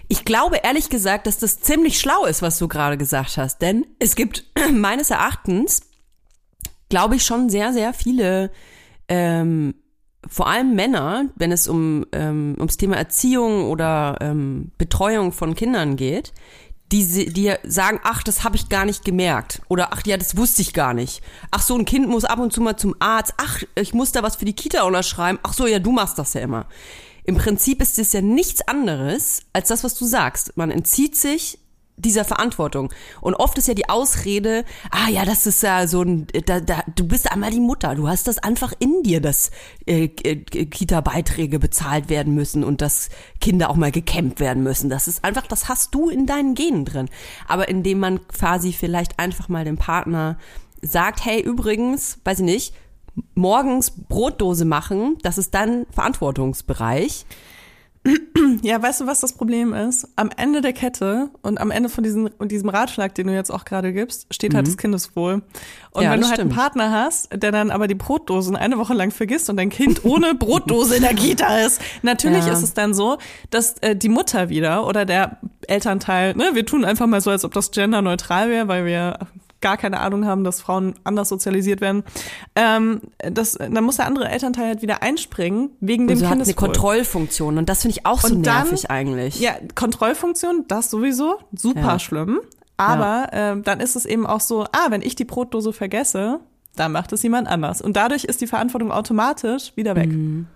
Ich 0.08 0.26
glaube 0.26 0.62
ehrlich 0.64 0.89
gesagt, 0.89 1.28
dass 1.28 1.38
das 1.38 1.60
ziemlich 1.60 2.00
schlau 2.00 2.26
ist, 2.26 2.41
was 2.41 2.58
du 2.58 2.68
gerade 2.68 2.97
gesagt 2.97 3.38
hast, 3.38 3.62
denn 3.62 3.86
es 4.00 4.16
gibt 4.16 4.45
meines 4.72 5.12
Erachtens, 5.12 5.82
glaube 6.89 7.16
ich, 7.16 7.24
schon 7.24 7.52
sehr, 7.52 7.74
sehr 7.74 7.93
viele 7.93 8.50
ähm, 9.08 9.76
vor 10.28 10.47
allem 10.47 10.76
Männer, 10.76 11.26
wenn 11.36 11.51
es 11.51 11.67
um 11.67 12.05
ähm, 12.11 12.55
ums 12.57 12.78
Thema 12.78 12.97
Erziehung 12.97 13.70
oder 13.70 14.17
ähm, 14.22 14.72
Betreuung 14.78 15.32
von 15.32 15.55
Kindern 15.55 15.95
geht, 15.95 16.34
die, 16.91 17.32
die 17.32 17.53
sagen, 17.63 17.99
ach, 18.03 18.24
das 18.24 18.43
habe 18.43 18.55
ich 18.55 18.67
gar 18.67 18.86
nicht 18.86 19.05
gemerkt. 19.05 19.61
Oder 19.67 19.93
ach 19.93 20.01
ja, 20.05 20.17
das 20.17 20.36
wusste 20.38 20.61
ich 20.61 20.74
gar 20.74 20.93
nicht. 20.93 21.22
Ach 21.51 21.61
so, 21.61 21.78
ein 21.78 21.86
Kind 21.86 22.09
muss 22.09 22.26
ab 22.26 22.39
und 22.39 22.51
zu 22.51 22.61
mal 22.61 22.78
zum 22.78 22.95
Arzt. 22.99 23.34
Ach, 23.38 23.61
ich 23.76 23.93
muss 23.93 24.11
da 24.11 24.24
was 24.24 24.38
für 24.38 24.45
die 24.45 24.55
Kita 24.55 24.84
unterschreiben. 24.84 25.39
Ach 25.43 25.53
so, 25.53 25.67
ja, 25.67 25.80
du 25.80 25.91
machst 25.91 26.17
das 26.17 26.34
ja 26.34 26.41
immer. 26.41 26.65
Im 27.24 27.36
Prinzip 27.36 27.82
ist 27.82 27.99
es 27.99 28.11
ja 28.11 28.22
nichts 28.22 28.67
anderes 28.67 29.43
als 29.53 29.67
das, 29.67 29.84
was 29.84 29.93
du 29.95 30.05
sagst. 30.05 30.57
Man 30.57 30.72
entzieht 30.72 31.15
sich 31.15 31.59
dieser 32.00 32.26
Verantwortung. 32.26 32.91
Und 33.22 33.36
oft 33.36 33.58
ist 33.58 33.68
ja 33.68 33.74
die 33.74 33.89
Ausrede, 33.89 34.66
ah 34.91 35.10
ja, 35.10 35.26
das 35.26 35.45
ist 35.45 35.62
ja 35.64 35.88
so 35.88 36.02
ein, 36.02 36.28
da, 36.45 36.60
da, 36.60 36.84
du 36.95 37.08
bist 37.08 37.32
einmal 37.32 37.52
die 37.52 37.60
Mutter, 37.60 37.95
du 37.95 38.08
hast 38.08 38.28
das 38.28 38.38
einfach 38.39 38.74
in 38.80 39.04
dir, 39.04 39.22
dass 39.22 39.52
äh, 39.86 40.06
äh, 40.24 40.36
Kita-Beiträge 40.36 41.60
bezahlt 41.60 42.10
werden 42.10 42.34
müssen 42.34 42.64
und 42.64 42.82
dass 42.82 43.10
Kinder 43.41 43.70
auch 43.70 43.76
mal 43.76 43.91
gekämmt 43.91 44.39
werden 44.39 44.64
müssen. 44.64 44.89
Das 44.89 45.08
ist 45.08 45.24
einfach, 45.24 45.47
das 45.47 45.70
hast 45.70 45.93
du 45.93 46.10
in 46.10 46.26
deinen 46.26 46.56
Genen 46.56 46.86
drin. 46.86 47.10
Aber 47.47 47.70
indem 47.70 48.00
man 48.00 48.28
quasi 48.28 48.74
vielleicht 48.74 49.20
einfach 49.20 49.50
mal 49.50 49.66
dem 49.66 49.78
Partner 49.78 50.38
sagt, 50.82 51.26
hey, 51.26 51.41
übrigens, 51.41 52.20
weiß 52.24 52.39
ich 52.39 52.45
nicht, 52.45 52.74
morgens 53.36 53.91
Brotdose 53.91 54.66
machen, 54.66 55.18
das 55.22 55.38
ist 55.38 55.54
dann 55.54 55.86
Verantwortungsbereich. 55.91 57.26
Ja, 58.62 58.82
weißt 58.82 59.02
du, 59.02 59.08
was 59.08 59.20
das 59.20 59.34
Problem 59.34 59.74
ist? 59.74 60.08
Am 60.16 60.30
Ende 60.36 60.62
der 60.62 60.74
Kette 60.74 61.30
und 61.41 61.60
am 61.60 61.72
Ende 61.72 61.89
von 61.89 62.04
diesem, 62.04 62.30
diesem 62.41 62.70
Ratschlag, 62.70 63.14
den 63.16 63.28
du 63.28 63.34
jetzt 63.34 63.52
auch 63.52 63.66
gerade 63.66 63.93
gibst, 63.93 64.34
steht 64.34 64.54
halt 64.54 64.66
mhm. 64.66 64.70
das 64.70 64.78
Kindeswohl. 64.78 65.41
Und 65.91 66.04
ja, 66.04 66.12
wenn 66.12 66.22
du 66.22 66.28
halt 66.28 66.36
stimmt. 66.38 66.52
einen 66.52 66.60
Partner 66.60 66.91
hast, 66.91 67.30
der 67.34 67.52
dann 67.52 67.72
aber 67.72 67.88
die 67.88 67.95
Brotdosen 67.95 68.56
eine 68.56 68.78
Woche 68.78 68.93
lang 68.93 69.12
vergisst 69.12 69.50
und 69.50 69.58
dein 69.58 69.70
Kind 69.70 70.06
ohne 70.06 70.36
Brotdose 70.39 70.95
in 70.95 71.04
der 71.04 71.14
Kita 71.14 71.60
ist, 71.60 71.82
natürlich 72.02 72.45
ja. 72.45 72.54
ist 72.54 72.64
es 72.64 72.74
dann 72.74 72.93
so, 72.93 73.18
dass 73.50 73.76
äh, 73.80 73.95
die 73.95 74.10
Mutter 74.10 74.50
wieder 74.50 74.88
oder 74.88 75.06
der 75.06 75.38
Elternteil, 75.68 76.36
ne, 76.36 76.52
wir 76.54 76.66
tun 76.66 76.86
einfach 76.86 77.08
mal 77.08 77.22
so, 77.22 77.30
als 77.30 77.45
ob 77.45 77.54
das 77.54 77.72
genderneutral 77.72 78.50
wäre, 78.50 78.68
weil 78.68 78.86
wir 78.86 79.20
gar 79.62 79.78
keine 79.78 79.99
Ahnung 79.99 80.26
haben, 80.26 80.43
dass 80.43 80.62
Frauen 80.62 80.95
anders 81.03 81.30
sozialisiert 81.30 81.82
werden, 81.82 82.03
ähm, 82.55 83.01
das, 83.18 83.53
dann 83.53 83.84
muss 83.84 83.97
der 83.97 84.05
andere 84.05 84.30
Elternteil 84.30 84.68
halt 84.68 84.82
wieder 84.82 85.01
einspringen 85.01 85.72
wegen 85.80 86.07
dem 86.07 86.20
Kindeswohl. 86.20 86.43
eine 86.43 86.53
Kontrollfunktion 86.53 87.57
und 87.57 87.70
das 87.70 87.82
finde 87.82 87.97
ich 87.97 88.05
auch 88.05 88.22
so 88.22 88.34
und 88.34 88.41
nervig 88.41 88.84
dann, 88.84 88.91
eigentlich. 88.91 89.39
Ja, 89.39 89.55
Kontrollfunktion, 89.76 90.66
das 90.68 90.89
sowieso, 90.89 91.39
super 91.53 91.82
ja. 91.82 91.99
schlimm. 91.99 92.39
Aber 92.78 93.28
ja. 93.34 93.51
ähm, 93.51 93.64
dann 93.64 93.82
ist 93.82 93.97
es 93.97 94.05
eben 94.05 94.26
auch 94.26 94.39
so, 94.39 94.64
ah, 94.64 94.88
wenn 94.89 95.01
ich 95.01 95.14
die 95.14 95.26
Brotdose 95.26 95.74
vergesse, 95.74 96.39
dann 96.78 96.93
macht 96.93 97.12
es 97.12 97.22
jemand 97.24 97.49
anders. 97.49 97.82
Und 97.82 97.97
dadurch 97.97 98.24
ist 98.24 98.39
die 98.39 98.47
Verantwortung 98.47 98.89
automatisch 98.91 99.74
wieder 99.76 99.97
weg. 99.97 100.10
Mhm. 100.10 100.47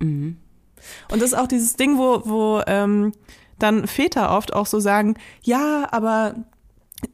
Mhm. 0.00 0.36
Und 1.12 1.22
das 1.22 1.32
ist 1.32 1.38
auch 1.38 1.46
dieses 1.46 1.76
Ding, 1.76 1.96
wo, 1.96 2.22
wo 2.24 2.60
ähm, 2.66 3.12
dann 3.58 3.86
Väter 3.86 4.36
oft 4.36 4.52
auch 4.52 4.66
so 4.66 4.80
sagen, 4.80 5.14
ja, 5.42 5.86
aber 5.92 6.34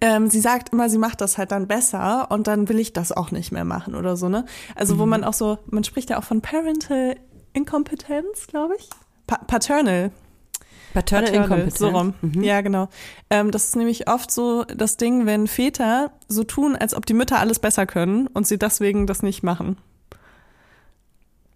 ähm, 0.01 0.29
sie 0.29 0.41
sagt 0.41 0.73
immer, 0.73 0.89
sie 0.89 0.99
macht 0.99 1.21
das 1.21 1.39
halt 1.39 1.53
dann 1.53 1.67
besser 1.67 2.31
und 2.31 2.47
dann 2.47 2.69
will 2.69 2.79
ich 2.79 2.93
das 2.93 3.13
auch 3.13 3.31
nicht 3.31 3.53
mehr 3.53 3.65
machen 3.65 3.95
oder 3.95 4.17
so, 4.17 4.29
ne? 4.29 4.45
Also, 4.75 4.95
mhm. 4.95 4.99
wo 4.99 5.07
man 5.07 5.25
auch 5.25 5.33
so, 5.33 5.59
man 5.67 5.85
spricht 5.85 6.11
ja 6.11 6.19
auch 6.19 6.25
von 6.25 6.41
Parental 6.41 7.17
Inkompetenz, 7.53 8.47
glaube 8.47 8.75
ich. 8.79 8.89
Pa 9.27 9.39
paternal. 9.47 10.13
Paternal, 10.93 11.25
Paternal 11.25 11.35
Inkompetenz. 11.35 11.79
So 11.79 11.89
rum. 11.89 12.15
Mhm. 12.21 12.43
Ja, 12.43 12.61
genau. 12.61 12.89
Ähm, 13.31 13.51
das 13.51 13.65
ist 13.67 13.77
nämlich 13.77 14.09
oft 14.09 14.31
so 14.31 14.65
das 14.65 14.97
Ding, 14.97 15.27
wenn 15.27 15.47
Väter 15.47 16.11
so 16.29 16.45
tun, 16.45 16.77
als 16.77 16.95
ob 16.95 17.07
die 17.07 17.15
Mütter 17.15 17.39
alles 17.39 17.59
besser 17.59 17.87
können 17.87 18.27
und 18.29 18.47
sie 18.47 18.59
deswegen 18.59 19.07
das 19.07 19.23
nicht 19.23 19.43
machen. 19.43 19.77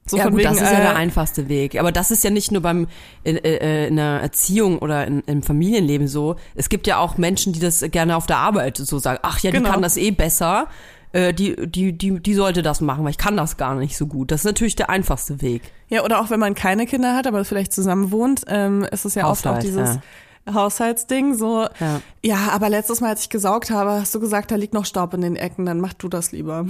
So 0.07 0.19
ja, 0.19 0.25
gut, 0.25 0.39
wegen, 0.39 0.51
das 0.51 0.61
ist 0.61 0.71
ja 0.71 0.81
der 0.81 0.93
äh, 0.93 0.97
einfachste 0.97 1.49
Weg. 1.49 1.81
Aber 1.81 1.91
das 1.91 2.11
ist 2.11 2.23
ja 2.25 2.31
nicht 2.31 2.53
nur 2.53 2.61
beim 2.61 2.89
in, 3.23 3.39
äh, 3.39 3.87
in 3.87 3.99
einer 3.99 4.21
Erziehung 4.21 4.79
oder 4.79 5.07
in, 5.07 5.21
im 5.27 5.43
Familienleben 5.43 6.09
so. 6.09 6.37
Es 6.55 6.69
gibt 6.69 6.87
ja 6.87 6.99
auch 6.99 7.17
Menschen, 7.17 7.55
die 7.55 7.61
das 7.61 7.83
gerne 7.91 8.17
auf 8.17 8.27
der 8.27 8.37
Arbeit 8.37 8.77
so 8.77 8.99
sagen. 8.99 9.19
Ach 9.23 9.39
ja, 9.41 9.51
genau. 9.51 9.65
die 9.65 9.71
kann 9.71 9.83
das 9.83 9.97
eh 9.97 10.11
besser. 10.11 10.69
Äh, 11.13 11.33
die, 11.33 11.57
die, 11.71 11.97
die, 11.97 12.21
die 12.21 12.35
sollte 12.35 12.63
das 12.63 12.83
machen, 12.83 13.05
weil 13.05 13.13
ich 13.13 13.19
kann 13.19 13.37
das 13.37 13.57
gar 13.57 13.75
nicht 13.77 13.97
so 13.97 14.07
gut. 14.07 14.31
Das 14.31 14.41
ist 14.41 14.45
natürlich 14.45 14.77
der 14.77 14.91
einfachste 14.91 15.41
Weg. 15.41 15.63
Ja, 15.89 16.05
oder 16.05 16.21
auch 16.21 16.29
wenn 16.29 16.41
man 16.41 16.55
keine 16.55 16.87
Kinder 16.87 17.17
hat, 17.17 17.27
aber 17.27 17.45
vielleicht 17.47 17.73
zusammen 17.73 18.11
wohnt, 18.11 18.43
ähm, 18.49 18.85
ist 18.91 19.07
es 19.07 19.15
ja 19.15 19.23
Haushalt, 19.23 19.47
oft 19.47 19.57
auch 19.57 19.59
dieses 19.61 20.01
ja. 20.47 20.55
Haushaltsding. 20.55 21.35
So, 21.35 21.67
ja. 21.81 22.01
ja, 22.23 22.49
aber 22.51 22.69
letztes 22.69 23.01
Mal, 23.01 23.09
als 23.09 23.23
ich 23.23 23.31
gesaugt 23.31 23.71
habe, 23.71 23.93
hast 23.93 24.15
du 24.15 24.21
gesagt, 24.21 24.51
da 24.51 24.57
liegt 24.57 24.75
noch 24.75 24.85
Staub 24.85 25.15
in 25.15 25.23
den 25.23 25.37
Ecken, 25.37 25.65
dann 25.65 25.81
mach 25.81 25.95
du 25.95 26.09
das 26.09 26.33
lieber. 26.33 26.67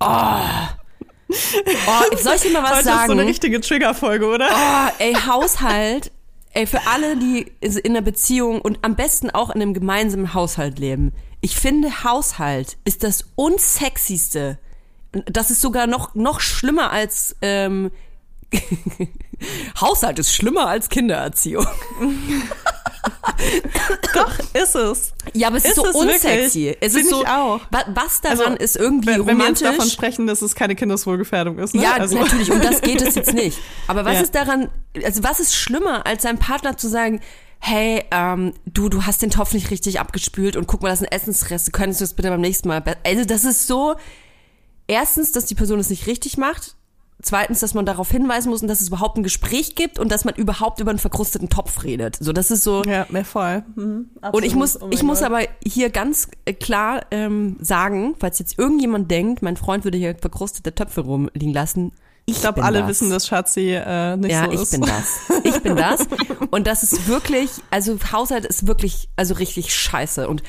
Oh. 0.00 0.40
Oh, 1.28 2.16
soll 2.16 2.34
ich 2.36 2.42
dir 2.42 2.52
mal 2.52 2.62
was 2.62 2.76
Heute 2.76 2.84
sagen? 2.84 3.00
Ist 3.00 3.06
so 3.06 3.12
eine 3.12 3.26
richtige 3.26 3.60
Triggerfolge, 3.60 4.26
oder? 4.26 4.48
Oh, 4.50 4.92
ey, 4.98 5.14
Haushalt. 5.14 6.12
Ey, 6.52 6.66
für 6.66 6.86
alle, 6.86 7.16
die 7.16 7.52
in 7.60 7.92
einer 7.92 8.00
Beziehung 8.00 8.60
und 8.60 8.78
am 8.82 8.96
besten 8.96 9.30
auch 9.30 9.50
in 9.50 9.60
einem 9.60 9.74
gemeinsamen 9.74 10.32
Haushalt 10.32 10.78
leben. 10.78 11.12
Ich 11.40 11.56
finde, 11.56 12.04
Haushalt 12.04 12.78
ist 12.84 13.02
das 13.02 13.26
unsexyste. 13.34 14.58
Das 15.26 15.50
ist 15.50 15.60
sogar 15.60 15.86
noch, 15.86 16.14
noch 16.14 16.40
schlimmer 16.40 16.90
als, 16.90 17.36
ähm, 17.42 17.90
Haushalt 19.80 20.18
ist 20.18 20.34
schlimmer 20.34 20.66
als 20.68 20.88
Kindererziehung. 20.88 21.66
Doch, 24.14 24.38
ist 24.54 24.74
es. 24.74 25.12
Ja, 25.34 25.48
aber 25.48 25.56
es 25.56 25.64
ist, 25.64 25.70
ist 25.70 25.76
so 25.76 25.86
es 25.86 25.94
unsexy. 25.94 26.66
Wirklich? 26.66 26.76
Es 26.80 26.94
ist 26.94 27.10
so, 27.10 27.24
auch. 27.24 27.60
was 27.70 28.20
daran 28.20 28.38
also, 28.38 28.56
ist 28.56 28.76
irgendwie 28.76 29.08
wenn, 29.08 29.26
wenn 29.26 29.36
romantisch. 29.36 29.62
wir 29.62 29.68
jetzt 29.68 29.78
davon 29.78 29.90
sprechen, 29.90 30.26
dass 30.26 30.42
es 30.42 30.54
keine 30.54 30.74
Kindeswohlgefährdung 30.74 31.58
ist. 31.58 31.74
Ne? 31.74 31.82
Ja, 31.82 31.94
also. 31.94 32.18
natürlich. 32.18 32.50
Um 32.50 32.60
das 32.60 32.80
geht 32.80 33.02
es 33.02 33.14
jetzt 33.14 33.32
nicht. 33.34 33.58
Aber 33.86 34.04
was 34.04 34.14
ja. 34.14 34.20
ist 34.22 34.34
daran, 34.34 34.68
also 35.04 35.22
was 35.22 35.40
ist 35.40 35.54
schlimmer, 35.54 36.06
als 36.06 36.22
seinem 36.22 36.38
Partner 36.38 36.76
zu 36.76 36.88
sagen, 36.88 37.20
hey, 37.58 38.04
ähm, 38.10 38.52
du, 38.66 38.88
du 38.88 39.04
hast 39.04 39.22
den 39.22 39.30
Topf 39.30 39.52
nicht 39.52 39.70
richtig 39.70 39.98
abgespült 39.98 40.56
und 40.56 40.66
guck 40.66 40.82
mal, 40.82 40.90
das 40.90 41.00
sind 41.00 41.10
Essensreste, 41.10 41.70
könntest 41.70 42.00
du 42.00 42.04
das 42.04 42.14
bitte 42.14 42.28
beim 42.28 42.40
nächsten 42.40 42.68
Mal, 42.68 42.82
also 43.04 43.24
das 43.24 43.44
ist 43.44 43.66
so, 43.66 43.96
erstens, 44.86 45.32
dass 45.32 45.46
die 45.46 45.54
Person 45.54 45.80
es 45.80 45.90
nicht 45.90 46.06
richtig 46.06 46.36
macht 46.36 46.75
Zweitens, 47.26 47.58
dass 47.58 47.74
man 47.74 47.84
darauf 47.84 48.08
hinweisen 48.08 48.50
muss 48.50 48.62
und 48.62 48.68
dass 48.68 48.80
es 48.80 48.86
überhaupt 48.86 49.16
ein 49.18 49.24
Gespräch 49.24 49.74
gibt 49.74 49.98
und 49.98 50.12
dass 50.12 50.24
man 50.24 50.36
überhaupt 50.36 50.78
über 50.78 50.90
einen 50.90 51.00
verkrusteten 51.00 51.48
Topf 51.48 51.82
redet. 51.82 52.16
So, 52.20 52.32
das 52.32 52.52
ist 52.52 52.62
so. 52.62 52.84
Ja, 52.84 53.04
mehr 53.08 53.24
voll. 53.24 53.64
Mhm, 53.74 54.10
und 54.30 54.44
ich 54.44 54.54
muss, 54.54 54.80
oh 54.80 54.86
ich 54.92 55.02
muss 55.02 55.24
aber 55.24 55.40
hier 55.66 55.90
ganz 55.90 56.28
äh, 56.44 56.52
klar 56.52 57.00
ähm, 57.10 57.56
sagen, 57.60 58.14
falls 58.20 58.38
jetzt 58.38 58.56
irgendjemand 58.60 59.10
denkt, 59.10 59.42
mein 59.42 59.56
Freund 59.56 59.82
würde 59.82 59.98
hier 59.98 60.14
verkrustete 60.14 60.72
Töpfe 60.72 61.00
rumliegen 61.00 61.52
lassen. 61.52 61.90
Ich, 62.26 62.36
ich 62.36 62.40
glaube, 62.42 62.62
alle 62.62 62.78
das. 62.78 62.90
wissen, 62.90 63.10
dass 63.10 63.26
Schatzi 63.26 63.72
äh, 63.72 64.16
nicht 64.16 64.30
ja, 64.30 64.44
so 64.44 64.52
ist. 64.52 64.72
Ja, 64.72 64.78
ich 64.78 64.80
bin 64.80 64.88
das. 64.88 65.20
Ich 65.42 65.62
bin 65.64 65.76
das. 65.76 66.06
Und 66.52 66.68
das 66.68 66.84
ist 66.84 67.08
wirklich, 67.08 67.50
also 67.72 67.98
Haushalt 68.12 68.44
ist 68.44 68.68
wirklich, 68.68 69.08
also 69.16 69.34
richtig 69.34 69.74
scheiße. 69.74 70.28
Und 70.28 70.44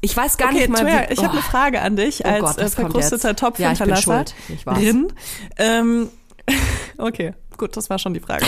ich 0.00 0.16
weiß 0.16 0.36
gar 0.38 0.48
okay, 0.48 0.58
nicht 0.58 0.70
mal. 0.70 0.80
Twer, 0.80 1.02
wie, 1.02 1.06
oh. 1.08 1.12
Ich 1.12 1.18
habe 1.22 1.32
eine 1.32 1.42
Frage 1.42 1.80
an 1.80 1.96
dich 1.96 2.22
oh 2.24 2.28
als 2.28 2.40
Gott, 2.40 2.58
äh, 2.58 2.68
verkrusteter 2.68 3.36
Topfhinterlasser. 3.36 4.24
Ja, 4.48 4.54
ich 4.54 4.64
bin 4.64 5.12
Ähm, 5.58 6.08
okay, 6.98 7.34
gut, 7.56 7.76
das 7.76 7.90
war 7.90 7.98
schon 7.98 8.14
die 8.14 8.20
Frage. 8.20 8.44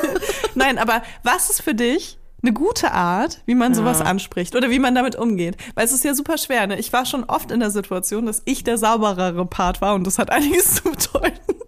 Nein, 0.54 0.78
aber 0.78 1.02
was 1.22 1.50
ist 1.50 1.62
für 1.62 1.74
dich 1.74 2.18
eine 2.42 2.52
gute 2.52 2.92
Art, 2.92 3.42
wie 3.46 3.54
man 3.54 3.74
sowas 3.74 3.98
ja. 3.98 4.06
anspricht 4.06 4.56
oder 4.56 4.70
wie 4.70 4.78
man 4.78 4.94
damit 4.94 5.14
umgeht. 5.14 5.56
Weil 5.74 5.84
es 5.84 5.92
ist 5.92 6.04
ja 6.04 6.14
super 6.14 6.38
schwer. 6.38 6.66
Ne? 6.66 6.78
Ich 6.78 6.92
war 6.92 7.04
schon 7.04 7.24
oft 7.24 7.50
in 7.50 7.60
der 7.60 7.70
Situation, 7.70 8.26
dass 8.26 8.42
ich 8.46 8.64
der 8.64 8.78
sauberere 8.78 9.44
Part 9.46 9.80
war 9.82 9.94
und 9.94 10.06
das 10.06 10.18
hat 10.18 10.30
einiges 10.30 10.76
zu 10.76 10.84
bedeuten. 10.84 11.59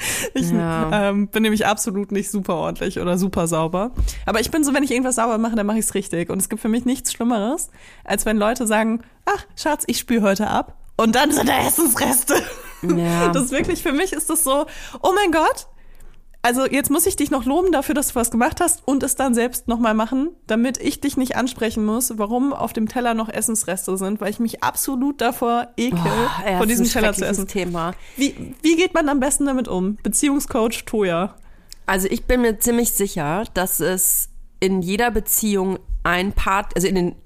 Ich 0.34 0.50
ja. 0.50 1.10
ähm, 1.10 1.28
bin 1.28 1.42
nämlich 1.42 1.66
absolut 1.66 2.12
nicht 2.12 2.30
super 2.30 2.54
ordentlich 2.54 3.00
oder 3.00 3.18
super 3.18 3.46
sauber. 3.46 3.90
Aber 4.26 4.40
ich 4.40 4.50
bin 4.50 4.64
so, 4.64 4.72
wenn 4.74 4.82
ich 4.82 4.90
irgendwas 4.90 5.16
sauber 5.16 5.38
mache, 5.38 5.56
dann 5.56 5.66
mache 5.66 5.78
ich 5.78 5.84
es 5.84 5.94
richtig. 5.94 6.30
Und 6.30 6.40
es 6.40 6.48
gibt 6.48 6.62
für 6.62 6.68
mich 6.68 6.84
nichts 6.84 7.12
Schlimmeres, 7.12 7.70
als 8.04 8.26
wenn 8.26 8.36
Leute 8.36 8.66
sagen, 8.66 9.02
ach, 9.26 9.44
Schatz, 9.56 9.84
ich 9.86 9.98
spüre 9.98 10.22
heute 10.22 10.48
ab. 10.48 10.76
Und 10.96 11.14
dann 11.14 11.30
sind 11.32 11.48
da 11.48 11.66
Essensreste. 11.66 12.34
Ja. 12.82 13.28
Das 13.32 13.44
ist 13.44 13.50
wirklich, 13.52 13.82
für 13.82 13.92
mich 13.92 14.12
ist 14.12 14.30
das 14.30 14.42
so, 14.42 14.66
oh 15.02 15.12
mein 15.14 15.32
Gott, 15.32 15.66
also 16.42 16.66
jetzt 16.66 16.90
muss 16.90 17.06
ich 17.06 17.16
dich 17.16 17.30
noch 17.30 17.44
loben 17.44 17.70
dafür, 17.70 17.94
dass 17.94 18.08
du 18.08 18.14
was 18.14 18.30
gemacht 18.30 18.60
hast 18.60 18.86
und 18.86 19.02
es 19.02 19.14
dann 19.14 19.34
selbst 19.34 19.68
nochmal 19.68 19.94
machen, 19.94 20.30
damit 20.46 20.78
ich 20.78 21.00
dich 21.00 21.16
nicht 21.16 21.36
ansprechen 21.36 21.84
muss, 21.84 22.16
warum 22.16 22.52
auf 22.52 22.72
dem 22.72 22.88
Teller 22.88 23.14
noch 23.14 23.28
Essensreste 23.28 23.96
sind, 23.98 24.20
weil 24.20 24.30
ich 24.30 24.40
mich 24.40 24.62
absolut 24.62 25.20
davor 25.20 25.68
ekel, 25.76 26.00
oh, 26.00 26.48
ja, 26.48 26.58
von 26.58 26.68
diesem 26.68 26.86
Teller 26.86 27.12
zu 27.12 27.26
essen. 27.26 27.46
Thema. 27.46 27.92
Wie, 28.16 28.54
wie 28.62 28.76
geht 28.76 28.94
man 28.94 29.08
am 29.08 29.20
besten 29.20 29.46
damit 29.46 29.68
um? 29.68 29.96
Beziehungscoach 30.02 30.84
Toja. 30.86 31.34
Also 31.84 32.08
ich 32.08 32.24
bin 32.24 32.40
mir 32.40 32.58
ziemlich 32.58 32.92
sicher, 32.92 33.44
dass 33.52 33.80
es 33.80 34.30
in 34.60 34.80
jeder 34.80 35.10
Beziehung 35.10 35.78
ein 36.04 36.32
Part, 36.32 36.74
also 36.74 36.86
in 36.86 36.94
den 36.94 37.16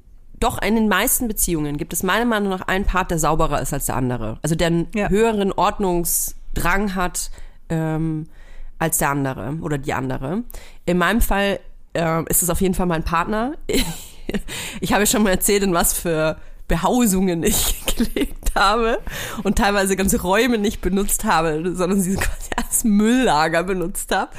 doch 0.41 0.61
in 0.61 0.75
den 0.75 0.89
meisten 0.89 1.29
Beziehungen 1.29 1.77
gibt 1.77 1.93
es 1.93 2.03
meiner 2.03 2.25
Meinung 2.25 2.51
nach 2.51 2.63
einen 2.63 2.85
Part, 2.85 3.11
der 3.11 3.19
sauberer 3.19 3.63
ist 3.63 3.73
als 3.73 3.87
der 3.87 3.97
andere. 3.97 4.39
Also 4.43 4.57
der 4.57 4.67
einen 4.67 4.89
ja. 4.95 5.09
höheren 5.09 5.53
Ordnungsdrang 5.53 6.95
hat, 6.95 7.31
ähm, 7.69 8.27
als 8.79 8.99
der 8.99 9.11
andere 9.11 9.59
oder 9.61 9.79
die 9.79 9.93
andere. 9.93 10.43
In 10.87 10.99
meinem 10.99 11.21
Fall 11.21 11.61
äh, 11.95 12.23
ist 12.29 12.43
es 12.43 12.51
auf 12.51 12.61
jeden 12.61 12.75
Fall 12.75 12.87
mein 12.87 13.05
Partner. 13.05 13.55
ich 14.81 14.93
habe 14.93 15.07
schon 15.07 15.23
mal 15.23 15.31
erzählt, 15.31 15.63
in 15.63 15.75
was 15.75 15.93
für 15.93 16.37
Behausungen 16.69 17.43
ich 17.43 17.85
gelebt 17.97 18.55
habe 18.55 19.01
und 19.43 19.59
teilweise 19.59 19.97
ganze 19.97 20.21
Räume 20.23 20.59
nicht 20.59 20.81
benutzt 20.81 21.25
habe, 21.25 21.73
sondern 21.75 22.01
sie 22.01 22.15
quasi 22.17 22.51
als 22.57 22.85
Mülllager 22.85 23.65
benutzt 23.65 24.15
habe. 24.15 24.31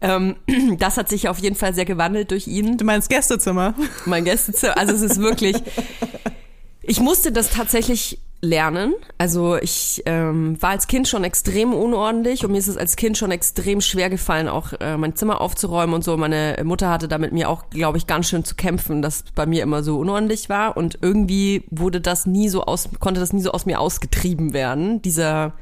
Ähm, 0.00 0.36
das 0.78 0.96
hat 0.96 1.08
sich 1.08 1.28
auf 1.28 1.38
jeden 1.38 1.56
Fall 1.56 1.74
sehr 1.74 1.84
gewandelt 1.84 2.30
durch 2.30 2.46
ihn. 2.46 2.76
Du 2.76 2.84
meinst 2.84 3.08
Gästezimmer? 3.08 3.74
Mein 4.04 4.24
Gästezimmer. 4.24 4.76
Also 4.76 4.94
es 4.94 5.02
ist 5.02 5.18
wirklich. 5.20 5.56
Ich 6.82 7.00
musste 7.00 7.32
das 7.32 7.50
tatsächlich 7.50 8.18
lernen. 8.44 8.94
Also 9.18 9.56
ich 9.56 10.02
ähm, 10.04 10.60
war 10.60 10.70
als 10.70 10.88
Kind 10.88 11.06
schon 11.06 11.22
extrem 11.22 11.72
unordentlich 11.72 12.44
und 12.44 12.50
mir 12.50 12.58
ist 12.58 12.66
es 12.66 12.76
als 12.76 12.96
Kind 12.96 13.16
schon 13.16 13.30
extrem 13.30 13.80
schwer 13.80 14.10
gefallen, 14.10 14.48
auch 14.48 14.72
äh, 14.80 14.96
mein 14.96 15.14
Zimmer 15.14 15.40
aufzuräumen 15.40 15.94
und 15.94 16.02
so. 16.02 16.16
Meine 16.16 16.60
Mutter 16.64 16.90
hatte 16.90 17.06
da 17.06 17.18
mit 17.18 17.32
mir 17.32 17.48
auch, 17.48 17.70
glaube 17.70 17.98
ich, 17.98 18.08
ganz 18.08 18.28
schön 18.28 18.44
zu 18.44 18.56
kämpfen, 18.56 19.00
dass 19.00 19.22
bei 19.36 19.46
mir 19.46 19.62
immer 19.62 19.84
so 19.84 19.96
unordentlich 19.98 20.48
war 20.48 20.76
und 20.76 20.98
irgendwie 21.00 21.62
wurde 21.70 22.00
das 22.00 22.26
nie 22.26 22.48
so 22.48 22.64
aus, 22.64 22.88
konnte 22.98 23.20
das 23.20 23.32
nie 23.32 23.42
so 23.42 23.52
aus 23.52 23.64
mir 23.64 23.78
ausgetrieben 23.78 24.52
werden. 24.52 25.00
Dieser, 25.02 25.52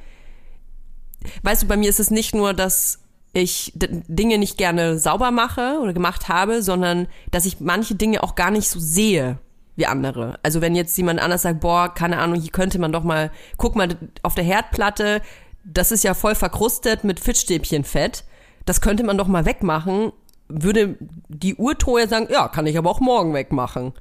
weißt 1.43 1.65
du, 1.65 1.67
bei 1.67 1.77
mir 1.77 1.91
ist 1.91 2.01
es 2.01 2.11
nicht 2.11 2.35
nur, 2.35 2.55
dass 2.55 3.01
ich 3.35 3.75
Dinge 3.77 4.39
nicht 4.39 4.57
gerne 4.57 4.99
sauber 4.99 5.31
mache 5.31 5.79
oder 5.83 5.93
gemacht 5.93 6.29
habe, 6.29 6.63
sondern 6.63 7.09
dass 7.31 7.45
ich 7.45 7.61
manche 7.61 7.95
Dinge 7.95 8.23
auch 8.23 8.35
gar 8.35 8.51
nicht 8.51 8.69
so 8.69 8.81
sehe 8.81 9.39
wie 9.81 9.87
andere. 9.87 10.39
Also 10.45 10.61
wenn 10.61 10.77
jetzt 10.77 10.97
jemand 10.97 11.21
anders 11.21 11.43
sagt, 11.43 11.61
boah, 11.61 11.93
keine 11.93 12.19
Ahnung, 12.19 12.41
hier 12.41 12.53
könnte 12.53 12.79
man 12.79 12.93
doch 12.93 13.03
mal, 13.03 13.33
guck 13.57 13.75
mal 13.75 13.89
auf 14.23 14.37
der 14.37 14.45
Herdplatte, 14.45 15.23
das 15.65 15.91
ist 15.91 16.05
ja 16.05 16.15
voll 16.15 16.35
verkrustet 16.35 17.03
mit 17.03 17.19
Fischstäbchenfett, 17.19 18.25
das 18.67 18.81
könnte 18.81 19.03
man 19.03 19.19
doch 19.19 19.27
mal 19.27 19.47
wegmachen, 19.47 20.13
würde 20.49 20.97
die 21.29 21.57
Urtoe 21.57 22.07
sagen, 22.07 22.29
ja, 22.31 22.49
kann 22.49 22.67
ich 22.67 22.77
aber 22.77 22.91
auch 22.91 23.01
morgen 23.01 23.35
wegmachen. 23.35 23.95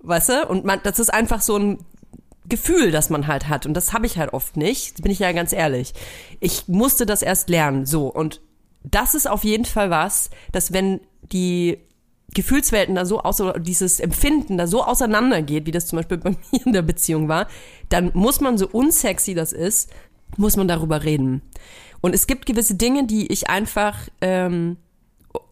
Weißt 0.00 0.28
du? 0.28 0.46
Und 0.46 0.64
man, 0.64 0.80
das 0.82 0.98
ist 0.98 1.12
einfach 1.12 1.40
so 1.40 1.56
ein 1.56 1.78
Gefühl, 2.48 2.90
das 2.90 3.10
man 3.10 3.26
halt 3.26 3.48
hat. 3.48 3.66
Und 3.66 3.74
das 3.74 3.92
habe 3.92 4.06
ich 4.06 4.18
halt 4.18 4.32
oft 4.32 4.56
nicht, 4.56 5.02
bin 5.02 5.12
ich 5.12 5.20
ja 5.20 5.32
ganz 5.32 5.52
ehrlich. 5.52 5.94
Ich 6.40 6.68
musste 6.68 7.06
das 7.06 7.22
erst 7.22 7.48
lernen. 7.48 7.86
So, 7.86 8.08
und 8.08 8.40
das 8.82 9.14
ist 9.14 9.28
auf 9.28 9.44
jeden 9.44 9.64
Fall 9.64 9.90
was, 9.90 10.30
dass 10.52 10.72
wenn 10.72 11.00
die 11.32 11.78
Gefühlswelten 12.34 12.94
da 12.94 13.04
so 13.04 13.20
außer 13.20 13.58
dieses 13.60 14.00
Empfinden 14.00 14.58
da 14.58 14.66
so 14.66 14.84
auseinandergeht, 14.84 15.66
wie 15.66 15.70
das 15.70 15.86
zum 15.86 15.98
Beispiel 15.98 16.18
bei 16.18 16.30
mir 16.52 16.66
in 16.66 16.72
der 16.72 16.82
Beziehung 16.82 17.28
war, 17.28 17.46
dann 17.88 18.10
muss 18.14 18.40
man 18.40 18.58
so 18.58 18.68
unsexy 18.68 19.34
das 19.34 19.52
ist, 19.52 19.90
muss 20.36 20.56
man 20.56 20.68
darüber 20.68 21.04
reden. 21.04 21.42
Und 22.00 22.14
es 22.14 22.26
gibt 22.26 22.46
gewisse 22.46 22.74
Dinge, 22.74 23.06
die 23.06 23.32
ich 23.32 23.48
einfach, 23.48 23.96
ähm, 24.20 24.76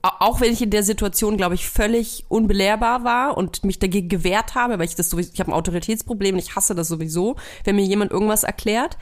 auch 0.02 0.40
wenn 0.40 0.52
ich 0.52 0.62
in 0.62 0.70
der 0.70 0.82
Situation, 0.82 1.36
glaube 1.36 1.54
ich, 1.54 1.68
völlig 1.68 2.24
unbelehrbar 2.28 3.04
war 3.04 3.36
und 3.36 3.64
mich 3.64 3.78
dagegen 3.78 4.08
gewehrt 4.08 4.54
habe, 4.54 4.78
weil 4.78 4.86
ich 4.86 4.94
das 4.94 5.10
sowieso, 5.10 5.30
ich 5.32 5.40
habe 5.40 5.50
ein 5.50 5.54
Autoritätsproblem 5.54 6.34
und 6.34 6.40
ich 6.40 6.56
hasse 6.56 6.74
das 6.74 6.88
sowieso, 6.88 7.36
wenn 7.64 7.76
mir 7.76 7.84
jemand 7.84 8.12
irgendwas 8.12 8.44
erklärt. 8.44 8.98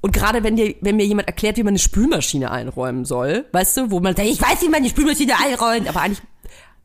Und 0.00 0.12
gerade 0.12 0.42
wenn 0.42 0.56
dir, 0.56 0.74
wenn 0.80 0.96
mir 0.96 1.04
jemand 1.04 1.28
erklärt, 1.28 1.58
wie 1.58 1.62
man 1.62 1.72
eine 1.72 1.78
Spülmaschine 1.78 2.50
einräumen 2.50 3.04
soll, 3.04 3.44
weißt 3.52 3.76
du, 3.76 3.90
wo 3.90 4.00
man 4.00 4.16
sagt, 4.16 4.28
ich 4.28 4.40
weiß, 4.40 4.62
wie 4.62 4.68
man 4.68 4.76
eine 4.76 4.88
Spülmaschine 4.88 5.34
einräumt, 5.38 5.88
aber 5.88 6.00
eigentlich 6.00 6.22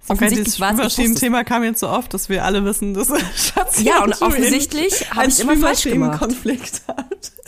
offensichtlich 0.10 0.62
okay, 0.62 1.08
das 1.08 1.20
Thema 1.20 1.44
kam 1.44 1.64
jetzt 1.64 1.80
so 1.80 1.90
oft, 1.90 2.14
dass 2.14 2.30
wir 2.30 2.46
alle 2.46 2.64
wissen, 2.66 2.94
dass 2.94 3.08
Schatz 3.36 3.82
Ja, 3.82 4.04
und 4.04 4.22
offensichtlich 4.22 5.12
habe 5.12 5.28
ich 5.28 5.40
immer 5.40 5.58
falsch 5.58 5.84
gemacht. 5.84 6.20
Konflikt 6.20 6.82
hat. 6.88 7.32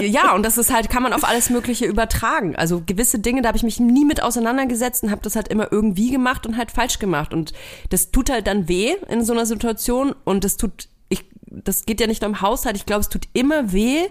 Ja, 0.00 0.34
und 0.34 0.44
das 0.44 0.56
ist 0.56 0.72
halt, 0.72 0.88
kann 0.88 1.02
man 1.02 1.12
auf 1.12 1.24
alles 1.24 1.50
Mögliche 1.50 1.84
übertragen. 1.84 2.56
Also 2.56 2.82
gewisse 2.84 3.18
Dinge, 3.18 3.42
da 3.42 3.48
habe 3.48 3.58
ich 3.58 3.64
mich 3.64 3.80
nie 3.80 4.06
mit 4.06 4.22
auseinandergesetzt 4.22 5.02
und 5.02 5.10
habe 5.10 5.20
das 5.20 5.36
halt 5.36 5.48
immer 5.48 5.70
irgendwie 5.70 6.10
gemacht 6.10 6.46
und 6.46 6.56
halt 6.56 6.70
falsch 6.70 6.98
gemacht. 6.98 7.34
Und 7.34 7.52
das 7.90 8.10
tut 8.10 8.30
halt 8.30 8.46
dann 8.46 8.66
weh 8.66 8.94
in 9.08 9.22
so 9.24 9.34
einer 9.34 9.44
Situation 9.44 10.14
und 10.24 10.44
das 10.44 10.56
tut, 10.56 10.88
ich, 11.10 11.26
das 11.46 11.84
geht 11.84 12.00
ja 12.00 12.06
nicht 12.06 12.22
nur 12.22 12.30
im 12.30 12.40
Haushalt, 12.40 12.76
ich 12.76 12.86
glaube, 12.86 13.02
es 13.02 13.10
tut 13.10 13.28
immer 13.34 13.72
weh, 13.72 14.06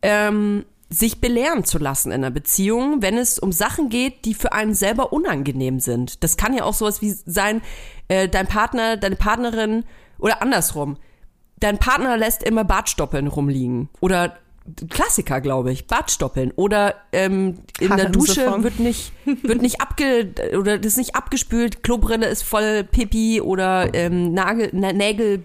ähm, 0.00 0.64
sich 0.92 1.20
belehren 1.20 1.64
zu 1.64 1.78
lassen 1.78 2.10
in 2.10 2.24
einer 2.24 2.32
Beziehung, 2.32 3.00
wenn 3.00 3.16
es 3.16 3.38
um 3.38 3.52
Sachen 3.52 3.88
geht, 3.88 4.24
die 4.24 4.34
für 4.34 4.52
einen 4.52 4.74
selber 4.74 5.12
unangenehm 5.12 5.78
sind. 5.78 6.24
Das 6.24 6.36
kann 6.36 6.52
ja 6.52 6.64
auch 6.64 6.74
sowas 6.74 7.00
wie 7.00 7.10
sein, 7.10 7.62
äh, 8.08 8.28
dein 8.28 8.48
Partner, 8.48 8.96
deine 8.96 9.16
Partnerin 9.16 9.84
oder 10.18 10.42
andersrum. 10.42 10.96
Dein 11.60 11.78
Partner 11.78 12.16
lässt 12.16 12.42
immer 12.42 12.64
Bartstoppeln 12.64 13.28
rumliegen 13.28 13.88
oder 14.00 14.36
Klassiker, 14.88 15.40
glaube 15.40 15.72
ich, 15.72 15.86
Bartstoppeln 15.86 16.52
oder 16.52 16.94
ähm, 17.12 17.58
in 17.78 17.96
der 17.96 18.10
Dusche 18.10 18.62
wird 18.62 18.78
nicht 18.78 19.12
wird 19.24 19.62
nicht 19.62 19.80
abge 19.80 20.32
oder 20.58 20.78
das 20.78 20.92
ist 20.92 20.98
nicht 20.98 21.14
abgespült, 21.14 21.82
Klobrille 21.82 22.26
ist 22.26 22.42
voll 22.42 22.84
Pipi 22.84 23.40
oder 23.40 23.88
ähm, 23.94 24.32
Nagel, 24.32 24.70
Nägel 24.72 25.44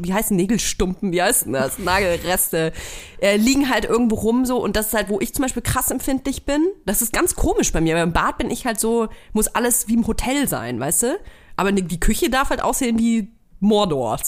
wie 0.00 0.12
heißen 0.12 0.36
Nägelstumpen, 0.36 1.12
wie 1.12 1.22
heißt 1.22 1.46
das? 1.50 1.78
Nagelreste, 1.78 2.72
äh, 3.20 3.36
liegen 3.36 3.68
halt 3.68 3.84
irgendwo 3.84 4.16
rum 4.16 4.44
so 4.44 4.62
und 4.62 4.76
das 4.76 4.88
ist 4.88 4.94
halt, 4.94 5.08
wo 5.08 5.20
ich 5.20 5.34
zum 5.34 5.42
Beispiel 5.42 5.62
krass 5.62 5.90
empfindlich 5.90 6.44
bin. 6.44 6.66
Das 6.86 7.02
ist 7.02 7.12
ganz 7.12 7.34
komisch 7.34 7.72
bei 7.72 7.80
mir, 7.80 7.94
weil 7.96 8.04
im 8.04 8.12
Bad 8.12 8.38
bin 8.38 8.50
ich 8.50 8.66
halt 8.66 8.78
so, 8.80 9.08
muss 9.32 9.48
alles 9.48 9.88
wie 9.88 9.94
im 9.94 10.06
Hotel 10.06 10.48
sein, 10.48 10.78
weißt 10.80 11.02
du? 11.04 11.18
Aber 11.56 11.72
die 11.72 12.00
Küche 12.00 12.30
darf 12.30 12.50
halt 12.50 12.62
aussehen 12.62 12.98
wie 12.98 13.32
Mordor. 13.60 14.18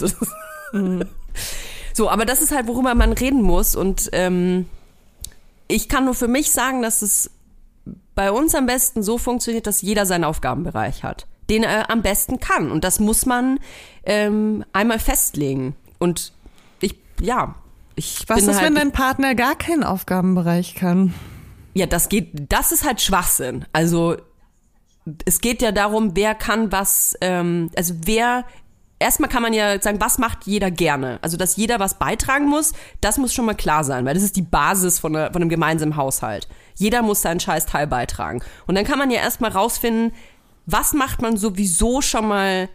Mhm. 0.73 1.05
So, 1.95 2.09
aber 2.09 2.25
das 2.25 2.41
ist 2.41 2.53
halt, 2.53 2.69
worüber 2.69 2.95
man 2.95 3.13
reden 3.13 3.43
muss 3.43 3.77
und 3.77 4.09
ähm, 4.13 4.67
ich 5.69 5.91
kann 5.91 6.07
nur 6.07 6.15
für 6.15 6.27
mich 6.27 6.51
sagen, 6.51 6.81
dass 6.81 7.03
es 7.03 7.31
bei 8.15 8.33
uns 8.33 8.55
am 8.55 8.65
besten 8.65 9.03
so 9.03 9.19
funktioniert, 9.19 9.67
dass 9.67 9.83
jeder 9.83 10.07
seinen 10.07 10.25
Aufgabenbereich 10.25 11.05
hat 11.05 11.27
den 11.51 11.64
er 11.64 11.90
am 11.90 12.03
besten 12.03 12.40
kann. 12.40 12.70
Und 12.70 12.84
das 12.84 13.01
muss 13.01 13.26
man 13.26 13.59
ähm, 14.05 14.64
einmal 14.72 14.99
festlegen. 14.99 15.74
Und 15.99 16.32
ich, 16.80 16.97
ja, 17.20 17.55
ich 17.95 18.24
Was 18.28 18.43
ist, 18.43 18.57
halt, 18.57 18.66
wenn 18.66 18.74
dein 18.74 18.93
Partner 18.93 19.34
gar 19.34 19.57
keinen 19.57 19.84
Aufgabenbereich 19.84 20.74
kann? 20.74 21.14
Ja, 21.74 21.86
das 21.86 22.09
geht, 22.09 22.53
das 22.53 22.72
ist 22.72 22.84
halt 22.84 23.01
Schwachsinn. 23.01 23.64
Also 23.72 24.16
es 25.24 25.40
geht 25.40 25.62
ja 25.62 25.72
darum, 25.72 26.14
wer 26.14 26.34
kann 26.34 26.70
was, 26.70 27.16
ähm, 27.20 27.70
also 27.76 27.95
wer 28.05 28.45
erstmal 29.03 29.28
kann 29.28 29.43
man 29.43 29.53
ja 29.53 29.80
sagen, 29.82 30.01
was 30.01 30.18
macht 30.18 30.47
jeder 30.47 30.70
gerne? 30.70 31.18
Also, 31.22 31.36
dass 31.36 31.57
jeder 31.57 31.80
was 31.80 31.99
beitragen 31.99 32.47
muss, 32.47 32.72
das 33.01 33.18
muss 33.18 33.34
schon 33.34 33.45
mal 33.45 33.55
klar 33.55 33.84
sein, 33.84 34.05
weil 34.07 34.14
das 34.14 34.22
ist 34.22 34.36
die 34.36 34.43
Basis 34.43 35.01
von, 35.01 35.14
einer, 35.14 35.32
von 35.32 35.43
einem 35.43 35.49
gemeinsamen 35.49 35.97
Haushalt. 35.97 36.49
Jeder 36.76 37.03
muss 37.03 37.22
seinen 37.22 37.40
scheiß 37.40 37.66
Teil 37.66 37.86
beitragen. 37.86 38.43
Und 38.66 38.76
dann 38.76 38.84
kann 38.84 38.99
man 38.99 39.11
ja 39.11 39.20
erstmal 39.20 39.51
rausfinden, 39.51 40.12
was 40.67 40.93
macht 40.93 41.23
man 41.23 41.37
sowieso 41.37 42.01
schon 42.01 42.29
mal 42.29 42.69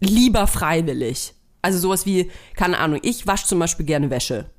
lieber 0.00 0.46
freiwillig? 0.46 1.34
Also 1.60 1.78
sowas 1.78 2.06
wie, 2.06 2.30
keine 2.56 2.78
Ahnung, 2.78 3.00
ich 3.02 3.26
wasche 3.26 3.46
zum 3.46 3.58
Beispiel 3.58 3.86
gerne 3.86 4.10
Wäsche. 4.10 4.50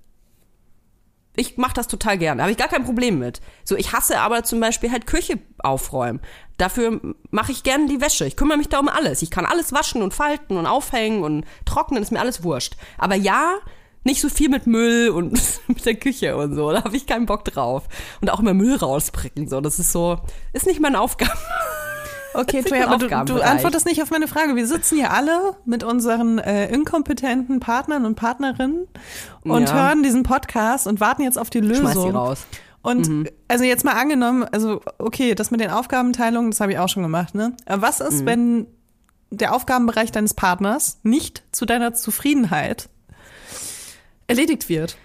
Ich 1.36 1.57
mache 1.57 1.74
das 1.74 1.88
total 1.88 2.20
gerne, 2.20 2.43
habe 2.43 2.51
ich 2.51 2.57
gar 2.57 2.68
kein 2.68 2.86
Problem 2.86 3.18
mit. 3.18 3.41
So, 3.64 3.76
ich 3.76 3.91
hasse 3.91 4.20
aber 4.20 4.43
zum 4.43 4.59
Beispiel 4.59 4.91
halt 4.91 5.07
Küche 5.07 5.39
aufräumen. 5.57 6.22
Dafür 6.57 7.01
mache 7.32 7.51
ich 7.51 7.64
gerne 7.64 7.88
die 7.88 8.01
Wäsche. 8.01 8.26
Ich 8.26 8.38
kümmere 8.38 8.59
mich 8.59 8.70
da 8.70 8.80
um 8.80 8.88
alles. 8.88 9.24
Ich 9.24 9.32
kann 9.32 9.47
alles 9.47 9.74
waschen 9.74 10.03
und 10.03 10.14
falten 10.14 10.57
und 10.57 10.68
aufhängen 10.68 11.24
und 11.24 11.45
trocknen, 11.66 12.03
ist 12.03 12.11
mir 12.11 12.20
alles 12.20 12.43
wurscht. 12.43 12.76
Aber 12.99 13.16
ja, 13.16 13.55
nicht 14.03 14.22
so 14.22 14.30
viel 14.30 14.49
mit 14.49 14.68
Müll 14.68 15.09
und 15.09 15.39
mit 15.68 15.84
der 15.86 15.95
Küche 15.95 16.38
und 16.38 16.55
so. 16.55 16.72
Da 16.72 16.84
habe 16.84 16.95
ich 16.95 17.07
keinen 17.07 17.26
Bock 17.26 17.45
drauf. 17.45 17.86
Und 18.22 18.30
auch 18.30 18.39
immer 18.39 18.53
Müll 18.53 18.76
rauspricken. 18.76 19.47
So, 19.49 19.59
das 19.59 19.80
ist 19.80 19.91
so, 19.91 20.20
ist 20.53 20.68
nicht 20.68 20.80
meine 20.80 21.01
Aufgabe. 21.01 21.34
Okay, 22.34 22.63
Toya, 22.63 22.88
aber 22.88 22.97
du, 22.97 23.34
du 23.34 23.41
antwortest 23.41 23.86
nicht 23.86 24.01
auf 24.01 24.11
meine 24.11 24.27
Frage. 24.27 24.55
Wir 24.55 24.67
sitzen 24.67 24.95
hier 24.95 25.11
alle 25.11 25.55
mit 25.65 25.84
unseren 25.84 26.39
äh, 26.39 26.67
inkompetenten 26.73 27.59
Partnern 27.59 28.05
und 28.05 28.15
Partnerinnen 28.15 28.88
und 29.43 29.69
ja. 29.69 29.73
hören 29.73 30.03
diesen 30.03 30.23
Podcast 30.23 30.88
und 30.88 30.99
warten 30.99 31.21
jetzt 31.23 31.38
auf 31.38 31.49
die 31.49 31.59
Lösung. 31.59 31.91
Schmeiß 31.91 32.03
sie 32.03 32.09
raus. 32.09 32.45
Und 32.81 33.07
mhm. 33.07 33.27
also 33.47 33.63
jetzt 33.63 33.86
mal 33.86 33.93
angenommen, 33.93 34.45
also 34.51 34.81
okay, 34.97 35.36
das 35.36 35.51
mit 35.51 35.61
den 35.61 35.69
Aufgabenteilungen, 35.69 36.51
das 36.51 36.59
habe 36.59 36.73
ich 36.73 36.79
auch 36.79 36.89
schon 36.89 37.03
gemacht, 37.03 37.34
ne? 37.34 37.55
Aber 37.65 37.81
was 37.81 38.01
ist, 38.01 38.21
mhm. 38.21 38.25
wenn 38.25 38.67
der 39.29 39.55
Aufgabenbereich 39.55 40.11
deines 40.11 40.34
Partners 40.34 40.99
nicht 41.03 41.43
zu 41.51 41.65
deiner 41.65 41.93
Zufriedenheit 41.93 42.89
erledigt 44.27 44.69
wird? 44.69 44.97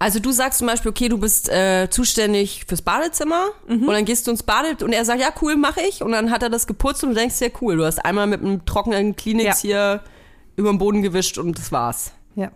Also 0.00 0.20
du 0.20 0.30
sagst 0.30 0.60
zum 0.60 0.68
Beispiel, 0.68 0.90
okay, 0.90 1.08
du 1.08 1.18
bist 1.18 1.48
äh, 1.48 1.88
zuständig 1.90 2.64
fürs 2.68 2.82
Badezimmer 2.82 3.46
mhm. 3.66 3.88
und 3.88 3.92
dann 3.92 4.04
gehst 4.04 4.26
du 4.26 4.30
ins 4.30 4.44
Bade 4.44 4.84
und 4.84 4.92
er 4.92 5.04
sagt, 5.04 5.20
ja 5.20 5.30
cool, 5.42 5.56
mache 5.56 5.80
ich 5.80 6.02
und 6.02 6.12
dann 6.12 6.30
hat 6.30 6.42
er 6.42 6.50
das 6.50 6.66
geputzt 6.68 7.02
und 7.02 7.10
du 7.10 7.14
denkst, 7.16 7.40
ja 7.40 7.48
cool, 7.60 7.76
du 7.76 7.84
hast 7.84 8.04
einmal 8.04 8.28
mit 8.28 8.40
einem 8.40 8.64
trockenen 8.64 9.16
Kleenex 9.16 9.62
ja. 9.64 9.68
hier 9.68 10.00
über 10.56 10.70
den 10.70 10.78
Boden 10.78 11.02
gewischt 11.02 11.38
und 11.38 11.58
das 11.58 11.72
war's. 11.72 12.12
Ja. 12.36 12.52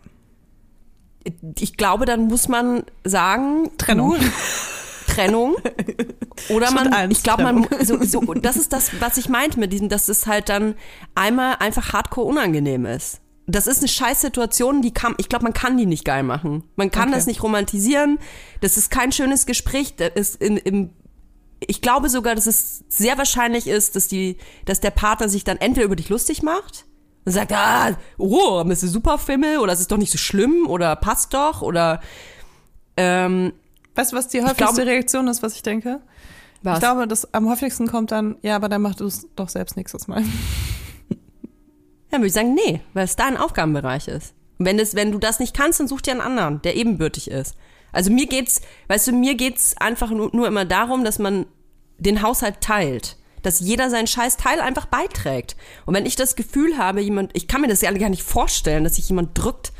Ich 1.58 1.76
glaube, 1.76 2.04
dann 2.04 2.28
muss 2.28 2.48
man 2.48 2.84
sagen, 3.04 3.70
Trennung. 3.76 4.16
Trennung. 5.08 5.56
Oder 6.48 6.70
man, 6.70 7.10
ich 7.10 7.22
glaube, 7.22 7.42
man, 7.42 7.66
so, 7.82 8.02
so, 8.02 8.20
das 8.34 8.56
ist 8.56 8.72
das, 8.72 9.00
was 9.00 9.16
ich 9.18 9.28
meinte 9.28 9.60
mit 9.60 9.72
diesem, 9.72 9.88
dass 9.88 10.08
es 10.08 10.26
halt 10.26 10.48
dann 10.48 10.74
einmal 11.14 11.56
einfach 11.58 11.92
hardcore 11.92 12.26
unangenehm 12.26 12.86
ist 12.86 13.20
das 13.46 13.66
ist 13.66 13.78
eine 13.78 13.88
Scheißsituation, 13.88 14.82
die 14.82 14.92
kann, 14.92 15.14
ich 15.18 15.28
glaube, 15.28 15.44
man 15.44 15.52
kann 15.52 15.76
die 15.76 15.86
nicht 15.86 16.04
geil 16.04 16.22
machen. 16.22 16.64
Man 16.76 16.90
kann 16.90 17.08
okay. 17.08 17.16
das 17.16 17.26
nicht 17.26 17.42
romantisieren. 17.42 18.18
Das 18.60 18.76
ist 18.76 18.90
kein 18.90 19.12
schönes 19.12 19.46
Gespräch. 19.46 19.96
Das 19.96 20.10
ist 20.14 20.42
in, 20.42 20.56
im, 20.58 20.90
ich 21.60 21.80
glaube 21.80 22.08
sogar, 22.08 22.34
dass 22.34 22.46
es 22.46 22.84
sehr 22.88 23.18
wahrscheinlich 23.18 23.66
ist, 23.66 23.96
dass 23.96 24.08
die, 24.08 24.38
dass 24.64 24.80
der 24.80 24.90
Partner 24.90 25.28
sich 25.28 25.44
dann 25.44 25.56
entweder 25.56 25.86
über 25.86 25.96
dich 25.96 26.08
lustig 26.08 26.42
macht 26.42 26.86
und 27.24 27.32
sagt, 27.32 27.52
ah, 27.52 27.96
oh, 28.18 28.62
das 28.66 28.82
ist 28.82 28.92
super 28.92 29.18
Fimmel 29.18 29.58
oder 29.58 29.72
es 29.72 29.80
ist 29.80 29.90
doch 29.90 29.98
nicht 29.98 30.12
so 30.12 30.18
schlimm 30.18 30.66
oder 30.66 30.94
passt 30.96 31.34
doch 31.34 31.62
oder, 31.62 32.00
ähm, 32.96 33.52
Weißt 33.94 34.12
du, 34.12 34.16
was 34.16 34.28
die 34.28 34.40
häufigste 34.40 34.64
glaube, 34.64 34.86
Reaktion 34.86 35.28
ist, 35.28 35.42
was 35.42 35.54
ich 35.54 35.62
denke? 35.62 36.00
Was? 36.62 36.78
Ich 36.78 36.80
glaube, 36.80 37.06
das 37.06 37.32
am 37.34 37.48
häufigsten 37.48 37.88
kommt 37.88 38.10
dann, 38.10 38.36
ja, 38.42 38.56
aber 38.56 38.68
dann 38.68 38.82
mach 38.82 38.94
du 38.94 39.06
es 39.06 39.26
doch 39.36 39.48
selbst 39.48 39.76
nächstes 39.76 40.08
Mal. 40.08 40.24
Dann 42.12 42.20
würde 42.20 42.28
ich 42.28 42.34
sagen, 42.34 42.54
nee, 42.54 42.80
weil 42.92 43.06
es 43.06 43.16
dein 43.16 43.38
Aufgabenbereich 43.38 44.06
ist. 44.06 44.34
Und 44.58 44.66
wenn, 44.66 44.76
das, 44.76 44.94
wenn 44.94 45.12
du 45.12 45.18
das 45.18 45.40
nicht 45.40 45.56
kannst, 45.56 45.80
dann 45.80 45.88
such 45.88 46.02
dir 46.02 46.10
einen 46.12 46.20
anderen, 46.20 46.60
der 46.60 46.76
ebenbürtig 46.76 47.30
ist. 47.30 47.56
Also 47.90 48.12
mir 48.12 48.26
geht's, 48.26 48.60
weißt 48.88 49.08
du, 49.08 49.12
mir 49.12 49.34
geht's 49.34 49.74
einfach 49.78 50.10
nur, 50.10 50.28
nur 50.34 50.46
immer 50.46 50.66
darum, 50.66 51.04
dass 51.04 51.18
man 51.18 51.46
den 51.96 52.20
Haushalt 52.20 52.60
teilt. 52.60 53.16
Dass 53.40 53.60
jeder 53.60 53.88
seinen 53.88 54.06
scheiß 54.06 54.36
Teil 54.36 54.60
einfach 54.60 54.84
beiträgt. 54.84 55.56
Und 55.86 55.94
wenn 55.94 56.04
ich 56.04 56.14
das 56.14 56.36
Gefühl 56.36 56.76
habe, 56.76 57.00
jemand, 57.00 57.30
ich 57.32 57.48
kann 57.48 57.62
mir 57.62 57.68
das 57.68 57.80
ja 57.80 57.90
gar 57.90 58.10
nicht 58.10 58.22
vorstellen, 58.22 58.84
dass 58.84 58.96
sich 58.96 59.08
jemand 59.08 59.36
drückt, 59.36 59.72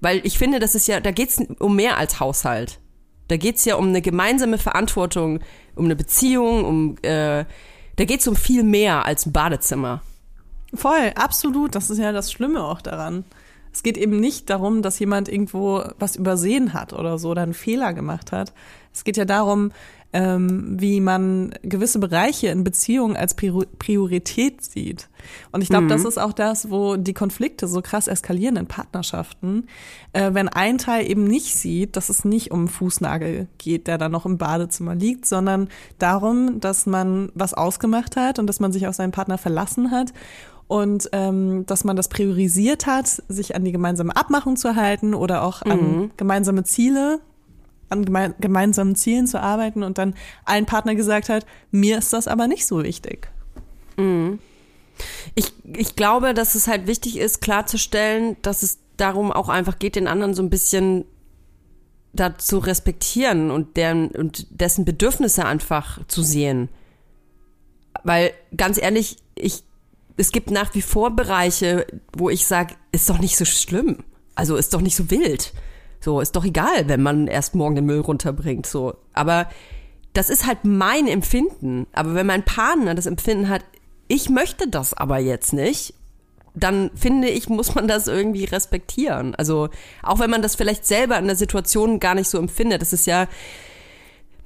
weil 0.00 0.24
ich 0.24 0.38
finde, 0.38 0.60
das 0.60 0.76
ist 0.76 0.86
ja, 0.86 1.00
da 1.00 1.10
geht's 1.10 1.42
um 1.58 1.74
mehr 1.74 1.98
als 1.98 2.20
Haushalt. 2.20 2.78
Da 3.26 3.36
geht's 3.36 3.64
ja 3.64 3.74
um 3.74 3.88
eine 3.88 4.00
gemeinsame 4.00 4.58
Verantwortung, 4.58 5.40
um 5.74 5.86
eine 5.86 5.96
Beziehung, 5.96 6.64
um, 6.64 6.96
äh, 7.02 7.44
da 7.96 8.04
geht's 8.04 8.28
um 8.28 8.36
viel 8.36 8.62
mehr 8.62 9.06
als 9.06 9.26
ein 9.26 9.32
Badezimmer. 9.32 10.02
Voll, 10.74 11.12
absolut. 11.14 11.74
Das 11.74 11.90
ist 11.90 11.98
ja 11.98 12.12
das 12.12 12.32
Schlimme 12.32 12.62
auch 12.62 12.80
daran. 12.80 13.24
Es 13.72 13.82
geht 13.82 13.98
eben 13.98 14.20
nicht 14.20 14.50
darum, 14.50 14.82
dass 14.82 14.98
jemand 15.00 15.28
irgendwo 15.28 15.82
was 15.98 16.14
übersehen 16.14 16.74
hat 16.74 16.92
oder 16.92 17.18
so 17.18 17.30
oder 17.30 17.42
einen 17.42 17.54
Fehler 17.54 17.92
gemacht 17.92 18.30
hat. 18.30 18.52
Es 18.92 19.02
geht 19.02 19.16
ja 19.16 19.24
darum, 19.24 19.72
ähm, 20.14 20.80
wie 20.80 21.00
man 21.00 21.52
gewisse 21.62 21.98
Bereiche 21.98 22.46
in 22.46 22.62
Beziehungen 22.62 23.16
als 23.16 23.34
Priorität 23.34 24.62
sieht. 24.62 25.08
Und 25.50 25.60
ich 25.60 25.68
glaube, 25.68 25.86
mhm. 25.86 25.88
das 25.88 26.04
ist 26.04 26.18
auch 26.18 26.32
das, 26.32 26.70
wo 26.70 26.94
die 26.94 27.14
Konflikte 27.14 27.66
so 27.66 27.82
krass 27.82 28.06
eskalieren 28.06 28.56
in 28.56 28.66
Partnerschaften, 28.66 29.66
äh, 30.12 30.32
wenn 30.32 30.48
ein 30.48 30.78
Teil 30.78 31.10
eben 31.10 31.24
nicht 31.24 31.56
sieht, 31.56 31.96
dass 31.96 32.10
es 32.10 32.24
nicht 32.24 32.52
um 32.52 32.60
einen 32.60 32.68
Fußnagel 32.68 33.48
geht, 33.58 33.88
der 33.88 33.98
da 33.98 34.08
noch 34.08 34.24
im 34.24 34.38
Badezimmer 34.38 34.94
liegt, 34.94 35.26
sondern 35.26 35.68
darum, 35.98 36.60
dass 36.60 36.86
man 36.86 37.32
was 37.34 37.52
ausgemacht 37.52 38.14
hat 38.14 38.38
und 38.38 38.46
dass 38.46 38.60
man 38.60 38.70
sich 38.70 38.86
auf 38.86 38.94
seinen 38.94 39.10
Partner 39.12 39.36
verlassen 39.36 39.90
hat 39.90 40.12
und 40.66 41.08
ähm, 41.12 41.66
dass 41.66 41.84
man 41.84 41.96
das 41.96 42.08
priorisiert 42.08 42.86
hat, 42.86 43.22
sich 43.28 43.54
an 43.54 43.64
die 43.64 43.72
gemeinsame 43.72 44.16
Abmachung 44.16 44.56
zu 44.56 44.76
halten 44.76 45.14
oder 45.14 45.42
auch 45.42 45.62
an 45.62 45.98
mhm. 45.98 46.10
gemeinsame 46.16 46.64
Ziele, 46.64 47.20
an 47.90 48.04
geme 48.04 48.34
gemeinsamen 48.40 48.96
Zielen 48.96 49.26
zu 49.26 49.40
arbeiten 49.40 49.82
und 49.82 49.98
dann 49.98 50.14
ein 50.44 50.66
Partner 50.66 50.94
gesagt 50.94 51.28
hat, 51.28 51.44
mir 51.70 51.98
ist 51.98 52.12
das 52.12 52.28
aber 52.28 52.48
nicht 52.48 52.66
so 52.66 52.82
wichtig. 52.82 53.28
Mhm. 53.96 54.38
Ich, 55.34 55.52
ich 55.76 55.96
glaube, 55.96 56.34
dass 56.34 56.54
es 56.54 56.66
halt 56.66 56.86
wichtig 56.86 57.18
ist, 57.18 57.40
klarzustellen, 57.40 58.36
dass 58.42 58.62
es 58.62 58.78
darum 58.96 59.32
auch 59.32 59.48
einfach 59.48 59.78
geht, 59.78 59.96
den 59.96 60.06
anderen 60.06 60.34
so 60.34 60.42
ein 60.42 60.50
bisschen 60.50 61.04
da 62.12 62.38
zu 62.38 62.58
respektieren 62.58 63.50
und 63.50 63.76
deren 63.76 64.08
und 64.10 64.46
dessen 64.60 64.84
Bedürfnisse 64.84 65.44
einfach 65.44 65.98
zu 66.06 66.22
sehen. 66.22 66.68
Weil 68.04 68.32
ganz 68.56 68.80
ehrlich, 68.80 69.16
ich 69.34 69.64
es 70.16 70.32
gibt 70.32 70.50
nach 70.50 70.74
wie 70.74 70.82
vor 70.82 71.10
Bereiche, 71.10 71.86
wo 72.16 72.30
ich 72.30 72.46
sage, 72.46 72.74
ist 72.92 73.10
doch 73.10 73.18
nicht 73.18 73.36
so 73.36 73.44
schlimm. 73.44 73.98
Also 74.34 74.56
ist 74.56 74.74
doch 74.74 74.80
nicht 74.80 74.96
so 74.96 75.10
wild. 75.10 75.52
So, 76.00 76.20
ist 76.20 76.36
doch 76.36 76.44
egal, 76.44 76.88
wenn 76.88 77.02
man 77.02 77.26
erst 77.26 77.54
morgen 77.54 77.74
den 77.74 77.86
Müll 77.86 78.00
runterbringt. 78.00 78.66
So. 78.66 78.94
Aber 79.12 79.48
das 80.12 80.30
ist 80.30 80.46
halt 80.46 80.58
mein 80.64 81.06
Empfinden. 81.08 81.86
Aber 81.92 82.14
wenn 82.14 82.26
mein 82.26 82.44
Partner 82.44 82.94
das 82.94 83.06
Empfinden 83.06 83.48
hat, 83.48 83.64
ich 84.06 84.28
möchte 84.28 84.68
das 84.68 84.94
aber 84.94 85.18
jetzt 85.18 85.52
nicht, 85.52 85.94
dann 86.54 86.90
finde 86.94 87.28
ich, 87.28 87.48
muss 87.48 87.74
man 87.74 87.88
das 87.88 88.06
irgendwie 88.06 88.44
respektieren. 88.44 89.34
Also 89.34 89.70
auch 90.02 90.20
wenn 90.20 90.30
man 90.30 90.42
das 90.42 90.54
vielleicht 90.54 90.86
selber 90.86 91.18
in 91.18 91.26
der 91.26 91.36
Situation 91.36 91.98
gar 91.98 92.14
nicht 92.14 92.28
so 92.28 92.38
empfindet. 92.38 92.80
Das 92.80 92.92
ist 92.92 93.06
ja, 93.06 93.26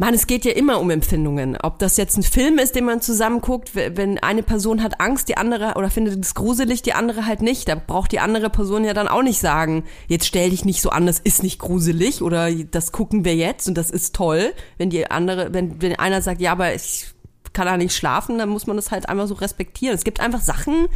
Mann, 0.01 0.15
es 0.15 0.29
geht 0.29 0.45
ja 0.45 0.53
immer 0.53 0.79
um 0.79 0.91
Empfindungen. 0.91 1.57
Ob 1.61 1.81
das 1.81 1.97
jetzt 1.97 2.17
ein 2.17 2.23
Film 2.23 2.59
ist, 2.59 2.77
den 2.77 2.85
man 2.85 3.01
zusammen 3.01 3.41
guckt, 3.41 3.75
wenn 3.75 4.19
eine 4.19 4.45
Person 4.45 4.81
hat 4.81 5.01
Angst, 5.01 5.29
die 5.29 5.37
andere 5.37 5.75
oder 5.75 5.91
findet 5.91 6.25
es 6.25 6.37
gruselig, 6.37 6.83
die 6.83 6.93
andere 6.93 7.27
halt 7.27 7.43
nicht. 7.43 7.69
Da 7.69 7.75
braucht 7.75 8.13
die 8.13 8.21
andere 8.21 8.49
Person 8.49 8.85
ja 8.85 8.95
dann 8.95 9.09
auch 9.09 9.25
nicht 9.25 9.41
sagen, 9.41 9.85
jetzt 10.07 10.27
stell 10.27 10.51
dich 10.51 10.65
nicht 10.65 10.83
so 10.83 10.91
an, 10.91 11.07
das 11.07 11.19
ist 11.19 11.43
nicht 11.43 11.59
gruselig 11.59 12.23
oder 12.23 12.49
das 12.53 12.93
gucken 12.93 13.25
wir 13.25 13.35
jetzt 13.35 13.67
und 13.67 13.77
das 13.77 13.91
ist 13.91 14.15
toll. 14.15 14.55
Wenn 14.77 14.89
die 14.89 15.11
andere, 15.11 15.53
wenn, 15.53 15.83
wenn 15.83 15.99
einer 15.99 16.23
sagt, 16.23 16.41
ja, 16.41 16.53
aber 16.53 16.73
ich 16.75 17.09
kann 17.53 17.67
da 17.67 17.77
nicht 17.77 17.97
schlafen, 17.97 18.39
dann 18.39 18.51
muss 18.51 18.69
man 18.69 18.77
das 18.77 18.93
halt 18.93 19.09
einfach 19.09 19.27
so 19.27 19.35
respektieren. 19.35 19.97
Es 19.97 20.05
gibt 20.05 20.21
einfach 20.21 20.41
Sachen, 20.41 20.87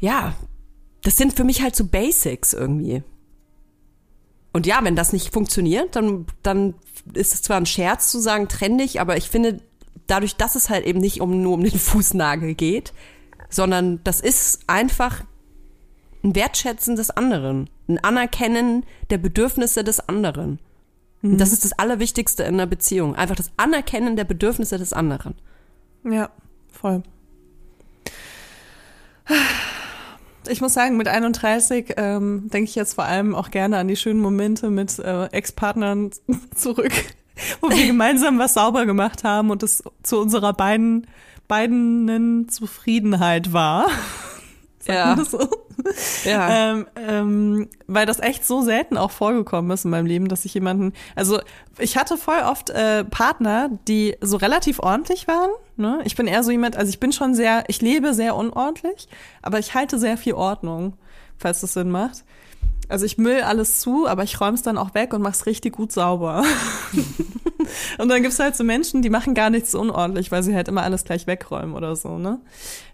ja, 0.00 0.34
das 1.02 1.18
sind 1.18 1.34
für 1.34 1.44
mich 1.44 1.60
halt 1.60 1.76
so 1.76 1.84
Basics 1.84 2.54
irgendwie. 2.54 3.02
Und 4.54 4.66
ja, 4.66 4.78
wenn 4.82 4.96
das 4.96 5.12
nicht 5.12 5.34
funktioniert, 5.34 5.96
dann, 5.96 6.26
dann 6.42 6.74
ist 7.12 7.34
es 7.34 7.42
zwar 7.42 7.58
ein 7.58 7.66
Scherz 7.66 8.10
zu 8.10 8.18
sagen, 8.18 8.48
trenn 8.48 8.78
dich, 8.78 9.00
aber 9.00 9.16
ich 9.16 9.28
finde, 9.28 9.60
dadurch, 10.06 10.36
dass 10.36 10.54
es 10.54 10.70
halt 10.70 10.86
eben 10.86 11.00
nicht 11.00 11.20
um, 11.20 11.42
nur 11.42 11.54
um 11.54 11.62
den 11.62 11.78
Fußnagel 11.78 12.54
geht, 12.54 12.92
sondern 13.48 14.00
das 14.04 14.20
ist 14.20 14.60
einfach 14.66 15.24
ein 16.22 16.34
Wertschätzen 16.34 16.96
des 16.96 17.10
anderen, 17.10 17.68
ein 17.88 17.98
Anerkennen 17.98 18.84
der 19.10 19.18
Bedürfnisse 19.18 19.84
des 19.84 20.08
anderen. 20.08 20.58
Mhm. 21.20 21.32
Und 21.32 21.40
das 21.40 21.52
ist 21.52 21.64
das 21.64 21.72
Allerwichtigste 21.72 22.42
in 22.44 22.54
einer 22.54 22.66
Beziehung. 22.66 23.14
Einfach 23.14 23.36
das 23.36 23.50
Anerkennen 23.56 24.16
der 24.16 24.24
Bedürfnisse 24.24 24.78
des 24.78 24.92
anderen. 24.92 25.34
Ja, 26.04 26.30
voll. 26.70 27.02
Ich 30.48 30.60
muss 30.60 30.74
sagen, 30.74 30.96
mit 30.96 31.08
31 31.08 31.94
ähm, 31.96 32.48
denke 32.52 32.68
ich 32.68 32.74
jetzt 32.74 32.94
vor 32.94 33.04
allem 33.04 33.34
auch 33.34 33.50
gerne 33.50 33.78
an 33.78 33.88
die 33.88 33.96
schönen 33.96 34.20
Momente 34.20 34.70
mit 34.70 34.98
äh, 34.98 35.26
Ex-Partnern 35.26 36.10
zurück, 36.54 36.92
wo 37.60 37.70
wir 37.70 37.86
gemeinsam 37.86 38.38
was 38.38 38.54
sauber 38.54 38.86
gemacht 38.86 39.24
haben 39.24 39.50
und 39.50 39.62
es 39.62 39.82
zu 40.02 40.18
unserer 40.20 40.52
beiden 40.52 41.06
beiden 41.48 42.48
Zufriedenheit 42.48 43.52
war. 43.52 43.86
Ja. 44.86 45.16
So. 45.24 45.48
Ja. 46.24 46.48
Ähm, 46.54 46.86
ähm, 46.96 47.68
weil 47.86 48.06
das 48.06 48.20
echt 48.20 48.46
so 48.46 48.62
selten 48.62 48.96
auch 48.96 49.10
vorgekommen 49.10 49.70
ist 49.70 49.84
in 49.84 49.90
meinem 49.90 50.06
Leben, 50.06 50.28
dass 50.28 50.44
ich 50.44 50.54
jemanden, 50.54 50.92
also 51.16 51.40
ich 51.78 51.96
hatte 51.96 52.16
voll 52.16 52.40
oft 52.44 52.70
äh, 52.70 53.04
Partner, 53.04 53.70
die 53.88 54.16
so 54.20 54.36
relativ 54.36 54.78
ordentlich 54.78 55.26
waren. 55.26 55.50
Ne? 55.76 56.00
Ich 56.04 56.16
bin 56.16 56.26
eher 56.26 56.42
so 56.42 56.50
jemand, 56.50 56.76
also 56.76 56.90
ich 56.90 57.00
bin 57.00 57.12
schon 57.12 57.34
sehr, 57.34 57.64
ich 57.68 57.80
lebe 57.80 58.14
sehr 58.14 58.36
unordentlich, 58.36 59.08
aber 59.42 59.58
ich 59.58 59.74
halte 59.74 59.98
sehr 59.98 60.16
viel 60.16 60.34
Ordnung, 60.34 60.96
falls 61.38 61.60
das 61.60 61.72
Sinn 61.72 61.90
macht. 61.90 62.24
Also 62.88 63.06
ich 63.06 63.18
müll 63.18 63.40
alles 63.40 63.80
zu, 63.80 64.06
aber 64.06 64.22
ich 64.22 64.40
räume 64.40 64.54
es 64.54 64.62
dann 64.62 64.78
auch 64.78 64.94
weg 64.94 65.14
und 65.14 65.22
mach's 65.22 65.46
richtig 65.46 65.74
gut 65.74 65.92
sauber. 65.92 66.44
und 67.98 68.08
dann 68.08 68.22
gibt's 68.22 68.38
halt 68.38 68.56
so 68.56 68.64
Menschen, 68.64 69.02
die 69.02 69.10
machen 69.10 69.34
gar 69.34 69.50
nichts 69.50 69.74
unordentlich, 69.74 70.30
weil 70.30 70.42
sie 70.42 70.54
halt 70.54 70.68
immer 70.68 70.82
alles 70.82 71.04
gleich 71.04 71.26
wegräumen 71.26 71.74
oder 71.74 71.96
so, 71.96 72.18
ne? 72.18 72.40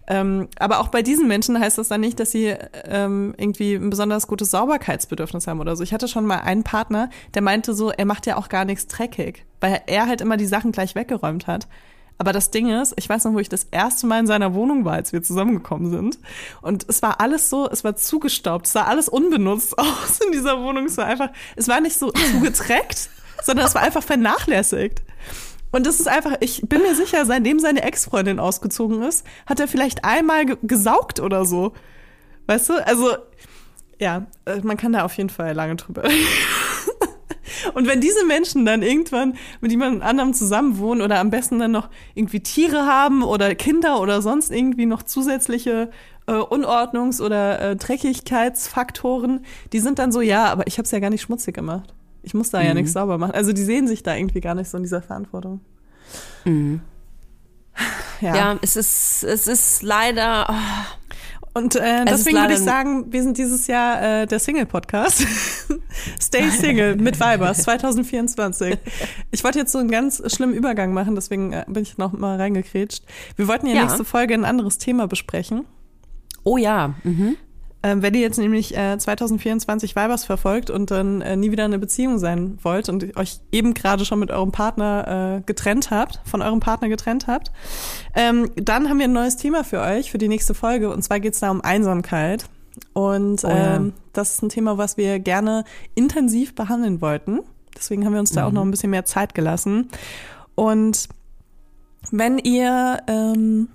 Ähm, 0.07 0.47
aber 0.57 0.79
auch 0.79 0.89
bei 0.89 1.03
diesen 1.03 1.27
Menschen 1.27 1.59
heißt 1.59 1.77
das 1.77 1.87
dann 1.87 2.01
nicht, 2.01 2.19
dass 2.19 2.31
sie 2.31 2.55
ähm, 2.85 3.33
irgendwie 3.37 3.75
ein 3.75 3.89
besonders 3.89 4.27
gutes 4.27 4.51
Sauberkeitsbedürfnis 4.51 5.47
haben 5.47 5.59
oder 5.59 5.75
so. 5.75 5.83
Ich 5.83 5.93
hatte 5.93 6.07
schon 6.07 6.25
mal 6.25 6.39
einen 6.39 6.63
Partner, 6.63 7.09
der 7.33 7.41
meinte 7.41 7.73
so, 7.73 7.91
er 7.91 8.05
macht 8.05 8.25
ja 8.25 8.35
auch 8.35 8.49
gar 8.49 8.65
nichts 8.65 8.87
dreckig, 8.87 9.45
weil 9.61 9.81
er 9.85 10.07
halt 10.07 10.21
immer 10.21 10.37
die 10.37 10.47
Sachen 10.47 10.71
gleich 10.71 10.95
weggeräumt 10.95 11.47
hat. 11.47 11.67
Aber 12.21 12.33
das 12.33 12.51
Ding 12.51 12.69
ist, 12.69 12.93
ich 12.97 13.09
weiß 13.09 13.23
noch, 13.23 13.33
wo 13.33 13.39
ich 13.39 13.49
das 13.49 13.63
erste 13.71 14.05
Mal 14.05 14.19
in 14.19 14.27
seiner 14.27 14.53
Wohnung 14.53 14.85
war, 14.85 14.93
als 14.93 15.11
wir 15.11 15.23
zusammengekommen 15.23 15.89
sind. 15.89 16.19
Und 16.61 16.85
es 16.87 17.01
war 17.01 17.19
alles 17.19 17.49
so, 17.49 17.67
es 17.67 17.83
war 17.83 17.95
zugestaubt, 17.95 18.67
es 18.67 18.73
sah 18.73 18.83
alles 18.83 19.09
unbenutzt 19.09 19.75
aus 19.79 20.19
in 20.23 20.31
dieser 20.31 20.61
Wohnung. 20.61 20.85
Es 20.85 20.97
war 20.97 21.07
einfach, 21.07 21.29
es 21.55 21.67
war 21.67 21.81
nicht 21.81 21.97
so 21.97 22.11
zugetreckt, 22.31 23.09
sondern 23.41 23.65
es 23.65 23.73
war 23.73 23.81
einfach 23.81 24.03
vernachlässigt. 24.03 25.01
Und 25.71 25.87
das 25.87 25.99
ist 25.99 26.07
einfach, 26.07 26.33
ich 26.41 26.61
bin 26.61 26.83
mir 26.83 26.93
sicher, 26.93 27.25
seitdem 27.25 27.57
seine 27.57 27.81
Ex-Freundin 27.81 28.39
ausgezogen 28.39 29.01
ist, 29.01 29.25
hat 29.47 29.59
er 29.59 29.67
vielleicht 29.67 30.05
einmal 30.05 30.45
ge 30.45 30.57
gesaugt 30.61 31.19
oder 31.19 31.43
so. 31.43 31.73
Weißt 32.45 32.69
du? 32.69 32.85
Also, 32.85 33.15
ja, 33.97 34.27
äh, 34.45 34.59
man 34.61 34.77
kann 34.77 34.93
da 34.93 35.05
auf 35.05 35.17
jeden 35.17 35.31
Fall 35.31 35.55
lange 35.55 35.75
drüber. 35.75 36.03
Und 37.73 37.87
wenn 37.87 38.01
diese 38.01 38.25
Menschen 38.25 38.65
dann 38.65 38.81
irgendwann 38.81 39.35
mit 39.61 39.71
jemand 39.71 40.01
anderem 40.01 40.33
zusammenwohnen 40.33 41.01
oder 41.01 41.19
am 41.19 41.29
besten 41.29 41.59
dann 41.59 41.71
noch 41.71 41.89
irgendwie 42.15 42.39
Tiere 42.39 42.85
haben 42.85 43.23
oder 43.23 43.55
Kinder 43.55 43.99
oder 44.01 44.21
sonst 44.21 44.51
irgendwie 44.51 44.85
noch 44.85 45.03
zusätzliche 45.03 45.89
äh, 46.27 46.33
Unordnungs- 46.33 47.21
oder 47.21 47.61
äh, 47.61 47.75
Dreckigkeitsfaktoren, 47.75 49.45
die 49.73 49.79
sind 49.79 49.99
dann 49.99 50.11
so, 50.11 50.21
ja, 50.21 50.45
aber 50.45 50.67
ich 50.67 50.77
habe 50.77 50.85
es 50.85 50.91
ja 50.91 50.99
gar 50.99 51.09
nicht 51.09 51.21
schmutzig 51.21 51.55
gemacht. 51.55 51.93
Ich 52.23 52.33
muss 52.33 52.49
da 52.49 52.59
mhm. 52.59 52.65
ja 52.65 52.73
nichts 52.73 52.93
sauber 52.93 53.17
machen. 53.17 53.33
Also 53.33 53.53
die 53.53 53.63
sehen 53.63 53.87
sich 53.87 54.03
da 54.03 54.15
irgendwie 54.15 54.41
gar 54.41 54.55
nicht 54.55 54.69
so 54.69 54.77
in 54.77 54.83
dieser 54.83 55.01
Verantwortung. 55.01 55.61
Mhm. 56.45 56.81
Ja. 58.19 58.35
ja, 58.35 58.59
es 58.61 58.75
ist, 58.75 59.23
es 59.23 59.47
ist 59.47 59.81
leider. 59.81 60.45
Oh. 60.49 60.97
Und 61.53 61.75
äh, 61.75 62.05
deswegen 62.05 62.37
würde 62.37 62.53
ich 62.53 62.59
sagen, 62.59 63.11
wir 63.11 63.23
sind 63.23 63.37
dieses 63.37 63.67
Jahr 63.67 64.21
äh, 64.21 64.25
der 64.25 64.39
Single-Podcast. 64.39 65.25
Stay 66.21 66.49
Single 66.49 66.95
mit 66.95 67.19
Vibers 67.19 67.63
2024. 67.63 68.77
Ich 69.31 69.43
wollte 69.43 69.59
jetzt 69.59 69.73
so 69.73 69.79
einen 69.79 69.91
ganz 69.91 70.23
schlimmen 70.33 70.53
Übergang 70.53 70.93
machen, 70.93 71.15
deswegen 71.15 71.51
äh, 71.51 71.65
bin 71.67 71.83
ich 71.83 71.97
noch 71.97 72.13
mal 72.13 72.37
reingekrätscht. 72.37 73.03
Wir 73.35 73.49
wollten 73.49 73.67
ja, 73.67 73.75
ja. 73.75 73.81
nächste 73.83 74.05
Folge 74.05 74.33
ein 74.33 74.45
anderes 74.45 74.77
Thema 74.77 75.07
besprechen. 75.07 75.65
Oh 76.43 76.57
ja. 76.57 76.95
Mhm. 77.03 77.35
Ähm, 77.83 78.01
wenn 78.01 78.13
ihr 78.13 78.21
jetzt 78.21 78.37
nämlich 78.37 78.77
äh, 78.77 78.97
2024 78.97 79.95
Weibers 79.95 80.25
verfolgt 80.25 80.69
und 80.69 80.91
dann 80.91 81.21
äh, 81.21 81.35
nie 81.35 81.51
wieder 81.51 81.65
in 81.65 81.71
einer 81.71 81.79
Beziehung 81.79 82.19
sein 82.19 82.59
wollt 82.61 82.89
und 82.89 83.17
euch 83.17 83.39
eben 83.51 83.73
gerade 83.73 84.05
schon 84.05 84.19
mit 84.19 84.29
eurem 84.29 84.51
Partner 84.51 85.39
äh, 85.39 85.41
getrennt 85.45 85.89
habt, 85.89 86.19
von 86.23 86.41
eurem 86.41 86.59
Partner 86.59 86.89
getrennt 86.89 87.27
habt, 87.27 87.51
ähm, 88.15 88.51
dann 88.55 88.89
haben 88.89 88.99
wir 88.99 89.05
ein 89.05 89.13
neues 89.13 89.37
Thema 89.37 89.63
für 89.63 89.81
euch 89.81 90.11
für 90.11 90.19
die 90.19 90.27
nächste 90.27 90.53
Folge 90.53 90.91
und 90.91 91.01
zwar 91.01 91.19
geht 91.19 91.33
es 91.33 91.39
da 91.39 91.49
um 91.49 91.61
Einsamkeit. 91.61 92.45
Und 92.93 93.43
oh 93.43 93.49
ja. 93.49 93.77
ähm, 93.77 93.93
das 94.13 94.33
ist 94.33 94.43
ein 94.43 94.49
Thema, 94.49 94.77
was 94.77 94.97
wir 94.97 95.19
gerne 95.19 95.65
intensiv 95.95 96.55
behandeln 96.55 97.01
wollten. 97.01 97.39
Deswegen 97.75 98.05
haben 98.05 98.13
wir 98.13 98.19
uns 98.19 98.31
da 98.31 98.41
mhm. 98.41 98.47
auch 98.47 98.51
noch 98.51 98.61
ein 98.63 98.71
bisschen 98.71 98.91
mehr 98.91 99.05
Zeit 99.05 99.33
gelassen. 99.33 99.89
Und 100.55 101.09
wenn 102.11 102.37
ihr 102.37 102.99
ähm, 103.07 103.69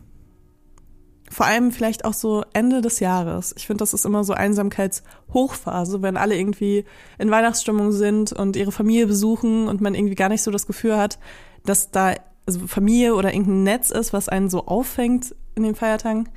vor 1.30 1.46
allem 1.46 1.72
vielleicht 1.72 2.04
auch 2.04 2.14
so 2.14 2.44
Ende 2.52 2.80
des 2.80 3.00
Jahres. 3.00 3.54
Ich 3.56 3.66
finde, 3.66 3.82
das 3.82 3.94
ist 3.94 4.04
immer 4.04 4.24
so 4.24 4.32
Einsamkeitshochphase, 4.32 6.02
wenn 6.02 6.16
alle 6.16 6.36
irgendwie 6.36 6.84
in 7.18 7.30
Weihnachtsstimmung 7.30 7.92
sind 7.92 8.32
und 8.32 8.56
ihre 8.56 8.72
Familie 8.72 9.06
besuchen 9.06 9.68
und 9.68 9.80
man 9.80 9.94
irgendwie 9.94 10.14
gar 10.14 10.28
nicht 10.28 10.42
so 10.42 10.50
das 10.50 10.66
Gefühl 10.66 10.96
hat, 10.96 11.18
dass 11.64 11.90
da 11.90 12.14
also 12.46 12.66
Familie 12.66 13.14
oder 13.14 13.32
irgendein 13.32 13.64
Netz 13.64 13.90
ist, 13.90 14.12
was 14.12 14.28
einen 14.28 14.48
so 14.48 14.66
auffängt 14.66 15.34
in 15.56 15.64
den 15.64 15.74
Feiertagen. 15.74 16.28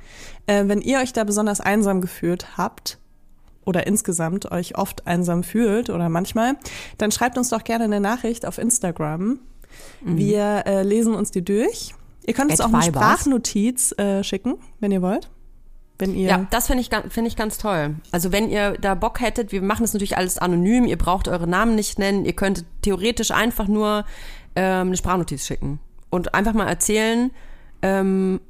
Äh, 0.46 0.64
wenn 0.66 0.80
ihr 0.80 0.98
euch 0.98 1.12
da 1.12 1.22
besonders 1.24 1.60
einsam 1.60 2.00
gefühlt 2.00 2.58
habt 2.58 2.98
oder 3.64 3.86
insgesamt 3.86 4.50
euch 4.50 4.76
oft 4.76 5.06
einsam 5.06 5.44
fühlt 5.44 5.88
oder 5.88 6.08
manchmal, 6.08 6.56
dann 6.98 7.12
schreibt 7.12 7.38
uns 7.38 7.50
doch 7.50 7.62
gerne 7.62 7.84
eine 7.84 8.00
Nachricht 8.00 8.44
auf 8.44 8.58
Instagram. 8.58 9.38
Mhm. 10.00 10.16
Wir 10.16 10.64
äh, 10.66 10.82
lesen 10.82 11.14
uns 11.14 11.30
die 11.30 11.44
durch 11.44 11.94
Ihr 12.26 12.34
könnt 12.34 12.50
uns 12.50 12.60
auch 12.60 12.72
eine 12.72 12.82
Sprachnotiz 12.82 13.92
äh, 13.98 14.22
schicken, 14.22 14.54
wenn 14.78 14.92
ihr 14.92 15.02
wollt. 15.02 15.30
Wenn 15.98 16.14
ihr 16.14 16.28
ja, 16.28 16.46
das 16.50 16.66
finde 16.66 16.82
ich, 16.82 16.90
find 17.10 17.26
ich 17.26 17.36
ganz 17.36 17.58
toll. 17.58 17.96
Also 18.10 18.32
wenn 18.32 18.48
ihr 18.48 18.72
da 18.80 18.94
Bock 18.94 19.20
hättet, 19.20 19.52
wir 19.52 19.62
machen 19.62 19.82
das 19.82 19.92
natürlich 19.92 20.16
alles 20.16 20.38
anonym, 20.38 20.86
ihr 20.86 20.96
braucht 20.96 21.28
eure 21.28 21.46
Namen 21.46 21.74
nicht 21.74 21.98
nennen, 21.98 22.24
ihr 22.24 22.32
könnt 22.32 22.64
theoretisch 22.82 23.30
einfach 23.30 23.68
nur 23.68 24.04
ähm, 24.56 24.88
eine 24.88 24.96
Sprachnotiz 24.96 25.46
schicken 25.46 25.78
und 26.08 26.34
einfach 26.34 26.54
mal 26.54 26.66
erzählen, 26.66 27.30
ähm, 27.82 28.40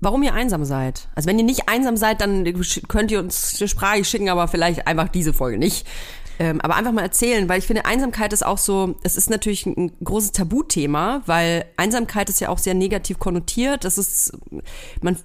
warum 0.00 0.22
ihr 0.22 0.32
einsam 0.32 0.64
seid. 0.64 1.08
Also 1.14 1.28
wenn 1.28 1.38
ihr 1.38 1.44
nicht 1.44 1.68
einsam 1.68 1.96
seid, 1.96 2.22
dann 2.22 2.44
könnt 2.88 3.10
ihr 3.10 3.20
uns 3.20 3.60
eine 3.60 3.68
Sprache 3.68 4.04
schicken, 4.04 4.30
aber 4.30 4.48
vielleicht 4.48 4.86
einfach 4.86 5.08
diese 5.08 5.34
Folge 5.34 5.58
nicht. 5.58 5.86
Ähm, 6.40 6.58
aber 6.62 6.74
einfach 6.74 6.92
mal 6.92 7.02
erzählen, 7.02 7.50
weil 7.50 7.58
ich 7.58 7.66
finde, 7.66 7.84
Einsamkeit 7.84 8.32
ist 8.32 8.46
auch 8.46 8.56
so, 8.56 8.94
es 9.02 9.18
ist 9.18 9.28
natürlich 9.28 9.66
ein 9.66 9.92
großes 10.02 10.32
Tabuthema, 10.32 11.20
weil 11.26 11.66
Einsamkeit 11.76 12.30
ist 12.30 12.40
ja 12.40 12.48
auch 12.48 12.56
sehr 12.56 12.72
negativ 12.72 13.18
konnotiert. 13.18 13.84
Das 13.84 13.98
ist, 13.98 14.32
man 15.02 15.18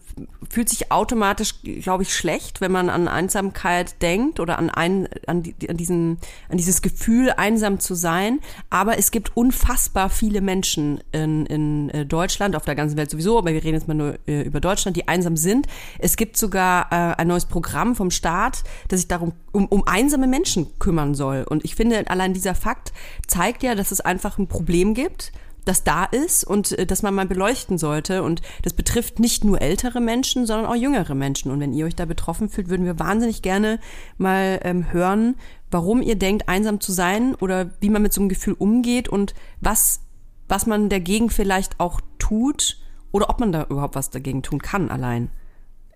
fühlt 0.49 0.68
sich 0.68 0.91
automatisch, 0.91 1.53
glaube 1.63 2.03
ich, 2.03 2.13
schlecht, 2.13 2.59
wenn 2.59 2.74
man 2.74 2.89
an 2.89 3.07
Einsamkeit 3.07 4.01
denkt 4.01 4.41
oder 4.41 4.59
an, 4.59 4.70
ein, 4.70 5.07
an, 5.26 5.41
die, 5.41 5.55
an, 5.70 5.78
diesen, 5.78 6.18
an 6.49 6.57
dieses 6.57 6.82
Gefühl, 6.82 7.32
einsam 7.32 7.80
zu 7.80 7.95
sein. 7.95 8.41
Aber 8.70 8.97
es 8.97 9.11
gibt 9.11 9.38
unfassbar 9.38 10.09
viele 10.09 10.41
Menschen 10.41 10.99
in, 11.13 11.45
in 11.45 11.89
äh, 11.91 12.05
Deutschland, 12.05 12.57
auf 12.57 12.66
der 12.66 12.76
ganzen 12.76 12.97
Welt 12.97 13.09
sowieso, 13.09 13.38
aber 13.38 13.53
wir 13.53 13.63
reden 13.63 13.76
jetzt 13.76 13.88
mal 13.88 13.93
nur 13.93 14.20
äh, 14.28 14.41
über 14.41 14.59
Deutschland, 14.59 14.97
die 14.97 15.07
einsam 15.07 15.38
sind. 15.38 15.66
Es 15.97 16.18
gibt 16.18 16.36
sogar 16.36 16.91
äh, 16.91 17.16
ein 17.16 17.30
neues 17.30 17.45
Programm 17.45 17.95
vom 17.95 18.11
Staat, 18.11 18.66
das 18.89 18.99
sich 18.99 19.07
darum 19.07 19.32
um, 19.53 19.68
um 19.68 19.88
einsame 19.88 20.28
Menschen 20.28 20.78
kümmern 21.06 21.16
soll. 21.16 21.45
Und 21.47 21.64
ich 21.64 21.76
finde, 21.76 22.10
allein 22.10 22.34
dieser 22.34 22.56
Fakt 22.56 22.91
zeigt 23.28 23.64
ja, 23.64 23.76
dass 23.76 23.91
es 23.91 24.01
einfach 24.01 24.38
ein 24.38 24.47
Problem 24.47 24.93
gibt 24.93 25.32
das 25.66 25.84
da 25.84 26.03
ist 26.06 26.43
und 26.43 26.78
äh, 26.78 26.86
das 26.86 27.01
man 27.01 27.16
mal 27.16 27.26
beleuchten 27.26 27.80
sollte. 27.80 28.22
Und 28.22 28.43
das 28.62 28.74
betrifft 28.74 29.18
nicht 29.18 29.43
nur 29.43 29.64
ältere 29.64 29.99
Menschen, 29.99 30.45
sondern 30.45 30.68
auch 30.68 30.76
jüngere 30.76 31.16
Menschen. 31.16 31.51
Und 31.51 31.60
wenn 31.60 31.74
ihr 31.74 31.88
euch 31.88 31.95
da 31.95 32.06
betroffen 32.06 32.49
fühlt, 32.49 32.70
würden 32.70 32.86
wir 32.86 32.99
wahnsinnig 32.99 33.41
gerne 33.41 33.80
mal 34.20 34.60
ähm, 34.64 34.93
hören, 34.93 35.34
warum 35.72 36.03
ihr 36.03 36.18
denkt, 36.18 36.47
einsam 36.49 36.82
zu 36.82 36.91
sein 36.91 37.34
oder 37.34 37.72
wie 37.80 37.89
man 37.89 38.03
mit 38.03 38.14
so 38.14 38.22
einem 38.22 38.30
Gefühl 38.30 38.53
umgeht 38.53 39.10
und 39.10 39.34
was, 39.60 40.01
was 40.47 40.68
man 40.68 40.88
dagegen 40.88 41.32
vielleicht 41.32 41.80
auch 41.80 41.99
tut 42.20 42.78
oder 43.12 43.32
ob 43.32 43.39
man 43.39 43.51
da 43.51 43.64
überhaupt 43.64 43.95
was 43.95 44.12
dagegen 44.12 44.43
tun 44.43 44.62
kann 44.62 44.91
allein. 44.91 45.32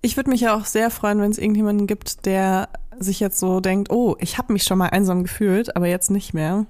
Ich 0.01 0.17
würde 0.17 0.31
mich 0.31 0.41
ja 0.41 0.55
auch 0.55 0.65
sehr 0.65 0.89
freuen, 0.89 1.21
wenn 1.21 1.29
es 1.29 1.37
irgendjemanden 1.37 1.85
gibt, 1.85 2.25
der 2.25 2.69
sich 3.03 3.19
jetzt 3.19 3.39
so 3.39 3.59
denkt, 3.59 3.91
oh, 3.91 4.15
ich 4.19 4.37
habe 4.37 4.53
mich 4.53 4.63
schon 4.63 4.77
mal 4.77 4.87
einsam 4.87 5.23
gefühlt, 5.23 5.75
aber 5.75 5.87
jetzt 5.87 6.11
nicht 6.11 6.33
mehr. 6.33 6.65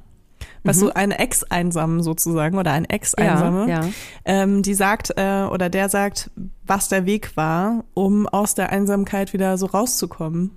Was 0.64 0.78
mhm. 0.78 0.80
so 0.80 0.94
eine 0.94 1.20
Ex-Einsame 1.20 2.04
sozusagen 2.04 2.58
oder 2.58 2.72
ein 2.72 2.86
Ex-Einsame, 2.86 3.70
ja, 3.70 3.84
ja. 3.84 3.90
ähm, 4.26 4.62
die 4.62 4.74
sagt 4.74 5.12
äh, 5.18 5.44
oder 5.44 5.70
der 5.70 5.90
sagt, 5.90 6.32
was 6.66 6.90
der 6.90 7.06
Weg 7.06 7.36
war, 7.36 7.84
um 7.94 8.28
aus 8.28 8.56
der 8.56 8.70
Einsamkeit 8.70 9.34
wieder 9.34 9.58
so 9.58 9.66
rauszukommen. 9.66 10.52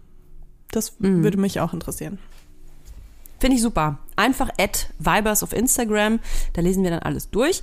Das 0.70 0.98
mhm. 1.00 1.22
würde 1.22 1.38
mich 1.38 1.60
auch 1.60 1.72
interessieren. 1.72 2.18
Finde 3.38 3.56
ich 3.56 3.62
super. 3.62 3.98
Einfach 4.14 4.50
at 4.56 4.88
Vibers 4.98 5.42
auf 5.42 5.52
Instagram, 5.52 6.20
da 6.52 6.60
lesen 6.62 6.84
wir 6.84 6.90
dann 6.90 7.00
alles 7.00 7.30
durch. 7.30 7.60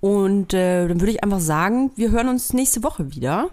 Und 0.00 0.52
äh, 0.52 0.88
dann 0.88 1.00
würde 1.00 1.12
ich 1.12 1.24
einfach 1.24 1.40
sagen, 1.40 1.90
wir 1.96 2.10
hören 2.10 2.28
uns 2.28 2.52
nächste 2.52 2.82
Woche 2.82 3.14
wieder. 3.14 3.48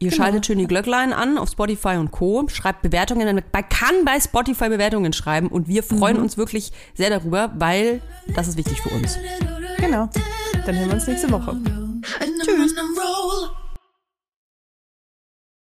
Ihr 0.00 0.10
genau. 0.10 0.22
schaltet 0.22 0.46
schön 0.46 0.58
die 0.58 0.66
Glöcklein 0.66 1.12
an 1.12 1.38
auf 1.38 1.50
Spotify 1.50 1.96
und 1.96 2.12
Co. 2.12 2.46
Schreibt 2.48 2.82
Bewertungen. 2.82 3.26
Man 3.34 3.68
kann 3.68 4.04
bei 4.04 4.20
Spotify 4.20 4.68
Bewertungen 4.68 5.12
schreiben 5.12 5.48
und 5.48 5.66
wir 5.66 5.82
freuen 5.82 6.18
mhm. 6.18 6.22
uns 6.22 6.36
wirklich 6.36 6.72
sehr 6.94 7.10
darüber, 7.10 7.52
weil 7.56 8.00
das 8.34 8.46
ist 8.46 8.56
wichtig 8.56 8.80
für 8.80 8.90
uns. 8.90 9.18
Genau. 9.78 10.08
Dann 10.66 10.76
hören 10.76 10.88
wir 10.88 10.94
uns 10.94 11.06
nächste 11.06 11.30
Woche. 11.30 11.56
Tschüss. 12.44 12.74